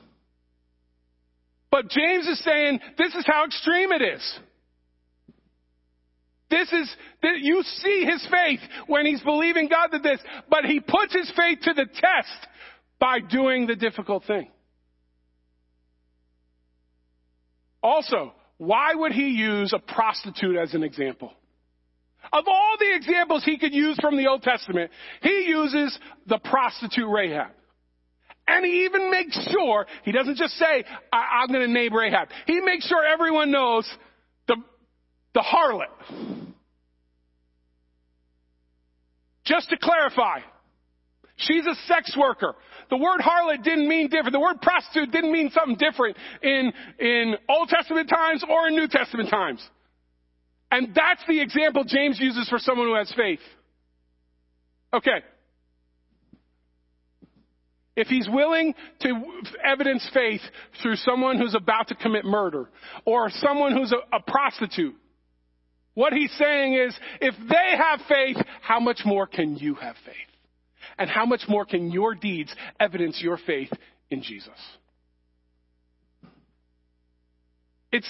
But 1.69 1.89
James 1.89 2.27
is 2.27 2.43
saying 2.43 2.79
this 2.97 3.15
is 3.15 3.25
how 3.25 3.45
extreme 3.45 3.91
it 3.91 4.01
is. 4.01 4.39
This 6.49 6.71
is, 6.73 6.95
that 7.21 7.39
you 7.39 7.63
see 7.63 8.05
his 8.05 8.27
faith 8.29 8.59
when 8.87 9.05
he's 9.05 9.21
believing 9.21 9.69
God 9.69 9.87
that 9.93 10.03
this, 10.03 10.19
but 10.49 10.65
he 10.65 10.81
puts 10.81 11.13
his 11.13 11.31
faith 11.35 11.59
to 11.61 11.73
the 11.73 11.85
test 11.85 12.47
by 12.99 13.19
doing 13.19 13.67
the 13.67 13.75
difficult 13.75 14.25
thing. 14.25 14.49
Also, 17.81 18.33
why 18.57 18.93
would 18.93 19.13
he 19.13 19.29
use 19.29 19.73
a 19.73 19.79
prostitute 19.79 20.57
as 20.57 20.73
an 20.73 20.83
example? 20.83 21.31
Of 22.33 22.43
all 22.47 22.75
the 22.77 22.95
examples 22.95 23.43
he 23.43 23.57
could 23.57 23.73
use 23.73 23.97
from 23.99 24.17
the 24.17 24.27
Old 24.27 24.43
Testament, 24.43 24.91
he 25.21 25.45
uses 25.47 25.97
the 26.27 26.37
prostitute 26.37 27.09
Rahab. 27.09 27.51
And 28.47 28.65
he 28.65 28.85
even 28.85 29.11
makes 29.11 29.39
sure, 29.51 29.85
he 30.03 30.11
doesn't 30.11 30.37
just 30.37 30.53
say, 30.55 30.83
I- 31.13 31.43
am 31.43 31.47
going 31.47 31.65
to 31.65 31.71
name 31.71 31.93
Rahab. 31.93 32.29
He 32.47 32.59
makes 32.61 32.87
sure 32.87 33.03
everyone 33.05 33.51
knows 33.51 33.89
the, 34.47 34.57
the 35.33 35.41
harlot. 35.41 35.87
Just 39.45 39.69
to 39.69 39.77
clarify, 39.77 40.39
she's 41.37 41.65
a 41.65 41.75
sex 41.87 42.15
worker. 42.17 42.55
The 42.89 42.97
word 42.97 43.21
harlot 43.21 43.63
didn't 43.63 43.87
mean 43.87 44.09
different. 44.09 44.33
The 44.33 44.39
word 44.39 44.61
prostitute 44.61 45.11
didn't 45.11 45.31
mean 45.31 45.49
something 45.51 45.77
different 45.77 46.17
in, 46.43 46.73
in 46.99 47.35
Old 47.47 47.69
Testament 47.69 48.09
times 48.09 48.43
or 48.47 48.67
in 48.67 48.75
New 48.75 48.87
Testament 48.87 49.29
times. 49.29 49.65
And 50.71 50.95
that's 50.95 51.21
the 51.27 51.41
example 51.41 51.83
James 51.85 52.19
uses 52.19 52.47
for 52.49 52.59
someone 52.59 52.87
who 52.87 52.95
has 52.95 53.11
faith. 53.15 53.39
Okay, 54.93 55.21
if 57.95 58.07
he's 58.07 58.27
willing 58.29 58.73
to 59.01 59.21
evidence 59.63 60.07
faith 60.13 60.41
through 60.81 60.95
someone 60.95 61.37
who's 61.37 61.55
about 61.55 61.89
to 61.89 61.95
commit 61.95 62.23
murder 62.23 62.69
or 63.05 63.29
someone 63.29 63.73
who's 63.73 63.91
a, 63.91 64.15
a 64.15 64.21
prostitute, 64.21 64.95
what 65.93 66.13
he's 66.13 66.31
saying 66.37 66.75
is, 66.75 66.95
if 67.19 67.35
they 67.49 67.77
have 67.77 67.99
faith, 68.07 68.37
how 68.61 68.79
much 68.79 69.01
more 69.05 69.27
can 69.27 69.57
you 69.57 69.75
have 69.75 69.95
faith? 70.05 70.15
And 70.97 71.09
how 71.09 71.25
much 71.25 71.41
more 71.49 71.65
can 71.65 71.91
your 71.91 72.15
deeds 72.15 72.53
evidence 72.79 73.19
your 73.21 73.37
faith 73.37 73.71
in 74.09 74.23
Jesus? 74.23 74.49
It's, 77.91 78.07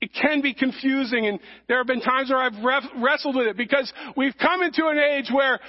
it 0.00 0.10
can 0.12 0.40
be 0.40 0.54
confusing 0.54 1.26
and 1.26 1.38
there 1.68 1.78
have 1.78 1.86
been 1.86 2.00
times 2.00 2.30
where 2.30 2.40
I've 2.40 2.64
ref- 2.64 2.90
wrestled 2.96 3.36
with 3.36 3.46
it 3.46 3.56
because 3.56 3.92
we've 4.16 4.36
come 4.40 4.62
into 4.62 4.86
an 4.88 4.98
age 4.98 5.30
where 5.32 5.60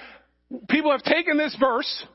people 0.68 0.92
have 0.92 1.04
taken 1.04 1.38
this 1.38 1.56
verse 1.60 2.06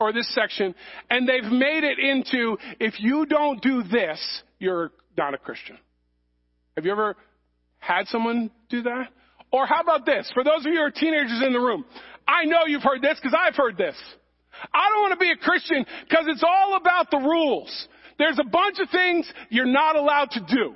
or 0.00 0.12
this 0.14 0.34
section, 0.34 0.74
and 1.10 1.28
they've 1.28 1.52
made 1.52 1.84
it 1.84 1.98
into 1.98 2.56
if 2.80 2.98
you 2.98 3.26
don't 3.26 3.60
do 3.62 3.82
this, 3.82 4.42
you're 4.58 4.90
not 5.16 5.34
a 5.34 5.38
Christian. 5.38 5.76
Have 6.76 6.86
you 6.86 6.92
ever 6.92 7.16
had 7.78 8.06
someone 8.08 8.50
do 8.70 8.82
that? 8.82 9.08
Or 9.52 9.66
how 9.66 9.82
about 9.82 10.06
this? 10.06 10.30
For 10.32 10.42
those 10.42 10.60
of 10.60 10.72
you 10.72 10.78
who 10.78 10.84
are 10.84 10.90
teenagers 10.90 11.42
in 11.46 11.52
the 11.52 11.60
room, 11.60 11.84
I 12.26 12.44
know 12.44 12.60
you've 12.66 12.82
heard 12.82 13.02
this 13.02 13.18
because 13.20 13.36
I've 13.38 13.56
heard 13.56 13.76
this. 13.76 13.96
I 14.72 14.88
don't 14.88 15.02
want 15.02 15.12
to 15.12 15.18
be 15.18 15.30
a 15.30 15.36
Christian 15.36 15.84
because 16.08 16.24
it's 16.28 16.44
all 16.46 16.76
about 16.76 17.10
the 17.10 17.18
rules. 17.18 17.88
There's 18.18 18.38
a 18.38 18.44
bunch 18.44 18.78
of 18.80 18.88
things 18.90 19.30
you're 19.50 19.66
not 19.66 19.96
allowed 19.96 20.30
to 20.32 20.40
do. 20.40 20.74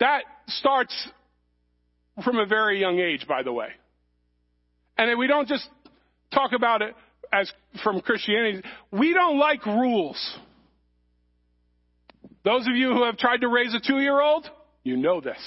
That 0.00 0.22
starts 0.48 1.08
from 2.22 2.38
a 2.38 2.46
very 2.46 2.80
young 2.80 2.98
age, 2.98 3.26
by 3.26 3.42
the 3.42 3.52
way. 3.52 3.68
And 4.96 5.18
we 5.18 5.26
don't 5.26 5.48
just 5.48 5.66
talk 6.32 6.52
about 6.52 6.82
it 6.82 6.94
as 7.32 7.50
from 7.82 8.00
Christianity. 8.00 8.62
We 8.90 9.14
don't 9.14 9.38
like 9.38 9.64
rules. 9.66 10.38
Those 12.44 12.66
of 12.66 12.74
you 12.74 12.92
who 12.92 13.04
have 13.04 13.16
tried 13.16 13.42
to 13.42 13.48
raise 13.48 13.74
a 13.74 13.80
two 13.80 14.00
year 14.00 14.20
old, 14.20 14.48
you 14.82 14.96
know 14.96 15.20
this. 15.20 15.38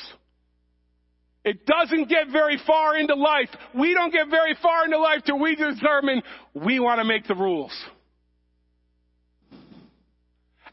It 1.43 1.65
doesn't 1.65 2.07
get 2.07 2.29
very 2.31 2.57
far 2.65 2.95
into 2.97 3.15
life. 3.15 3.49
We 3.77 3.93
don't 3.93 4.11
get 4.11 4.29
very 4.29 4.55
far 4.61 4.85
into 4.85 4.97
life 4.97 5.23
till 5.25 5.39
we 5.39 5.55
determine 5.55 6.21
we 6.53 6.79
want 6.79 6.99
to 6.99 7.03
make 7.03 7.27
the 7.27 7.35
rules. 7.35 7.73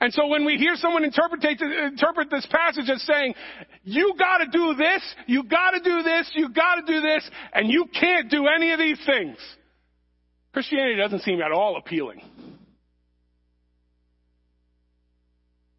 And 0.00 0.12
so 0.14 0.26
when 0.28 0.46
we 0.46 0.56
hear 0.56 0.76
someone 0.76 1.04
interpret, 1.04 1.44
interpret 1.44 2.30
this 2.30 2.46
passage 2.50 2.88
as 2.88 3.02
saying, 3.02 3.34
you 3.84 4.14
gotta 4.18 4.46
do 4.50 4.74
this, 4.74 5.02
you 5.26 5.42
gotta 5.42 5.80
do 5.80 6.02
this, 6.02 6.30
you 6.34 6.48
gotta 6.48 6.82
do 6.86 7.00
this, 7.02 7.28
and 7.52 7.70
you 7.70 7.84
can't 7.98 8.30
do 8.30 8.46
any 8.46 8.72
of 8.72 8.78
these 8.78 8.98
things, 9.04 9.36
Christianity 10.52 10.96
doesn't 10.96 11.20
seem 11.20 11.40
at 11.42 11.52
all 11.52 11.76
appealing. 11.76 12.22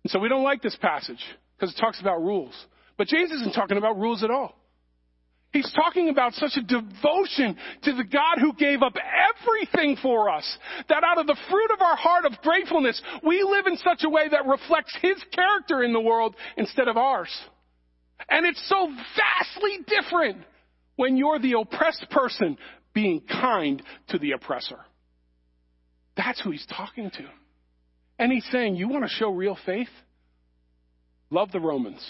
And 0.03 0.11
so 0.11 0.19
we 0.19 0.29
don't 0.29 0.43
like 0.43 0.61
this 0.61 0.75
passage 0.79 1.23
because 1.57 1.75
it 1.75 1.79
talks 1.79 1.99
about 1.99 2.21
rules. 2.21 2.53
But 2.97 3.07
James 3.07 3.31
isn't 3.31 3.53
talking 3.53 3.77
about 3.77 3.97
rules 3.97 4.23
at 4.23 4.29
all. 4.29 4.55
He's 5.53 5.71
talking 5.73 6.09
about 6.09 6.33
such 6.33 6.53
a 6.55 6.61
devotion 6.61 7.57
to 7.83 7.93
the 7.93 8.05
God 8.05 8.39
who 8.39 8.53
gave 8.53 8.81
up 8.81 8.93
everything 8.95 9.97
for 10.01 10.29
us 10.29 10.57
that 10.87 11.03
out 11.03 11.17
of 11.17 11.27
the 11.27 11.37
fruit 11.49 11.71
of 11.71 11.81
our 11.81 11.97
heart 11.97 12.25
of 12.25 12.41
gratefulness, 12.41 13.01
we 13.21 13.43
live 13.43 13.67
in 13.67 13.75
such 13.77 14.03
a 14.03 14.09
way 14.09 14.29
that 14.29 14.45
reflects 14.45 14.95
His 15.01 15.17
character 15.33 15.83
in 15.83 15.91
the 15.91 15.99
world 15.99 16.35
instead 16.55 16.87
of 16.87 16.95
ours. 16.95 17.29
And 18.29 18.45
it's 18.45 18.69
so 18.69 18.87
vastly 18.87 19.79
different 19.87 20.37
when 20.95 21.17
you're 21.17 21.39
the 21.39 21.57
oppressed 21.59 22.05
person 22.09 22.57
being 22.93 23.21
kind 23.21 23.81
to 24.09 24.19
the 24.19 24.31
oppressor. 24.31 24.77
That's 26.15 26.41
who 26.41 26.51
he's 26.51 26.65
talking 26.65 27.09
to. 27.11 27.25
And 28.19 28.31
he's 28.31 28.45
saying, 28.51 28.75
You 28.75 28.87
want 28.87 29.03
to 29.03 29.09
show 29.09 29.31
real 29.31 29.57
faith? 29.65 29.89
Love 31.29 31.51
the 31.51 31.59
Romans. 31.59 32.05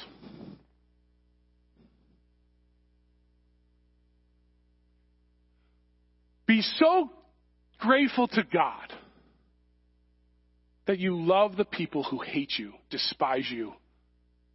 Be 6.51 6.61
so 6.79 7.09
grateful 7.79 8.27
to 8.27 8.43
God 8.43 8.91
that 10.85 10.99
you 10.99 11.15
love 11.15 11.55
the 11.55 11.63
people 11.63 12.03
who 12.03 12.19
hate 12.19 12.51
you, 12.57 12.73
despise 12.89 13.49
you. 13.49 13.71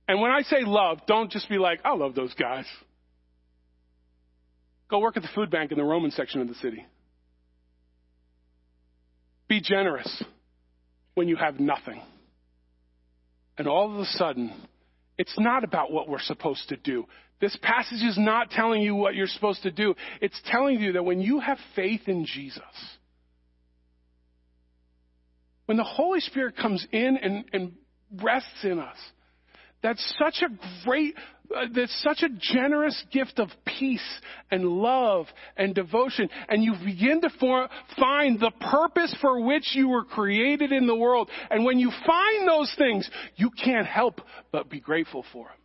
And 0.07 0.21
when 0.21 0.31
I 0.31 0.43
say 0.43 0.59
love, 0.61 0.99
don't 1.07 1.33
just 1.33 1.49
be 1.49 1.57
like, 1.57 1.81
I 1.87 1.95
love 1.95 2.15
those 2.15 2.35
guys. 2.35 2.67
Go 4.91 4.99
work 4.99 5.17
at 5.17 5.23
the 5.23 5.31
food 5.35 5.51
bank 5.51 5.73
in 5.73 5.79
the 5.79 5.85
Roman 5.85 6.11
section 6.11 6.43
of 6.43 6.49
the 6.49 6.55
city. 6.57 6.85
Be 9.49 9.63
generous 9.63 10.23
when 11.15 11.29
you 11.29 11.37
have 11.37 11.59
nothing. 11.59 12.03
And 13.57 13.67
all 13.67 13.91
of 13.91 13.99
a 13.99 14.05
sudden, 14.05 14.53
it's 15.19 15.39
not 15.39 15.65
about 15.65 15.91
what 15.91 16.09
we're 16.09 16.21
supposed 16.21 16.69
to 16.69 16.77
do. 16.77 17.07
This 17.41 17.57
passage 17.63 18.03
is 18.03 18.17
not 18.19 18.51
telling 18.51 18.83
you 18.83 18.95
what 18.95 19.15
you're 19.15 19.27
supposed 19.27 19.63
to 19.63 19.71
do. 19.71 19.95
It's 20.21 20.41
telling 20.47 20.81
you 20.81 20.93
that 20.93 21.05
when 21.05 21.21
you 21.21 21.41
have 21.41 21.59
faith 21.75 22.03
in 22.07 22.25
Jesus, 22.25 22.63
when 25.67 25.77
the 25.77 25.85
Holy 25.85 26.21
Spirit 26.21 26.57
comes 26.57 26.87
in 26.93 27.19
and, 27.21 27.45
and 27.53 27.73
rests 28.23 28.65
in 28.65 28.79
us, 28.79 28.97
that's 29.83 30.15
such 30.19 30.43
a 30.43 30.85
great, 30.85 31.15
uh, 31.55 31.67
that's 31.75 32.03
such 32.03 32.23
a 32.23 32.29
generous 32.29 33.03
gift 33.13 33.39
of 33.39 33.49
peace 33.65 34.21
and 34.51 34.65
love 34.65 35.27
and 35.57 35.75
devotion. 35.75 36.29
And 36.49 36.63
you 36.63 36.75
begin 36.85 37.21
to 37.23 37.31
for, 37.41 37.69
find 37.99 38.39
the 38.41 38.53
purpose 38.71 39.15
for 39.21 39.41
which 39.41 39.75
you 39.75 39.89
were 39.89 40.05
created 40.05 40.73
in 40.73 40.87
the 40.87 40.95
world. 40.95 41.31
And 41.51 41.65
when 41.65 41.79
you 41.79 41.91
find 42.07 42.49
those 42.49 42.75
things, 42.79 43.09
you 43.37 43.51
can't 43.51 43.87
help 43.87 44.21
but 44.53 44.71
be 44.71 44.81
grateful 44.81 45.25
for 45.33 45.47
them. 45.47 45.57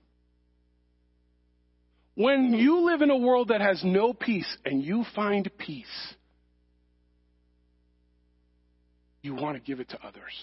When 2.16 2.54
you 2.54 2.86
live 2.86 3.02
in 3.02 3.10
a 3.10 3.18
world 3.18 3.48
that 3.48 3.62
has 3.62 3.82
no 3.84 4.14
peace 4.14 4.58
and 4.66 4.84
you 4.84 5.06
find 5.16 5.50
peace, 5.58 6.14
you 9.22 9.34
want 9.36 9.56
to 9.56 9.62
give 9.62 9.80
it 9.80 9.90
to 9.90 10.00
others. 10.06 10.34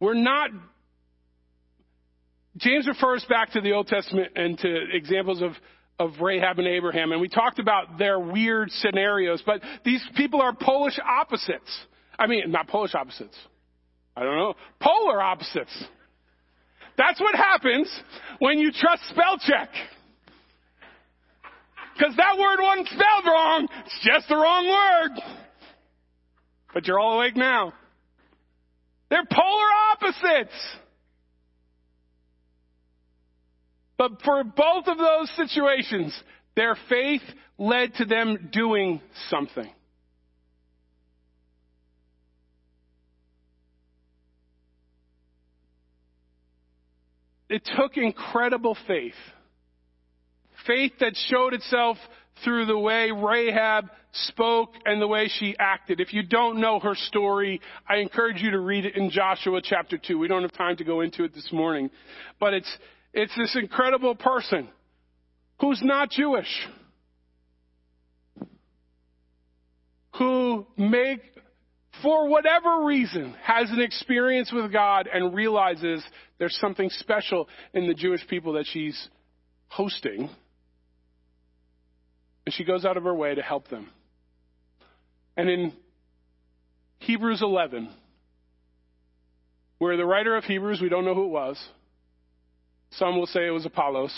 We're 0.00 0.14
not. 0.14 0.50
James 2.56 2.86
refers 2.86 3.24
back 3.28 3.52
to 3.52 3.60
the 3.60 3.72
Old 3.72 3.86
Testament 3.86 4.32
and 4.36 4.58
to 4.58 4.76
examples 4.92 5.42
of, 5.42 5.52
of 5.98 6.20
Rahab 6.20 6.58
and 6.58 6.66
Abraham, 6.66 7.12
and 7.12 7.20
we 7.20 7.28
talked 7.28 7.58
about 7.58 7.98
their 7.98 8.18
weird 8.18 8.70
scenarios, 8.70 9.42
but 9.44 9.60
these 9.84 10.04
people 10.16 10.40
are 10.40 10.52
Polish 10.52 10.98
opposites. 10.98 11.86
I 12.18 12.26
mean, 12.26 12.50
not 12.50 12.66
Polish 12.66 12.94
opposites. 12.94 13.36
I 14.16 14.24
don't 14.24 14.36
know. 14.36 14.54
Polar 14.80 15.22
opposites. 15.22 15.84
That's 16.96 17.20
what 17.20 17.36
happens 17.36 17.88
when 18.40 18.58
you 18.58 18.72
trust 18.72 19.04
spell 19.10 19.38
check. 19.38 19.70
Because 21.96 22.16
that 22.16 22.36
word 22.38 22.58
wasn't 22.60 22.88
spelled 22.88 23.26
wrong. 23.26 23.68
It's 23.86 24.00
just 24.02 24.28
the 24.28 24.34
wrong 24.34 24.68
word. 24.68 25.22
But 26.74 26.86
you're 26.86 26.98
all 26.98 27.16
awake 27.16 27.36
now. 27.36 27.72
They're 29.10 29.24
polar 29.30 29.66
opposites. 29.92 30.54
But 33.96 34.22
for 34.22 34.44
both 34.44 34.86
of 34.86 34.96
those 34.98 35.30
situations, 35.36 36.18
their 36.54 36.76
faith 36.88 37.22
led 37.58 37.94
to 37.94 38.04
them 38.04 38.50
doing 38.52 39.00
something. 39.28 39.68
It 47.48 47.68
took 47.76 47.96
incredible 47.96 48.76
faith. 48.86 49.14
Faith 50.66 50.92
that 51.00 51.16
showed 51.28 51.54
itself 51.54 51.96
through 52.44 52.66
the 52.66 52.78
way 52.78 53.10
Rahab 53.10 53.86
spoke 54.12 54.70
and 54.84 55.00
the 55.00 55.06
way 55.06 55.28
she 55.28 55.54
acted. 55.58 56.00
If 56.00 56.12
you 56.12 56.22
don't 56.22 56.60
know 56.60 56.80
her 56.80 56.94
story, 56.94 57.60
I 57.88 57.96
encourage 57.96 58.40
you 58.40 58.50
to 58.52 58.58
read 58.58 58.84
it 58.84 58.96
in 58.96 59.10
Joshua 59.10 59.60
chapter 59.62 59.98
2. 59.98 60.18
We 60.18 60.28
don't 60.28 60.42
have 60.42 60.52
time 60.52 60.76
to 60.76 60.84
go 60.84 61.00
into 61.00 61.24
it 61.24 61.34
this 61.34 61.50
morning. 61.52 61.90
But 62.40 62.54
it's, 62.54 62.78
it's 63.12 63.34
this 63.36 63.56
incredible 63.60 64.14
person 64.14 64.68
who's 65.60 65.80
not 65.82 66.10
Jewish. 66.10 66.68
Who 70.18 70.66
make, 70.76 71.20
for 72.02 72.28
whatever 72.28 72.84
reason, 72.84 73.34
has 73.42 73.70
an 73.70 73.80
experience 73.80 74.50
with 74.52 74.72
God 74.72 75.08
and 75.12 75.34
realizes 75.34 76.02
there's 76.38 76.56
something 76.60 76.90
special 76.90 77.48
in 77.72 77.86
the 77.86 77.94
Jewish 77.94 78.26
people 78.26 78.54
that 78.54 78.66
she's 78.66 79.08
hosting. 79.68 80.28
And 82.46 82.54
she 82.54 82.64
goes 82.64 82.84
out 82.84 82.96
of 82.96 83.04
her 83.04 83.14
way 83.14 83.34
to 83.34 83.42
help 83.42 83.68
them. 83.68 83.90
And 85.38 85.48
in 85.48 85.72
Hebrews 86.98 87.40
11, 87.42 87.88
where 89.78 89.96
the 89.96 90.04
writer 90.04 90.36
of 90.36 90.42
Hebrews, 90.42 90.80
we 90.82 90.88
don't 90.88 91.04
know 91.04 91.14
who 91.14 91.26
it 91.26 91.30
was, 91.30 91.64
some 92.90 93.16
will 93.16 93.26
say 93.26 93.46
it 93.46 93.50
was 93.50 93.64
Apollos. 93.64 94.12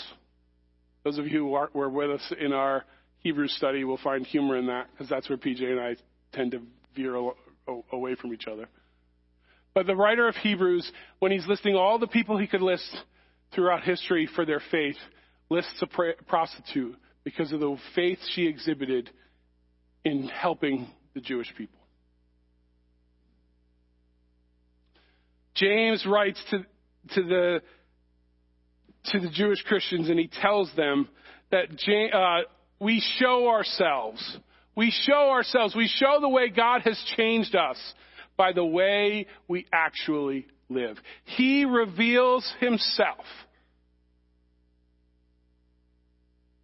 Those 1.03 1.19
of 1.19 1.27
you 1.27 1.39
who 1.39 1.69
were 1.75 1.89
with 1.89 2.09
us 2.09 2.33
in 2.39 2.53
our 2.53 2.85
Hebrew 3.19 3.47
study 3.47 3.83
will 3.83 3.99
find 3.99 4.25
humor 4.25 4.57
in 4.57 4.65
that, 4.65 4.87
because 4.91 5.09
that's 5.09 5.29
where 5.29 5.37
PJ 5.37 5.61
and 5.63 5.79
I 5.79 5.95
tend 6.33 6.51
to 6.51 6.61
veer 6.95 7.15
away 7.91 8.15
from 8.15 8.33
each 8.33 8.47
other. 8.47 8.67
But 9.75 9.85
the 9.85 9.95
writer 9.95 10.27
of 10.27 10.35
Hebrews, 10.37 10.91
when 11.19 11.31
he's 11.31 11.45
listing 11.45 11.75
all 11.75 11.99
the 11.99 12.07
people 12.07 12.39
he 12.39 12.47
could 12.47 12.61
list 12.61 12.97
throughout 13.53 13.83
history 13.83 14.27
for 14.35 14.43
their 14.43 14.61
faith, 14.71 14.97
lists 15.51 15.83
a 15.83 16.23
prostitute 16.27 16.97
because 17.23 17.51
of 17.51 17.59
the 17.59 17.77
faith 17.93 18.17
she 18.33 18.47
exhibited 18.47 19.11
in 20.03 20.27
helping 20.27 20.87
the 21.13 21.21
Jewish 21.21 21.53
people. 21.57 21.79
James 25.55 26.05
writes 26.05 26.41
to, 26.49 26.59
to 27.15 27.23
the 27.23 27.61
to 29.05 29.19
the 29.19 29.29
Jewish 29.29 29.61
Christians 29.63 30.09
and 30.09 30.19
he 30.19 30.29
tells 30.41 30.71
them 30.75 31.09
that 31.49 31.65
uh, 32.13 32.47
we 32.79 33.03
show 33.17 33.47
ourselves. 33.49 34.37
We 34.75 34.91
show 34.91 35.29
ourselves. 35.31 35.75
We 35.75 35.87
show 35.87 36.19
the 36.21 36.29
way 36.29 36.49
God 36.49 36.81
has 36.81 37.01
changed 37.17 37.55
us 37.55 37.77
by 38.37 38.53
the 38.53 38.65
way 38.65 39.27
we 39.47 39.65
actually 39.73 40.45
live. 40.69 40.97
He 41.25 41.65
reveals 41.65 42.51
himself 42.59 43.25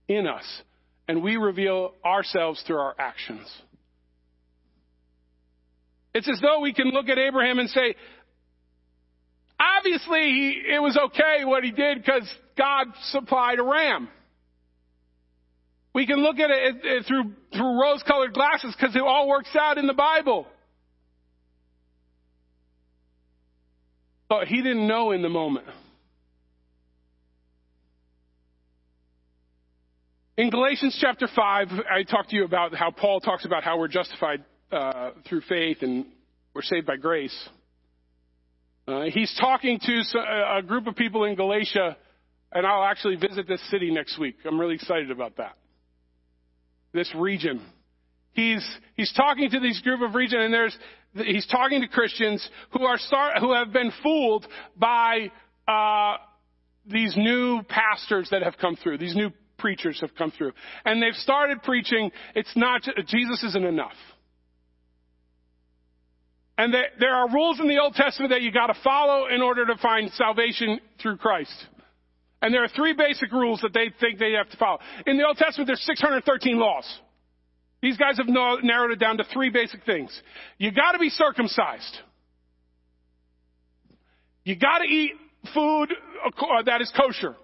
in 0.08 0.28
us 0.28 0.46
and 1.08 1.24
we 1.24 1.38
reveal 1.38 1.94
ourselves 2.06 2.64
through 2.66 2.80
our 2.80 2.96
actions. 3.00 3.48
It's 6.14 6.30
as 6.30 6.40
though 6.42 6.62
we 6.62 6.74
can 6.74 6.90
look 6.90 7.10
at 7.10 7.18
Abraham 7.18 7.60
and 7.60 7.70
say, 7.70 7.96
obviously 9.60 10.20
he, 10.20 10.64
it 10.74 10.82
was 10.82 10.98
okay 10.98 11.46
what 11.46 11.64
he 11.64 11.72
did 11.72 12.00
because 12.00 12.32
God 12.58 12.88
supplied 13.10 13.60
a 13.60 13.64
ram. 13.64 14.10
We 15.94 16.06
can 16.06 16.18
look 16.18 16.40
at 16.40 16.52
it, 16.52 16.76
it 16.84 17.06
through, 17.08 17.34
through 17.54 17.82
rose 17.82 18.04
colored 18.08 18.34
glasses 18.34 18.76
because 18.80 18.96
it 18.96 19.02
all 19.02 19.28
works 19.28 19.50
out 19.60 19.78
in 19.78 19.88
the 19.88 19.94
Bible. 19.94 20.48
But 24.30 24.48
he 24.48 24.58
didn't 24.58 24.88
know 24.88 25.12
in 25.12 25.22
the 25.22 25.30
moment. 25.30 25.66
In 30.38 30.52
Galatians 30.52 30.96
chapter 31.02 31.28
5, 31.36 31.68
I 31.90 32.04
talked 32.04 32.30
to 32.30 32.36
you 32.36 32.46
about 32.46 32.76
how 32.76 32.92
Paul 32.92 33.20
talks 33.20 33.44
about 33.44 33.64
how 33.64 33.80
we're 33.80 33.88
justified 33.88 34.44
uh, 34.72 35.12
through 35.28 35.42
faith 35.42 35.78
and 35.82 36.06
we're 36.54 36.62
saved 36.62 36.88
by 36.88 36.98
grace. 36.98 37.50
Uh, 38.88 39.04
he's 39.14 39.36
talking 39.40 39.80
to 39.80 40.02
a 40.58 40.62
group 40.62 40.88
of 40.88 40.96
people 40.96 41.26
in 41.26 41.36
Galatia, 41.36 41.98
and 42.54 42.66
I'll 42.66 42.86
actually 42.86 43.18
visit 43.18 43.48
this 43.48 43.62
city 43.70 43.92
next 43.92 44.18
week. 44.18 44.38
I'm 44.46 44.60
really 44.60 44.76
excited 44.76 45.12
about 45.12 45.38
that. 45.38 45.58
This 46.94 47.14
region. 47.14 47.62
He's, 48.32 48.66
he's 48.96 49.12
talking 49.14 49.50
to 49.50 49.60
these 49.60 49.82
group 49.82 50.02
of 50.02 50.16
region, 50.16 50.40
and 50.40 50.54
there's, 50.54 50.78
he's 51.14 51.46
talking 51.48 51.82
to 51.82 51.88
Christians 51.88 52.48
who 52.72 52.86
are 52.86 52.98
start, 52.98 53.40
who 53.40 53.54
have 53.54 53.74
been 53.74 53.92
fooled 54.02 54.48
by, 54.78 55.32
uh, 55.68 56.18
these 56.90 57.14
new 57.18 57.62
pastors 57.64 58.30
that 58.32 58.44
have 58.44 58.58
come 58.58 58.78
through, 58.82 58.98
these 58.98 59.16
new 59.16 59.32
preachers 59.58 60.00
have 60.02 60.16
come 60.16 60.32
through. 60.32 60.54
And 60.86 61.02
they've 61.02 61.14
started 61.16 61.62
preaching, 61.64 62.12
it's 62.36 62.56
not, 62.56 62.84
Jesus 63.08 63.44
isn't 63.44 63.66
enough. 63.66 63.92
And 66.58 66.74
there 67.00 67.14
are 67.14 67.30
rules 67.30 67.60
in 67.60 67.68
the 67.68 67.78
Old 67.78 67.94
Testament 67.94 68.32
that 68.32 68.42
you 68.42 68.52
gotta 68.52 68.74
follow 68.84 69.28
in 69.28 69.42
order 69.42 69.66
to 69.68 69.78
find 69.78 70.12
salvation 70.14 70.80
through 71.00 71.18
Christ. 71.18 71.54
And 72.42 72.54
there 72.54 72.64
are 72.64 72.70
three 72.70 72.94
basic 72.94 73.32
rules 73.32 73.62
that 73.62 73.74
they 73.74 73.92
think 74.00 74.20
they 74.20 74.34
have 74.34 74.50
to 74.50 74.58
follow. 74.58 74.80
In 75.06 75.18
the 75.18 75.26
Old 75.26 75.38
Testament, 75.38 75.68
there's 75.68 75.82
613 75.82 76.58
laws. 76.58 77.00
These 77.82 77.98
guys 77.98 78.18
have 78.18 78.28
narrowed 78.28 78.92
it 78.92 79.00
down 79.00 79.18
to 79.18 79.24
three 79.32 79.50
basic 79.50 79.84
things. 79.86 80.20
You 80.58 80.72
gotta 80.72 80.98
be 80.98 81.10
circumcised. 81.10 81.98
You 84.44 84.56
gotta 84.56 84.86
eat 84.86 85.12
food 85.54 85.94
uh, 86.26 86.64
that 86.64 86.82
is 86.82 86.92
kosher. 86.96 87.36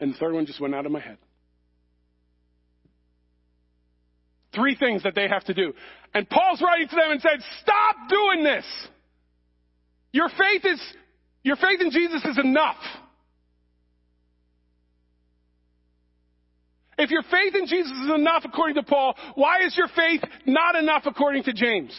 And 0.00 0.12
the 0.12 0.18
third 0.18 0.34
one 0.34 0.44
just 0.44 0.60
went 0.60 0.74
out 0.74 0.84
of 0.84 0.92
my 0.92 1.00
head. 1.00 1.16
Three 4.54 4.76
things 4.76 5.02
that 5.02 5.14
they 5.14 5.28
have 5.28 5.44
to 5.44 5.54
do. 5.54 5.72
And 6.12 6.28
Paul's 6.28 6.62
writing 6.62 6.88
to 6.88 6.96
them 6.96 7.10
and 7.10 7.20
said, 7.20 7.40
stop 7.62 7.96
doing 8.08 8.44
this. 8.44 8.64
Your 10.12 10.28
faith 10.28 10.64
is, 10.64 10.80
your 11.42 11.56
faith 11.56 11.80
in 11.80 11.90
Jesus 11.90 12.24
is 12.24 12.38
enough. 12.38 12.76
If 16.96 17.10
your 17.10 17.24
faith 17.24 17.54
in 17.56 17.66
Jesus 17.66 17.90
is 17.90 18.10
enough 18.14 18.44
according 18.44 18.76
to 18.76 18.84
Paul, 18.84 19.16
why 19.34 19.64
is 19.66 19.76
your 19.76 19.88
faith 19.88 20.20
not 20.46 20.76
enough 20.76 21.02
according 21.06 21.42
to 21.44 21.52
James? 21.52 21.92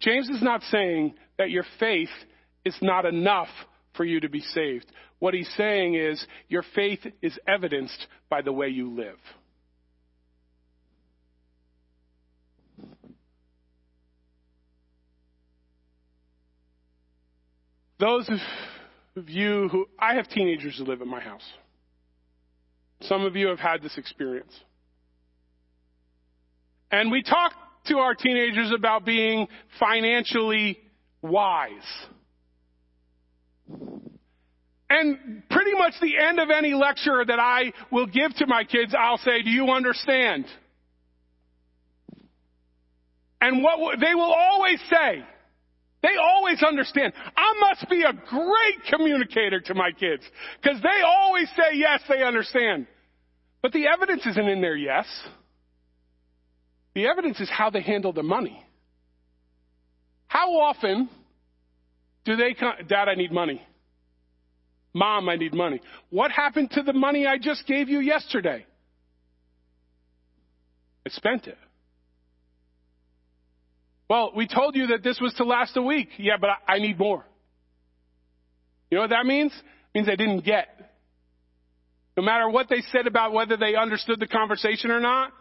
James 0.00 0.28
is 0.28 0.42
not 0.42 0.62
saying 0.70 1.14
that 1.38 1.50
your 1.50 1.64
faith 1.80 2.10
is 2.64 2.76
not 2.82 3.04
enough 3.06 3.48
for 3.96 4.04
you 4.04 4.20
to 4.20 4.28
be 4.28 4.40
saved. 4.40 4.86
What 5.18 5.34
he's 5.34 5.52
saying 5.56 5.94
is 5.94 6.24
your 6.48 6.62
faith 6.74 7.00
is 7.22 7.36
evidenced 7.48 8.06
by 8.28 8.42
the 8.42 8.52
way 8.52 8.68
you 8.68 8.94
live. 8.94 9.18
Those 17.98 18.28
of 19.16 19.28
you 19.28 19.68
who, 19.68 19.86
I 19.98 20.14
have 20.14 20.28
teenagers 20.28 20.78
who 20.78 20.84
live 20.84 21.00
in 21.00 21.08
my 21.08 21.20
house. 21.20 21.44
Some 23.02 23.24
of 23.24 23.36
you 23.36 23.48
have 23.48 23.58
had 23.58 23.82
this 23.82 23.96
experience. 23.98 24.52
And 26.90 27.10
we 27.10 27.22
talk 27.22 27.52
to 27.86 27.98
our 27.98 28.14
teenagers 28.14 28.72
about 28.76 29.04
being 29.04 29.48
financially 29.78 30.78
wise. 31.22 31.70
And 34.90 35.42
pretty 35.50 35.74
much 35.74 35.94
the 36.00 36.16
end 36.18 36.38
of 36.40 36.48
any 36.50 36.72
lecture 36.72 37.24
that 37.26 37.38
I 37.38 37.72
will 37.92 38.06
give 38.06 38.34
to 38.36 38.46
my 38.46 38.64
kids, 38.64 38.94
I'll 38.98 39.18
say, 39.18 39.42
do 39.42 39.50
you 39.50 39.68
understand? 39.70 40.46
And 43.40 43.62
what 43.62 44.00
they 44.00 44.14
will 44.14 44.32
always 44.32 44.80
say, 44.90 45.24
they 46.02 46.16
always 46.20 46.62
understand. 46.62 47.12
I 47.36 47.54
must 47.60 47.90
be 47.90 48.02
a 48.02 48.12
great 48.12 48.84
communicator 48.90 49.60
to 49.60 49.74
my 49.74 49.90
kids 49.90 50.22
because 50.62 50.80
they 50.82 51.02
always 51.04 51.48
say 51.56 51.76
yes, 51.76 52.00
they 52.08 52.22
understand. 52.22 52.86
But 53.62 53.72
the 53.72 53.86
evidence 53.88 54.24
isn't 54.24 54.48
in 54.48 54.60
their 54.60 54.76
yes. 54.76 55.06
The 56.94 57.06
evidence 57.06 57.40
is 57.40 57.50
how 57.50 57.70
they 57.70 57.82
handle 57.82 58.12
the 58.12 58.22
money. 58.22 58.64
How 60.28 60.50
often 60.60 61.08
do 62.24 62.36
they 62.36 62.54
come, 62.54 62.74
Dad, 62.86 63.08
I 63.08 63.14
need 63.14 63.32
money. 63.32 63.62
Mom, 64.94 65.28
I 65.28 65.36
need 65.36 65.54
money. 65.54 65.80
What 66.10 66.30
happened 66.30 66.70
to 66.72 66.82
the 66.82 66.92
money 66.92 67.26
I 67.26 67.38
just 67.38 67.66
gave 67.66 67.88
you 67.88 68.00
yesterday? 68.00 68.66
I 71.06 71.10
spent 71.10 71.46
it. 71.46 71.58
Well, 74.08 74.32
we 74.34 74.48
told 74.48 74.74
you 74.74 74.88
that 74.88 75.02
this 75.02 75.20
was 75.20 75.34
to 75.34 75.44
last 75.44 75.76
a 75.76 75.82
week. 75.82 76.08
Yeah, 76.18 76.36
but 76.40 76.50
I, 76.66 76.78
need 76.78 76.98
more. 76.98 77.24
You 78.90 78.96
know 78.96 79.02
what 79.02 79.10
that 79.10 79.26
means? 79.26 79.52
It 79.52 79.98
means 79.98 80.08
I 80.08 80.16
didn't 80.16 80.44
get. 80.44 80.68
No 82.16 82.22
matter 82.22 82.48
what 82.48 82.68
they 82.68 82.80
said 82.90 83.06
about 83.06 83.32
whether 83.32 83.56
they 83.56 83.76
understood 83.76 84.18
the 84.18 84.26
conversation 84.26 84.90
or 84.90 85.00
not, 85.00 85.32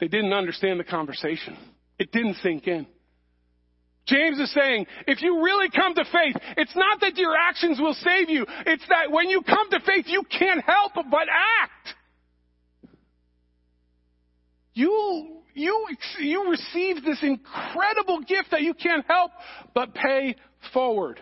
they 0.00 0.08
didn't 0.08 0.32
understand 0.32 0.80
the 0.80 0.84
conversation. 0.84 1.56
It 1.98 2.10
didn't 2.10 2.36
sink 2.42 2.66
in. 2.66 2.86
James 4.06 4.38
is 4.38 4.52
saying, 4.54 4.86
if 5.06 5.20
you 5.20 5.42
really 5.42 5.68
come 5.68 5.94
to 5.94 6.04
faith, 6.04 6.36
it's 6.56 6.74
not 6.74 7.00
that 7.02 7.16
your 7.18 7.34
actions 7.36 7.78
will 7.78 7.94
save 7.94 8.30
you. 8.30 8.46
It's 8.64 8.84
that 8.88 9.10
when 9.10 9.28
you 9.28 9.42
come 9.42 9.68
to 9.70 9.80
faith, 9.80 10.06
you 10.08 10.22
can't 10.22 10.64
help 10.64 10.94
but 10.94 11.28
act. 11.60 11.94
You, 14.72 15.37
you, 15.58 15.86
you 16.20 16.50
receive 16.50 17.04
this 17.04 17.18
incredible 17.22 18.20
gift 18.20 18.50
that 18.50 18.62
you 18.62 18.74
can't 18.74 19.04
help 19.06 19.32
but 19.74 19.94
pay 19.94 20.36
forward. 20.72 21.20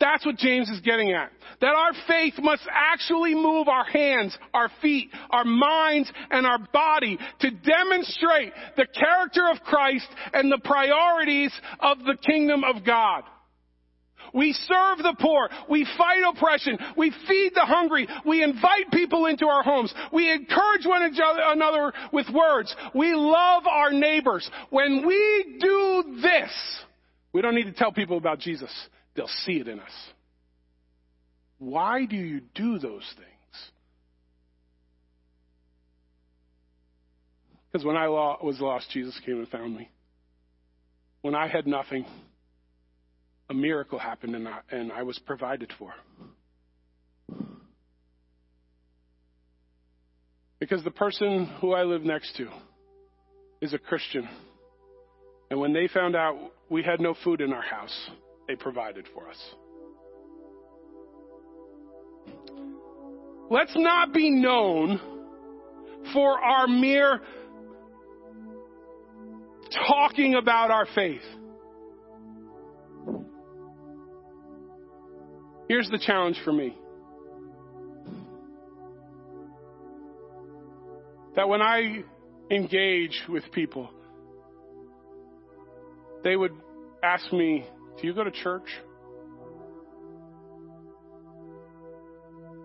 That's 0.00 0.26
what 0.26 0.36
James 0.36 0.68
is 0.68 0.80
getting 0.80 1.12
at. 1.12 1.30
That 1.60 1.74
our 1.74 1.92
faith 2.06 2.34
must 2.38 2.62
actually 2.70 3.34
move 3.34 3.68
our 3.68 3.84
hands, 3.84 4.36
our 4.52 4.68
feet, 4.82 5.08
our 5.30 5.44
minds, 5.44 6.12
and 6.30 6.46
our 6.46 6.58
body 6.58 7.18
to 7.40 7.50
demonstrate 7.50 8.52
the 8.76 8.86
character 8.86 9.48
of 9.50 9.60
Christ 9.60 10.08
and 10.32 10.52
the 10.52 10.60
priorities 10.62 11.52
of 11.80 11.98
the 12.00 12.16
kingdom 12.26 12.64
of 12.64 12.84
God. 12.84 13.22
We 14.34 14.52
serve 14.52 14.98
the 14.98 15.14
poor. 15.20 15.48
We 15.70 15.86
fight 15.96 16.22
oppression. 16.28 16.76
We 16.96 17.12
feed 17.28 17.52
the 17.54 17.64
hungry. 17.64 18.08
We 18.26 18.42
invite 18.42 18.90
people 18.92 19.26
into 19.26 19.46
our 19.46 19.62
homes. 19.62 19.94
We 20.12 20.30
encourage 20.30 20.84
one 20.84 21.02
another 21.02 21.92
with 22.12 22.26
words. 22.34 22.74
We 22.94 23.14
love 23.14 23.66
our 23.66 23.92
neighbors. 23.92 24.50
When 24.70 25.06
we 25.06 25.56
do 25.60 26.18
this, 26.20 26.50
we 27.32 27.42
don't 27.42 27.54
need 27.54 27.66
to 27.66 27.72
tell 27.72 27.92
people 27.92 28.16
about 28.18 28.40
Jesus. 28.40 28.70
They'll 29.14 29.28
see 29.46 29.60
it 29.60 29.68
in 29.68 29.78
us. 29.78 29.92
Why 31.58 32.04
do 32.04 32.16
you 32.16 32.40
do 32.54 32.78
those 32.78 33.08
things? 33.16 33.28
Because 37.70 37.84
when 37.84 37.96
I 37.96 38.08
was 38.08 38.58
lost, 38.60 38.90
Jesus 38.90 39.18
came 39.24 39.38
and 39.38 39.48
found 39.48 39.76
me. 39.76 39.88
When 41.22 41.34
I 41.34 41.48
had 41.48 41.66
nothing, 41.66 42.04
a 43.50 43.54
miracle 43.54 43.98
happened 43.98 44.34
and 44.34 44.48
I, 44.48 44.60
and 44.70 44.92
I 44.92 45.02
was 45.02 45.18
provided 45.26 45.72
for. 45.78 45.92
Because 50.58 50.82
the 50.82 50.90
person 50.90 51.46
who 51.60 51.72
I 51.72 51.82
live 51.82 52.02
next 52.02 52.36
to 52.36 52.48
is 53.60 53.74
a 53.74 53.78
Christian. 53.78 54.28
And 55.50 55.60
when 55.60 55.72
they 55.72 55.88
found 55.88 56.16
out 56.16 56.36
we 56.70 56.82
had 56.82 57.00
no 57.00 57.14
food 57.22 57.40
in 57.40 57.52
our 57.52 57.62
house, 57.62 58.10
they 58.48 58.56
provided 58.56 59.06
for 59.14 59.28
us. 59.28 59.36
Let's 63.50 63.74
not 63.76 64.14
be 64.14 64.30
known 64.30 64.98
for 66.12 66.40
our 66.40 66.66
mere 66.66 67.20
talking 69.86 70.34
about 70.34 70.70
our 70.70 70.86
faith. 70.94 71.22
Here's 75.68 75.88
the 75.90 75.98
challenge 75.98 76.38
for 76.44 76.52
me. 76.52 76.76
That 81.36 81.48
when 81.48 81.62
I 81.62 82.04
engage 82.50 83.22
with 83.28 83.44
people, 83.52 83.90
they 86.22 86.36
would 86.36 86.52
ask 87.02 87.32
me, 87.32 87.66
Do 88.00 88.06
you 88.06 88.14
go 88.14 88.24
to 88.24 88.30
church? 88.30 88.68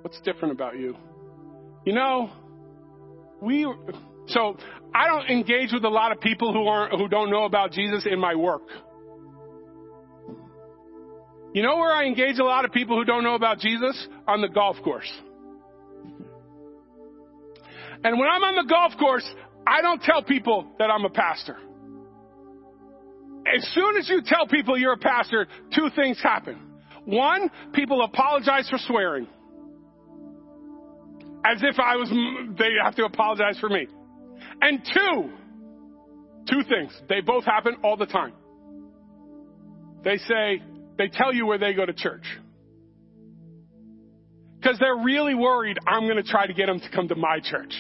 What's 0.02 0.20
different 0.22 0.54
about 0.54 0.78
you? 0.78 0.95
You 1.86 1.93
know, 1.93 2.30
we 3.41 3.68
so 4.28 4.58
I 4.93 5.08
don't 5.08 5.30
engage 5.30 5.72
with 5.74 5.84
a 5.84 5.89
lot 5.89 6.12
of 6.12 6.20
people 6.22 6.54
who 6.54 6.68
aren't 6.68 7.00
who 7.00 7.08
don't 7.08 7.32
know 7.32 7.45
about 7.45 7.72
Jesus 7.72 8.06
in 8.10 8.20
my 8.20 8.36
work. 8.36 8.64
You 11.54 11.64
know 11.64 11.78
where 11.78 11.91
I 11.91 12.06
engage 12.06 12.38
a 12.38 12.43
lot 12.43 12.66
of 12.66 12.72
people 12.72 12.97
who 12.97 13.06
don't 13.06 13.24
know 13.24 13.36
about 13.36 13.60
Jesus? 13.60 14.08
On 14.28 14.41
the 14.41 14.47
golf 14.50 14.78
course. 14.84 15.12
And 18.04 18.18
when 18.18 18.30
I'm 18.30 18.43
on 18.43 18.56
the 18.56 18.70
golf 18.70 18.93
course, 18.97 19.28
I 19.66 19.82
don't 19.82 20.02
tell 20.02 20.24
people 20.24 20.68
that 20.78 20.89
I'm 20.89 21.06
a 21.06 21.10
pastor. 21.10 21.58
As 23.54 23.68
soon 23.74 23.97
as 23.97 24.08
you 24.08 24.22
tell 24.24 24.47
people 24.47 24.78
you're 24.78 24.93
a 24.93 24.97
pastor, 24.97 25.47
two 25.76 25.89
things 25.95 26.20
happen. 26.22 26.60
One, 27.06 27.50
people 27.74 28.04
apologize 28.04 28.70
for 28.70 28.78
swearing. 28.78 29.28
As 31.43 31.62
if 31.64 31.80
I 31.80 31.95
was, 31.95 32.10
they 32.58 32.70
have 32.84 32.95
to 32.95 33.06
apologize 33.06 33.58
for 33.60 33.70
me. 33.70 33.88
And 34.62 34.84
two, 34.86 35.30
two 36.50 36.64
things. 36.70 36.95
They 37.08 37.22
both 37.22 37.45
happen 37.45 37.78
all 37.84 37.97
the 37.97 38.06
time. 38.06 38.34
They 40.04 40.18
say, 40.18 40.62
they 41.00 41.08
tell 41.08 41.34
you 41.34 41.47
where 41.47 41.58
they 41.58 41.74
go 41.74 41.86
to 41.86 41.93
church. 41.93 42.26
Because 44.60 44.78
they're 44.80 44.97
really 44.97 45.34
worried 45.34 45.80
I'm 45.88 46.04
going 46.04 46.22
to 46.22 46.30
try 46.30 46.45
to 46.45 46.54
get 46.54 46.68
them 46.68 46.82
to 46.82 46.89
come 46.93 47.08
to 47.08 47.16
my 47.16 47.39
church. 47.41 47.74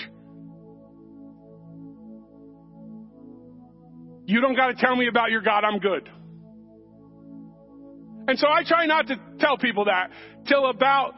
You 4.25 4.39
don't 4.39 4.55
got 4.55 4.67
to 4.67 4.75
tell 4.75 4.95
me 4.95 5.07
about 5.07 5.31
your 5.31 5.41
God, 5.41 5.65
I'm 5.65 5.79
good. 5.79 6.09
And 8.29 8.39
so 8.39 8.47
I 8.47 8.63
try 8.63 8.85
not 8.85 9.07
to 9.07 9.19
tell 9.39 9.57
people 9.57 9.85
that 9.85 10.11
till 10.47 10.69
about, 10.69 11.13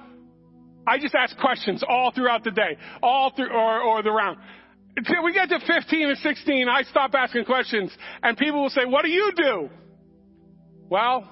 I 0.88 0.98
just 0.98 1.14
ask 1.14 1.38
questions 1.38 1.84
all 1.88 2.12
throughout 2.16 2.44
the 2.44 2.52
day, 2.52 2.78
all 3.04 3.32
through, 3.36 3.52
or, 3.52 3.82
or 3.82 4.02
the 4.02 4.12
round. 4.12 4.40
Until 4.98 5.24
we 5.24 5.34
get 5.34 5.50
to 5.50 5.60
15 5.60 6.08
or 6.08 6.16
16, 6.16 6.68
I 6.68 6.82
stop 6.84 7.14
asking 7.14 7.46
questions 7.46 7.96
and 8.24 8.38
people 8.38 8.64
will 8.64 8.70
say, 8.70 8.86
what 8.86 9.04
do 9.04 9.12
you 9.12 9.32
do? 9.36 9.70
Well, 10.90 11.30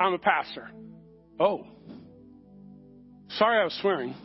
I'm 0.00 0.14
a 0.14 0.18
pastor. 0.18 0.70
Oh. 1.40 1.66
Sorry 3.30 3.60
I 3.60 3.64
was 3.64 3.78
swearing. 3.80 4.14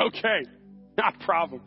Okay. 0.00 0.44
Not 0.96 1.16
a 1.20 1.24
problem. 1.24 1.60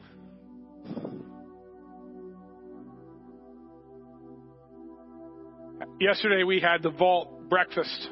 Yesterday 6.00 6.44
we 6.44 6.60
had 6.60 6.82
the 6.82 6.90
vault 6.90 7.50
breakfast, 7.50 8.10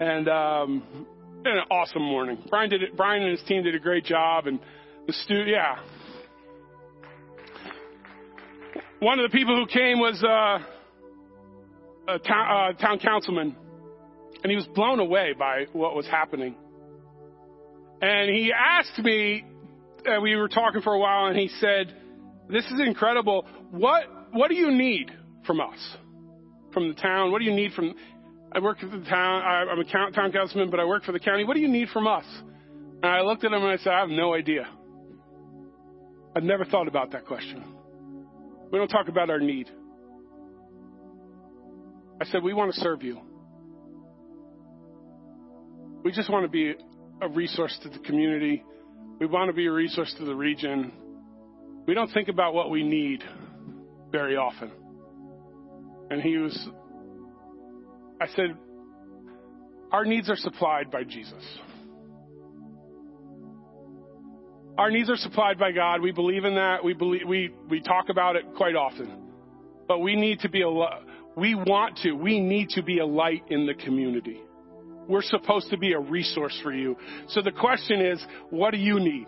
and 0.00 0.28
um, 0.28 1.06
an 1.44 1.58
awesome 1.70 2.02
morning. 2.02 2.42
Brian 2.50 2.68
did 2.68 2.82
it. 2.82 2.96
Brian 2.96 3.22
and 3.22 3.38
his 3.38 3.46
team 3.46 3.62
did 3.62 3.74
a 3.74 3.78
great 3.78 4.04
job, 4.04 4.46
and 4.46 4.58
the 5.06 5.12
stu 5.12 5.44
yeah. 5.46 5.78
One 8.98 9.18
of 9.18 9.30
the 9.30 9.36
people 9.36 9.56
who 9.56 9.66
came 9.66 9.98
was 9.98 10.22
uh, 10.22 10.58
a 12.14 12.18
town, 12.18 12.74
uh, 12.76 12.78
town 12.78 12.98
councilman, 12.98 13.56
and 14.42 14.50
he 14.50 14.56
was 14.56 14.66
blown 14.74 15.00
away 15.00 15.34
by 15.38 15.66
what 15.72 15.94
was 15.94 16.06
happening. 16.06 16.54
And 18.02 18.34
he 18.34 18.52
asked 18.52 18.98
me, 18.98 19.44
uh, 20.06 20.20
we 20.20 20.34
were 20.36 20.48
talking 20.48 20.82
for 20.82 20.94
a 20.94 20.98
while, 20.98 21.26
and 21.26 21.38
he 21.38 21.48
said, 21.60 21.94
"This 22.48 22.64
is 22.64 22.80
incredible. 22.80 23.46
What 23.70 24.04
what 24.32 24.48
do 24.48 24.56
you 24.56 24.70
need 24.70 25.10
from 25.46 25.60
us?" 25.60 25.96
from 26.72 26.88
the 26.88 26.94
town? 26.94 27.32
What 27.32 27.38
do 27.38 27.44
you 27.44 27.54
need 27.54 27.72
from? 27.72 27.94
I 28.52 28.60
work 28.60 28.80
for 28.80 28.86
the 28.86 29.04
town. 29.04 29.42
I, 29.42 29.64
I'm 29.70 29.78
a 29.78 29.84
town 29.84 30.32
councilman, 30.32 30.70
but 30.70 30.80
I 30.80 30.84
work 30.84 31.04
for 31.04 31.12
the 31.12 31.20
county. 31.20 31.44
What 31.44 31.54
do 31.54 31.60
you 31.60 31.68
need 31.68 31.88
from 31.88 32.06
us? 32.06 32.24
And 33.02 33.06
I 33.06 33.20
looked 33.22 33.44
at 33.44 33.52
him 33.52 33.62
and 33.62 33.70
I 33.70 33.76
said, 33.76 33.92
I 33.92 34.00
have 34.00 34.08
no 34.08 34.34
idea. 34.34 34.68
I've 36.36 36.42
never 36.42 36.64
thought 36.64 36.88
about 36.88 37.12
that 37.12 37.26
question. 37.26 37.64
We 38.70 38.78
don't 38.78 38.88
talk 38.88 39.08
about 39.08 39.30
our 39.30 39.40
need. 39.40 39.68
I 42.20 42.26
said, 42.26 42.42
we 42.42 42.52
want 42.52 42.74
to 42.74 42.80
serve 42.80 43.02
you. 43.02 43.18
We 46.02 46.12
just 46.12 46.30
want 46.30 46.44
to 46.44 46.50
be 46.50 46.74
a 47.22 47.28
resource 47.28 47.78
to 47.82 47.88
the 47.88 47.98
community. 48.00 48.62
We 49.18 49.26
want 49.26 49.48
to 49.48 49.54
be 49.54 49.66
a 49.66 49.72
resource 49.72 50.14
to 50.18 50.24
the 50.24 50.34
region. 50.34 50.92
We 51.86 51.94
don't 51.94 52.12
think 52.12 52.28
about 52.28 52.54
what 52.54 52.70
we 52.70 52.82
need 52.82 53.24
very 54.10 54.36
often. 54.36 54.70
And 56.10 56.20
he 56.20 56.36
was, 56.36 56.68
I 58.20 58.26
said, 58.28 58.56
our 59.92 60.04
needs 60.04 60.28
are 60.28 60.36
supplied 60.36 60.90
by 60.90 61.04
Jesus. 61.04 61.44
Our 64.78 64.90
needs 64.90 65.10
are 65.10 65.16
supplied 65.16 65.58
by 65.58 65.72
God. 65.72 66.00
We 66.00 66.12
believe 66.12 66.44
in 66.44 66.54
that. 66.54 66.84
We 66.84 66.94
believe, 66.94 67.22
we, 67.26 67.50
we 67.68 67.80
talk 67.80 68.08
about 68.08 68.36
it 68.36 68.44
quite 68.56 68.76
often. 68.76 69.28
But 69.86 69.98
we 69.98 70.16
need 70.16 70.40
to 70.40 70.48
be 70.48 70.62
a, 70.62 70.68
we 71.40 71.54
want 71.54 71.96
to, 72.02 72.12
we 72.12 72.38
need 72.38 72.68
to 72.70 72.82
be 72.82 72.98
a 72.98 73.06
light 73.06 73.42
in 73.48 73.66
the 73.66 73.72
community. 73.72 74.38
We're 75.08 75.22
supposed 75.22 75.70
to 75.70 75.78
be 75.78 75.94
a 75.94 75.98
resource 75.98 76.56
for 76.62 76.70
you. 76.70 76.98
So 77.28 77.40
the 77.40 77.50
question 77.50 78.04
is, 78.04 78.22
what 78.50 78.72
do 78.72 78.76
you 78.76 79.00
need? 79.00 79.26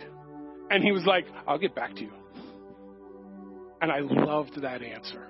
And 0.70 0.84
he 0.84 0.92
was 0.92 1.04
like, 1.06 1.24
I'll 1.48 1.58
get 1.58 1.74
back 1.74 1.94
to 1.94 2.02
you. 2.02 2.12
And 3.80 3.90
I 3.90 4.00
loved 4.00 4.60
that 4.60 4.82
answer. 4.82 5.26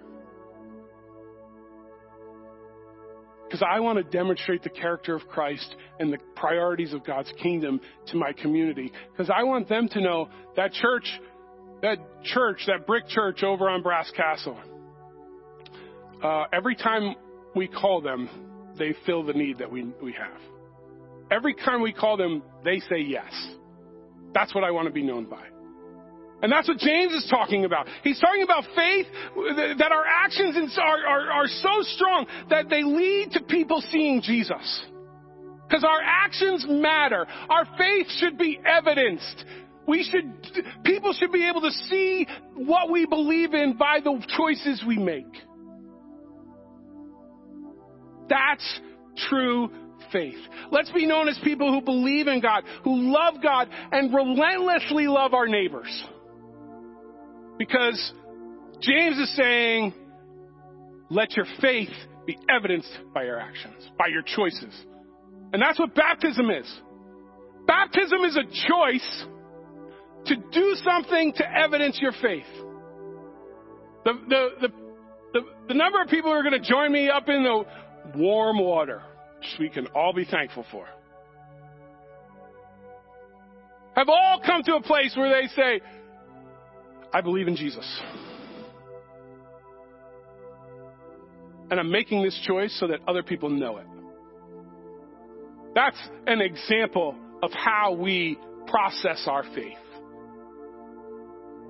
Because 3.45 3.63
I 3.63 3.79
want 3.79 3.99
to 3.99 4.05
demonstrate 4.05 4.65
the 4.65 4.71
character 4.71 5.15
of 5.15 5.29
Christ 5.29 5.77
and 6.01 6.13
the 6.13 6.19
priorities 6.35 6.93
of 6.95 7.05
God's 7.05 7.33
kingdom 7.41 7.81
to 8.09 8.17
my 8.17 8.33
community. 8.33 8.91
Because 9.13 9.31
I 9.33 9.45
want 9.45 9.69
them 9.69 9.89
to 9.91 10.01
know 10.01 10.31
that 10.57 10.73
church, 10.73 11.09
that 11.83 11.99
church, 12.25 12.65
that 12.67 12.89
brick 12.89 13.07
church 13.07 13.45
over 13.45 13.69
on 13.69 13.83
Brass 13.83 14.11
Castle, 14.17 14.59
uh, 16.23 16.45
every 16.53 16.77
time 16.77 17.15
we 17.55 17.69
call 17.69 18.01
them, 18.01 18.29
they 18.79 18.95
fill 19.05 19.23
the 19.23 19.33
need 19.33 19.59
that 19.59 19.71
we, 19.71 19.85
we 20.03 20.13
have. 20.13 20.41
Every 21.31 21.55
time 21.55 21.83
we 21.83 21.93
call 21.93 22.17
them, 22.17 22.43
they 22.65 22.81
say 22.81 23.01
yes. 23.01 23.33
That's 24.35 24.55
what 24.55 24.65
I 24.65 24.71
want 24.71 24.87
to 24.87 24.93
be 24.93 25.03
known 25.03 25.27
by. 25.27 25.45
And 26.43 26.51
that's 26.51 26.67
what 26.67 26.79
James 26.79 27.13
is 27.13 27.27
talking 27.31 27.65
about. 27.65 27.87
He's 28.03 28.19
talking 28.19 28.43
about 28.43 28.65
faith, 28.75 29.07
that 29.79 29.93
our 29.93 30.05
actions 30.05 30.77
are, 30.77 31.07
are, 31.07 31.31
are 31.31 31.47
so 31.47 31.83
strong 31.95 32.27
that 32.51 32.69
they 32.69 32.83
lead 32.83 33.31
to 33.33 33.43
people 33.43 33.81
seeing 33.91 34.21
Jesus. 34.23 34.85
Because 35.69 35.85
our 35.85 36.01
actions 36.03 36.67
matter. 36.69 37.27
Our 37.49 37.65
faith 37.79 38.09
should 38.19 38.37
be 38.39 38.61
evidenced. 38.67 39.45
We 39.87 40.03
should, 40.03 40.33
people 40.85 41.15
should 41.19 41.33
be 41.33 41.49
able 41.49 41.61
to 41.63 41.71
see 41.71 42.27
what 42.57 42.91
we 42.91 43.07
believe 43.07 43.55
in 43.55 43.77
by 43.77 44.01
the 44.03 44.21
choices 44.37 44.85
we 44.87 44.99
make. 44.99 45.33
That's 48.33 48.81
true 49.29 49.69
faith. 50.11 50.39
Let's 50.71 50.91
be 50.91 51.05
known 51.05 51.29
as 51.29 51.39
people 51.45 51.71
who 51.71 51.83
believe 51.83 52.29
in 52.29 52.41
God, 52.41 52.65
who 52.83 53.13
love 53.13 53.43
God, 53.43 53.69
and 53.93 54.13
relentlessly 54.13 55.07
love 55.07 55.35
our 55.35 55.47
neighbors. 55.47 56.05
Because 57.59 58.13
James 58.81 59.19
is 59.19 59.37
saying, 59.37 59.93
let 61.11 61.37
your 61.37 61.45
faith 61.61 61.91
be 62.27 62.39
evidenced 62.49 62.91
by 63.13 63.25
your 63.25 63.39
actions, 63.39 63.87
by 63.99 64.07
your 64.07 64.23
choices. 64.23 64.75
And 65.53 65.61
that's 65.61 65.79
what 65.79 65.95
baptism 65.95 66.49
is. 66.49 66.81
Baptism 67.67 68.25
is 68.25 68.37
a 68.37 68.45
choice 68.45 69.25
to 70.27 70.37
do 70.37 70.75
something 70.83 71.35
to 71.35 71.59
evidence 71.59 71.99
your 72.01 72.13
faith. 72.23 72.47
The, 74.05 74.13
the, 74.27 74.49
the, 74.63 74.69
the, 75.35 75.41
the 75.69 75.75
number 75.75 76.01
of 76.01 76.09
people 76.09 76.31
who 76.31 76.37
are 76.37 76.43
going 76.43 76.61
to 76.61 76.67
join 76.67 76.91
me 76.91 77.11
up 77.11 77.29
in 77.29 77.43
the 77.43 77.65
warm 78.15 78.59
water, 78.59 79.03
which 79.39 79.49
we 79.59 79.69
can 79.69 79.87
all 79.89 80.13
be 80.13 80.25
thankful 80.25 80.65
for, 80.71 80.87
have 83.95 84.09
all 84.09 84.41
come 84.45 84.63
to 84.63 84.75
a 84.77 84.83
place 84.83 85.15
where 85.17 85.41
they 85.41 85.49
say, 85.49 85.81
I 87.13 87.21
believe 87.21 87.47
in 87.47 87.57
Jesus. 87.57 88.01
And 91.71 91.79
I'm 91.79 91.91
making 91.91 92.23
this 92.23 92.39
choice 92.47 92.75
so 92.79 92.87
that 92.89 93.01
other 93.07 93.23
people 93.23 93.51
know 93.51 93.79
it. 93.79 93.87
That's 95.75 95.97
an 96.27 96.41
example 96.41 97.15
of 97.43 97.51
how 97.53 97.93
we 97.93 98.39
process 98.67 99.25
our 99.27 99.43
faith. 99.55 99.79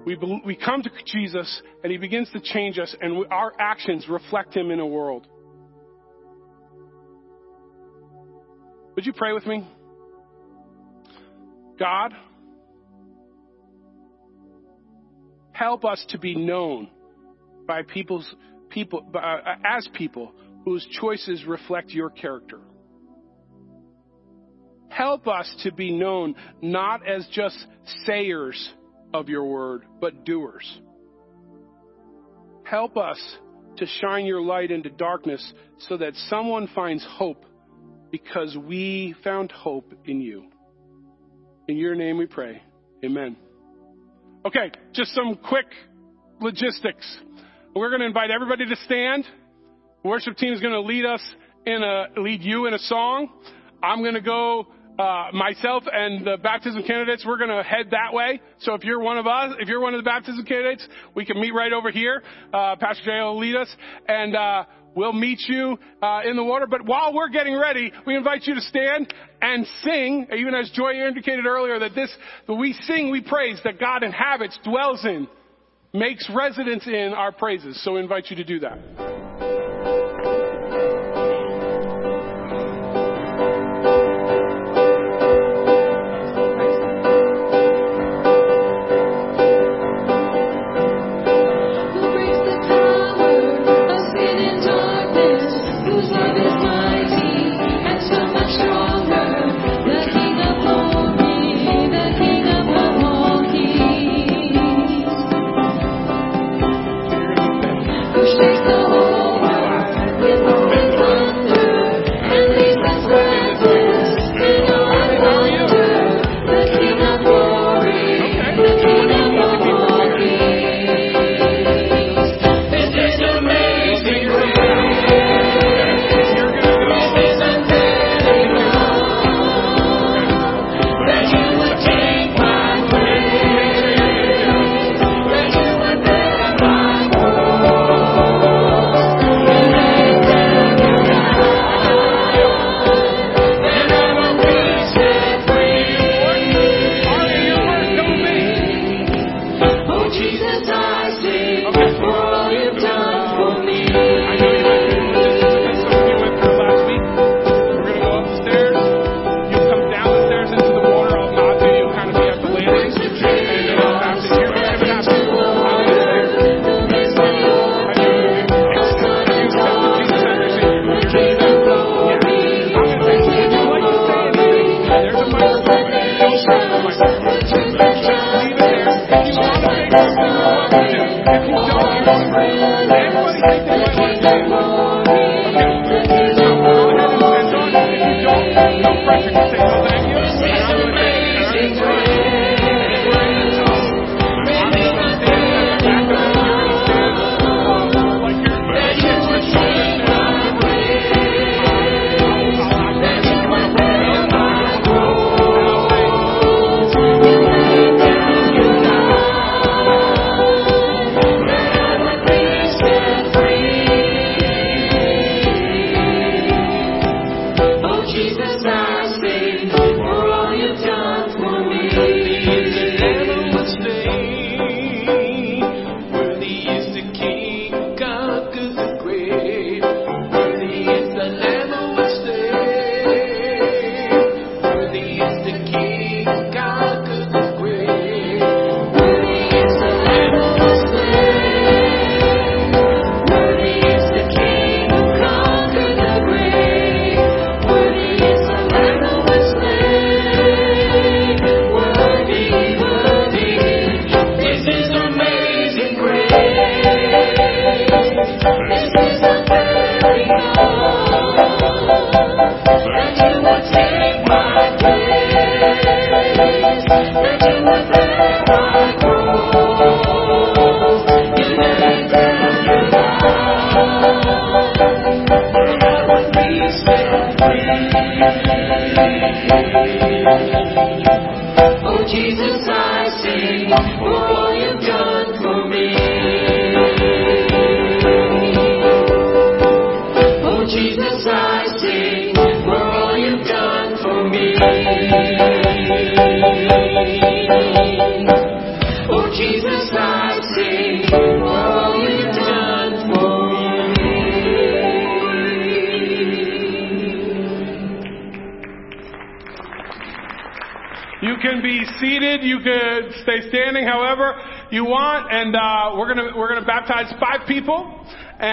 We, 0.04 0.16
we 0.44 0.56
come 0.56 0.82
to 0.82 0.90
Jesus 1.06 1.62
and 1.82 1.92
he 1.92 1.98
begins 1.98 2.28
to 2.32 2.40
change 2.40 2.78
us 2.78 2.94
and 3.00 3.18
we, 3.18 3.26
our 3.26 3.52
actions 3.60 4.06
reflect 4.08 4.56
him 4.56 4.70
in 4.70 4.80
a 4.80 4.86
world. 4.86 5.26
Would 8.94 9.06
you 9.06 9.12
pray 9.12 9.32
with 9.32 9.46
me? 9.46 9.66
God, 11.78 12.12
help 15.52 15.84
us 15.84 16.04
to 16.10 16.18
be 16.18 16.34
known 16.34 16.90
by 17.66 17.82
people's 17.82 18.32
people 18.68 19.10
uh, 19.14 19.38
as 19.64 19.88
people 19.94 20.32
whose 20.64 20.86
choices 21.00 21.44
reflect 21.46 21.90
your 21.90 22.10
character. 22.10 22.60
Help 24.88 25.26
us 25.26 25.52
to 25.62 25.72
be 25.72 25.90
known 25.90 26.34
not 26.60 27.06
as 27.08 27.26
just 27.32 27.56
sayers 28.04 28.72
of 29.14 29.28
your 29.28 29.44
word, 29.46 29.84
but 30.00 30.24
doers. 30.24 30.80
Help 32.64 32.96
us 32.96 33.18
to 33.78 33.86
shine 33.86 34.26
your 34.26 34.42
light 34.42 34.70
into 34.70 34.90
darkness 34.90 35.52
so 35.88 35.96
that 35.96 36.14
someone 36.28 36.68
finds 36.74 37.04
hope 37.08 37.44
because 38.12 38.56
we 38.56 39.16
found 39.24 39.50
hope 39.50 39.92
in 40.04 40.20
you. 40.20 40.44
In 41.66 41.76
your 41.76 41.96
name 41.96 42.18
we 42.18 42.26
pray. 42.26 42.62
Amen. 43.04 43.36
Okay, 44.46 44.70
just 44.92 45.12
some 45.14 45.34
quick 45.36 45.66
logistics. 46.40 47.18
We're 47.74 47.88
going 47.88 48.00
to 48.00 48.06
invite 48.06 48.30
everybody 48.30 48.66
to 48.66 48.76
stand. 48.84 49.24
The 50.02 50.08
worship 50.08 50.36
team 50.36 50.52
is 50.52 50.60
going 50.60 50.74
to 50.74 50.80
lead 50.80 51.06
us 51.06 51.22
in 51.64 51.82
a, 51.82 52.20
lead 52.20 52.42
you 52.42 52.66
in 52.66 52.74
a 52.74 52.78
song. 52.78 53.28
I'm 53.82 54.02
going 54.02 54.14
to 54.14 54.20
go 54.20 54.66
uh, 54.98 55.28
myself 55.32 55.84
and 55.90 56.26
the 56.26 56.36
baptism 56.42 56.82
candidates, 56.82 57.24
we're 57.26 57.38
going 57.38 57.50
to 57.50 57.62
head 57.62 57.86
that 57.90 58.12
way. 58.12 58.40
So 58.60 58.74
if 58.74 58.84
you're 58.84 59.00
one 59.00 59.18
of 59.18 59.26
us, 59.26 59.54
if 59.58 59.68
you're 59.68 59.80
one 59.80 59.94
of 59.94 59.98
the 59.98 60.08
baptism 60.08 60.44
candidates, 60.44 60.86
we 61.14 61.24
can 61.24 61.40
meet 61.40 61.52
right 61.54 61.72
over 61.72 61.90
here. 61.90 62.22
Uh, 62.52 62.76
Pastor 62.76 63.04
Jay 63.04 63.20
will 63.20 63.38
lead 63.38 63.56
us, 63.56 63.74
and 64.06 64.36
uh, 64.36 64.64
we'll 64.94 65.12
meet 65.12 65.40
you 65.48 65.78
uh, 66.02 66.20
in 66.24 66.36
the 66.36 66.44
water. 66.44 66.66
But 66.66 66.84
while 66.84 67.14
we're 67.14 67.30
getting 67.30 67.58
ready, 67.58 67.92
we 68.06 68.16
invite 68.16 68.42
you 68.44 68.54
to 68.54 68.60
stand 68.60 69.12
and 69.40 69.66
sing, 69.82 70.26
even 70.36 70.54
as 70.54 70.70
Joy 70.70 70.92
indicated 70.92 71.46
earlier, 71.46 71.78
that 71.78 71.94
this, 71.94 72.14
that 72.46 72.54
we 72.54 72.72
sing, 72.72 73.10
we 73.10 73.22
praise, 73.22 73.60
that 73.64 73.80
God 73.80 74.02
inhabits, 74.02 74.58
dwells 74.64 75.04
in, 75.04 75.26
makes 75.92 76.28
residence 76.34 76.86
in 76.86 77.12
our 77.16 77.32
praises. 77.32 77.82
So 77.82 77.94
we 77.94 78.00
invite 78.00 78.26
you 78.30 78.36
to 78.36 78.44
do 78.44 78.60
that. 78.60 79.31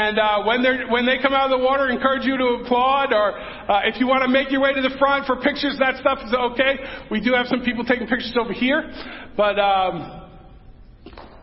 And 0.09 0.17
uh, 0.17 0.41
when 0.41 0.63
they 0.63 0.89
when 0.89 1.05
they 1.05 1.21
come 1.21 1.33
out 1.33 1.53
of 1.53 1.59
the 1.59 1.63
water, 1.63 1.87
encourage 1.87 2.25
you 2.25 2.35
to 2.35 2.65
applaud. 2.65 3.13
Or 3.13 3.37
uh, 3.37 3.81
if 3.85 3.99
you 3.99 4.07
want 4.07 4.23
to 4.23 4.27
make 4.27 4.49
your 4.49 4.59
way 4.59 4.73
to 4.73 4.81
the 4.81 4.97
front 4.97 5.27
for 5.27 5.35
pictures, 5.35 5.77
that 5.77 5.97
stuff 6.01 6.17
is 6.25 6.33
okay. 6.33 6.79
We 7.11 7.21
do 7.21 7.33
have 7.33 7.45
some 7.45 7.61
people 7.61 7.85
taking 7.85 8.07
pictures 8.07 8.33
over 8.39 8.51
here. 8.51 8.89
But 9.37 9.59
um, 9.59 10.25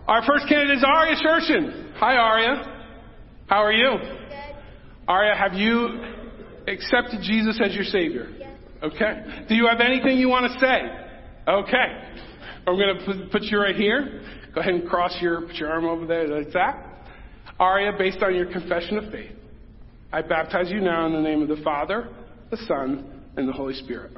our 0.08 0.26
first 0.26 0.48
candidate 0.48 0.78
is 0.78 0.84
Aria 0.84 1.14
Shershin. 1.14 1.94
Hi, 1.94 2.16
Aria. 2.16 2.82
How 3.46 3.62
are 3.62 3.72
you? 3.72 3.98
Good. 3.98 4.56
Aria, 5.06 5.36
have 5.36 5.54
you 5.54 6.02
accepted 6.66 7.22
Jesus 7.22 7.60
as 7.64 7.72
your 7.72 7.84
Savior? 7.84 8.32
Yes. 8.36 8.50
Okay. 8.82 9.46
Do 9.48 9.54
you 9.54 9.68
have 9.68 9.80
anything 9.80 10.18
you 10.18 10.28
want 10.28 10.52
to 10.52 10.58
say? 10.58 10.90
Okay. 11.46 11.86
I'm 12.66 12.74
going 12.74 12.98
to 12.98 13.28
put 13.30 13.44
you 13.44 13.60
right 13.60 13.76
here. 13.76 14.22
Go 14.52 14.60
ahead 14.60 14.74
and 14.74 14.88
cross 14.88 15.16
your, 15.20 15.42
put 15.42 15.54
your 15.54 15.70
arm 15.70 15.84
over 15.84 16.04
there 16.04 16.26
like 16.26 16.52
that. 16.52 16.85
Aria, 17.58 17.92
based 17.96 18.22
on 18.22 18.34
your 18.34 18.46
confession 18.52 18.98
of 18.98 19.10
faith, 19.10 19.32
I 20.12 20.22
baptize 20.22 20.70
you 20.70 20.80
now 20.80 21.06
in 21.06 21.12
the 21.12 21.20
name 21.20 21.42
of 21.42 21.48
the 21.48 21.62
Father, 21.64 22.08
the 22.50 22.58
Son, 22.68 23.22
and 23.36 23.48
the 23.48 23.52
Holy 23.52 23.74
Spirit. 23.74 24.12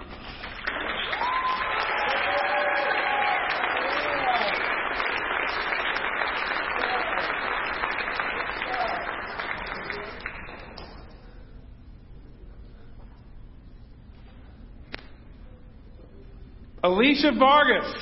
Alicia 16.82 17.32
Vargas, 17.38 17.92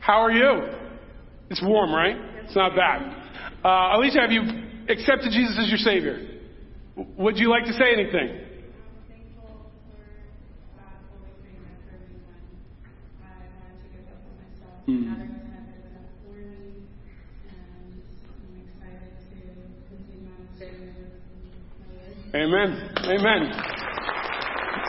how 0.00 0.20
are 0.20 0.32
you? 0.32 0.72
It's 1.50 1.62
warm, 1.62 1.92
right? 1.92 2.16
It's 2.44 2.54
not 2.54 2.76
bad. 2.76 3.19
Uh, 3.62 3.96
Alicia, 3.96 4.20
have 4.20 4.32
you 4.32 4.42
accepted 4.88 5.32
Jesus 5.32 5.58
as 5.58 5.68
your 5.68 5.78
Savior? 5.78 6.26
Would 7.18 7.38
you 7.38 7.50
like 7.50 7.64
to 7.64 7.72
say 7.72 7.92
anything? 7.92 8.46
Amen. 22.32 22.90
Amen. 23.04 23.52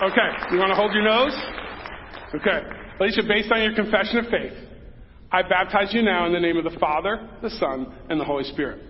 Okay, 0.03 0.29
you 0.51 0.57
want 0.59 0.69
to 0.69 0.75
hold 0.75 0.93
your 0.93 1.03
nose? 1.03 1.33
Okay. 2.35 2.59
Alicia, 2.99 3.23
based 3.27 3.51
on 3.51 3.61
your 3.61 3.73
confession 3.73 4.17
of 4.19 4.25
faith, 4.25 4.53
I 5.33 5.43
baptize 5.43 5.93
you 5.93 6.01
now 6.01 6.25
in 6.25 6.33
the 6.33 6.39
name 6.41 6.57
of 6.57 6.65
the 6.65 6.77
Father, 6.77 7.29
the 7.41 7.49
Son, 7.51 7.93
and 8.09 8.19
the 8.19 8.25
Holy 8.25 8.43
Spirit. 8.43 8.81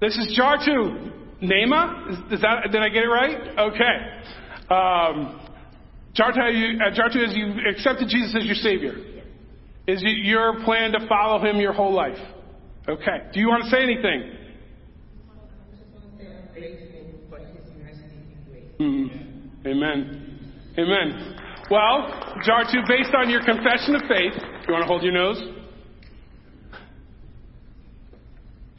This 0.00 0.16
is 0.16 0.38
Jartu 0.38 1.12
Nema. 1.42 2.12
Is, 2.12 2.38
is 2.38 2.40
that, 2.40 2.72
did 2.72 2.80
I 2.80 2.88
get 2.88 3.02
it 3.02 3.08
right? 3.08 3.58
Okay. 3.58 3.96
Um, 4.70 5.40
Jartu, 6.16 6.38
uh, 6.80 6.88
as 6.88 7.36
you 7.36 7.52
accepted 7.68 8.08
Jesus 8.08 8.34
as 8.40 8.46
your 8.46 8.54
Savior, 8.54 8.94
is 9.88 10.02
it 10.02 10.24
your 10.24 10.62
plan 10.64 10.92
to 10.92 11.08
follow 11.08 11.42
Him 11.44 11.56
your 11.56 11.72
whole 11.72 11.92
life? 11.92 12.18
Okay. 12.86 13.30
Do 13.32 13.40
you 13.40 13.48
want 13.48 13.64
to 13.64 13.70
say 13.70 13.82
anything? 13.82 14.34
Mhm. 18.78 19.66
Amen. 19.66 20.52
Amen. 20.78 21.36
Well, 21.70 22.06
Jartu, 22.46 22.86
based 22.86 23.14
on 23.14 23.28
your 23.28 23.42
confession 23.42 23.96
of 23.96 24.02
faith, 24.02 24.34
you 24.66 24.72
want 24.72 24.82
to 24.82 24.86
hold 24.86 25.02
your 25.02 25.12
nose? 25.12 25.42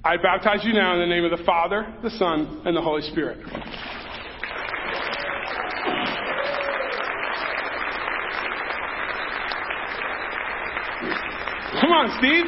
I 0.03 0.15
baptize 0.18 0.64
you 0.64 0.73
now 0.73 0.94
in 0.94 0.99
the 0.99 1.06
name 1.06 1.26
of 1.26 1.38
the 1.38 1.44
Father, 1.44 1.94
the 2.02 2.10
Son, 2.11 2.61
and 2.65 2.76
the 2.76 2.81
Holy 2.81 3.02
Spirit. 3.02 3.38
Come 11.90 11.98
on, 11.98 12.20
Steve. 12.20 12.45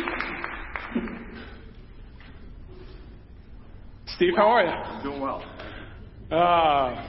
Steve, 4.16 4.34
how 4.38 4.48
are 4.50 4.64
you? 4.66 4.72
Doing 5.04 5.20
well. 5.20 5.44
Uh, 6.30 7.04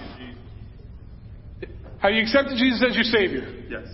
have 1.98 2.12
you 2.12 2.22
accepted 2.22 2.56
Jesus 2.56 2.82
as 2.88 2.94
your 2.94 3.04
Savior? 3.04 3.46
Yes, 3.68 3.86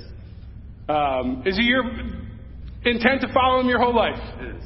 Um, 0.88 1.42
is 1.44 1.58
it 1.58 1.64
your 1.64 1.82
intent 2.84 3.22
to 3.22 3.32
follow 3.34 3.58
Him 3.58 3.68
your 3.68 3.80
whole 3.80 3.92
life? 3.94 4.20
it 4.40 4.54
is. 4.54 4.62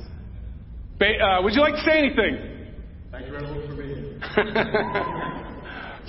Ba- 0.99 1.19
uh, 1.19 1.41
would 1.43 1.55
you 1.55 1.63
like 1.63 1.73
to 1.75 1.81
say 1.81 1.97
anything? 1.97 2.37
Thank 3.11 3.25
you 3.25 3.33
very 3.33 3.47
much 3.47 3.67
for 3.71 3.75
being 3.75 3.97
here. 3.97 4.21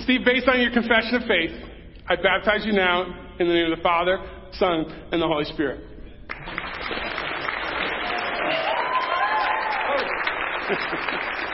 Steve, 0.00 0.20
based 0.26 0.48
on 0.48 0.60
your 0.60 0.70
confession 0.70 1.14
of 1.14 1.22
faith, 1.22 1.52
I 2.10 2.16
baptize 2.16 2.66
you 2.66 2.74
now 2.74 3.04
in 3.38 3.48
the 3.48 3.54
name 3.54 3.72
of 3.72 3.78
the 3.78 3.82
Father, 3.82 4.18
Son, 4.52 4.84
and 5.12 5.22
the 5.22 5.26
Holy 5.26 5.46
Spirit. 5.46 5.92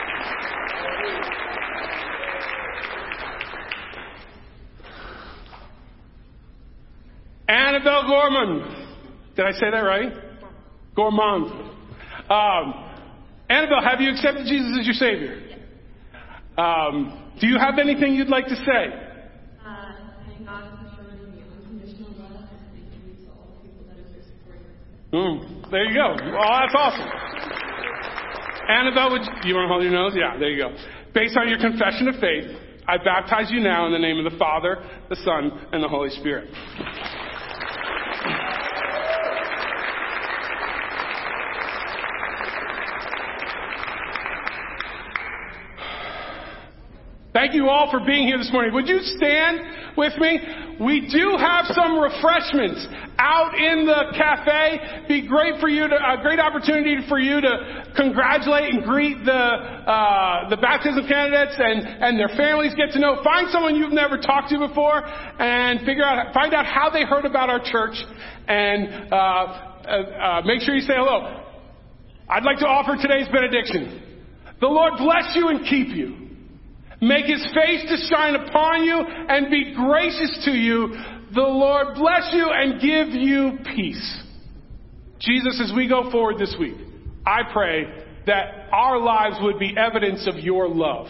Annabelle 7.49 8.07
Gorman. 8.07 8.61
Did 9.35 9.47
I 9.47 9.53
say 9.53 9.71
that 9.73 9.81
right? 9.81 10.13
Gourmand. 10.95 11.47
Um, 12.31 12.75
Annabelle, 13.49 13.83
have 13.83 14.01
you 14.01 14.11
accepted 14.11 14.47
Jesus 14.47 14.79
as 14.79 14.87
your 14.87 14.95
Savior? 14.95 15.43
Um, 16.57 17.33
do 17.41 17.49
you 17.49 17.59
have 17.59 17.81
anything 17.81 18.15
you'd 18.15 18.29
like 18.29 18.47
to 18.47 18.55
say? 18.55 18.63
Uh, 19.67 19.93
thank 20.27 20.47
God 20.47 20.71
for 20.79 20.87
showing 20.95 21.35
me 21.35 21.43
unconditional 21.51 22.11
love, 22.17 22.47
and 22.47 22.61
thank 22.71 22.87
you 22.95 23.27
to 23.27 23.31
all 23.33 23.49
the 23.57 23.69
people 23.69 23.83
that 23.89 23.97
have 23.97 24.13
been 24.13 24.23
supporting 24.23 24.71
Mm, 25.13 25.71
there 25.73 25.85
you 25.85 25.95
go. 25.95 26.17
Oh, 26.39 26.59
that's 26.61 26.75
awesome. 26.77 27.40
Annabelle, 28.71 29.11
would 29.11 29.23
you, 29.23 29.51
you 29.51 29.55
want 29.55 29.67
to 29.67 29.73
hold 29.73 29.83
your 29.83 29.93
nose? 29.93 30.13
Yeah, 30.15 30.39
there 30.39 30.51
you 30.51 30.63
go. 30.63 30.77
Based 31.13 31.37
on 31.37 31.49
your 31.49 31.59
confession 31.59 32.07
of 32.09 32.21
faith, 32.21 32.47
I 32.87 32.97
baptize 32.99 33.51
you 33.51 33.61
now 33.61 33.87
in 33.87 33.93
the 33.93 33.99
name 33.99 34.25
of 34.25 34.31
the 34.31 34.39
Father, 34.39 34.79
the 35.09 35.17
Son, 35.17 35.51
and 35.73 35.83
the 35.83 35.89
Holy 35.89 36.11
Spirit. 36.11 36.51
Thank 47.33 47.55
you 47.55 47.69
all 47.69 47.89
for 47.93 48.01
being 48.01 48.27
here 48.27 48.39
this 48.39 48.51
morning. 48.51 48.75
Would 48.75 48.89
you 48.89 48.99
stand 49.03 49.61
with 49.97 50.19
me? 50.19 50.41
We 50.81 51.07
do 51.07 51.39
have 51.39 51.67
some 51.71 52.01
refreshments 52.01 52.85
out 53.19 53.55
in 53.55 53.87
the 53.87 54.11
cafe. 54.19 55.07
Be 55.07 55.29
great 55.29 55.61
for 55.61 55.69
you 55.69 55.87
to, 55.87 55.95
a 55.95 56.21
great 56.23 56.41
opportunity 56.41 56.97
for 57.09 57.21
you 57.21 57.41
to 57.41 57.93
congratulate 57.95 58.75
and 58.75 58.83
greet 58.83 59.25
the, 59.25 59.31
uh, 59.31 60.49
the 60.49 60.57
baptism 60.57 61.07
candidates 61.07 61.55
and, 61.57 61.87
and 62.03 62.19
their 62.19 62.35
families. 62.35 62.75
Get 62.75 62.91
to 62.95 62.99
know, 62.99 63.23
find 63.23 63.49
someone 63.51 63.77
you've 63.77 63.93
never 63.93 64.19
talked 64.19 64.51
to 64.51 64.59
before 64.67 65.07
and 65.07 65.87
figure 65.87 66.05
out, 66.05 66.35
find 66.35 66.53
out 66.53 66.67
how 66.67 66.91
they 66.91 67.05
heard 67.05 67.27
about 67.27 67.49
our 67.49 67.61
church 67.63 67.95
and, 68.49 69.13
uh, 69.13 69.17
uh, 69.17 69.87
uh, 69.87 70.43
make 70.43 70.63
sure 70.63 70.75
you 70.75 70.83
say 70.83 70.95
hello. 70.97 71.47
I'd 72.29 72.43
like 72.43 72.59
to 72.59 72.67
offer 72.67 73.01
today's 73.01 73.29
benediction. 73.31 74.03
The 74.61 74.67
Lord 74.67 74.95
bless 74.99 75.31
you 75.37 75.49
and 75.49 75.65
keep 75.65 75.95
you. 75.95 76.20
Make 77.01 77.27
his 77.27 77.43
face 77.55 77.83
to 77.89 78.15
shine 78.15 78.35
upon 78.35 78.85
you 78.85 78.99
and 78.99 79.51
be 79.51 79.75
gracious 79.75 80.43
to 80.45 80.51
you. 80.51 80.95
The 81.35 81.41
Lord 81.41 81.95
bless 81.95 82.31
you 82.33 82.51
and 82.51 82.81
give 82.81 83.09
you 83.09 83.59
peace. 83.75 84.23
Jesus, 85.21 85.61
as 85.63 85.73
we 85.75 85.89
go 85.89 86.11
forward 86.11 86.39
this 86.39 86.55
week, 86.59 86.77
I 87.27 87.43
pray 87.53 87.85
that 88.27 88.69
our 88.73 88.99
lives 88.99 89.37
would 89.41 89.59
be 89.59 89.75
evidence 89.77 90.27
of 90.27 90.39
your 90.43 90.69
love. 90.69 91.07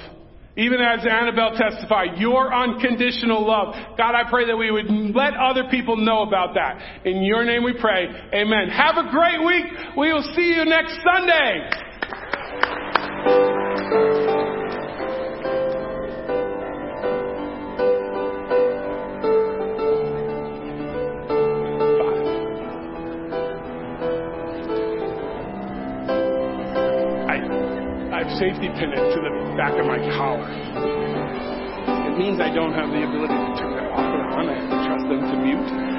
Even 0.57 0.81
as 0.81 1.07
Annabelle 1.07 1.57
testified, 1.57 2.19
your 2.19 2.53
unconditional 2.53 3.47
love. 3.47 3.75
God, 3.97 4.15
I 4.15 4.29
pray 4.29 4.47
that 4.47 4.57
we 4.57 4.71
would 4.71 4.91
let 5.15 5.35
other 5.35 5.65
people 5.71 5.97
know 5.97 6.23
about 6.23 6.55
that. 6.55 7.07
In 7.07 7.23
your 7.23 7.45
name 7.45 7.63
we 7.65 7.73
pray. 7.81 8.07
Amen. 8.35 8.69
Have 8.69 8.97
a 8.97 9.11
great 9.11 9.45
week. 9.45 9.65
We 9.97 10.13
will 10.13 10.29
see 10.35 10.55
you 10.55 10.65
next 10.65 10.99
Sunday. 11.05 11.71
safety 28.41 28.71
pin 28.71 28.89
it 28.91 29.15
to 29.15 29.21
the 29.21 29.55
back 29.55 29.79
of 29.79 29.85
my 29.85 29.99
collar. 30.17 30.49
It 32.09 32.17
means 32.17 32.41
I 32.41 32.49
don't 32.49 32.73
have 32.73 32.89
the 32.89 33.05
ability 33.05 33.37
to 33.37 33.61
turn 33.61 33.77
it 33.77 33.93
off 33.93 34.01
or 34.01 34.25
on. 34.33 34.49
I 34.49 34.55
have 34.55 34.71
to 34.71 34.77
trust 34.89 35.09
them 35.13 35.21
to 35.21 35.37
mute. 35.45 35.90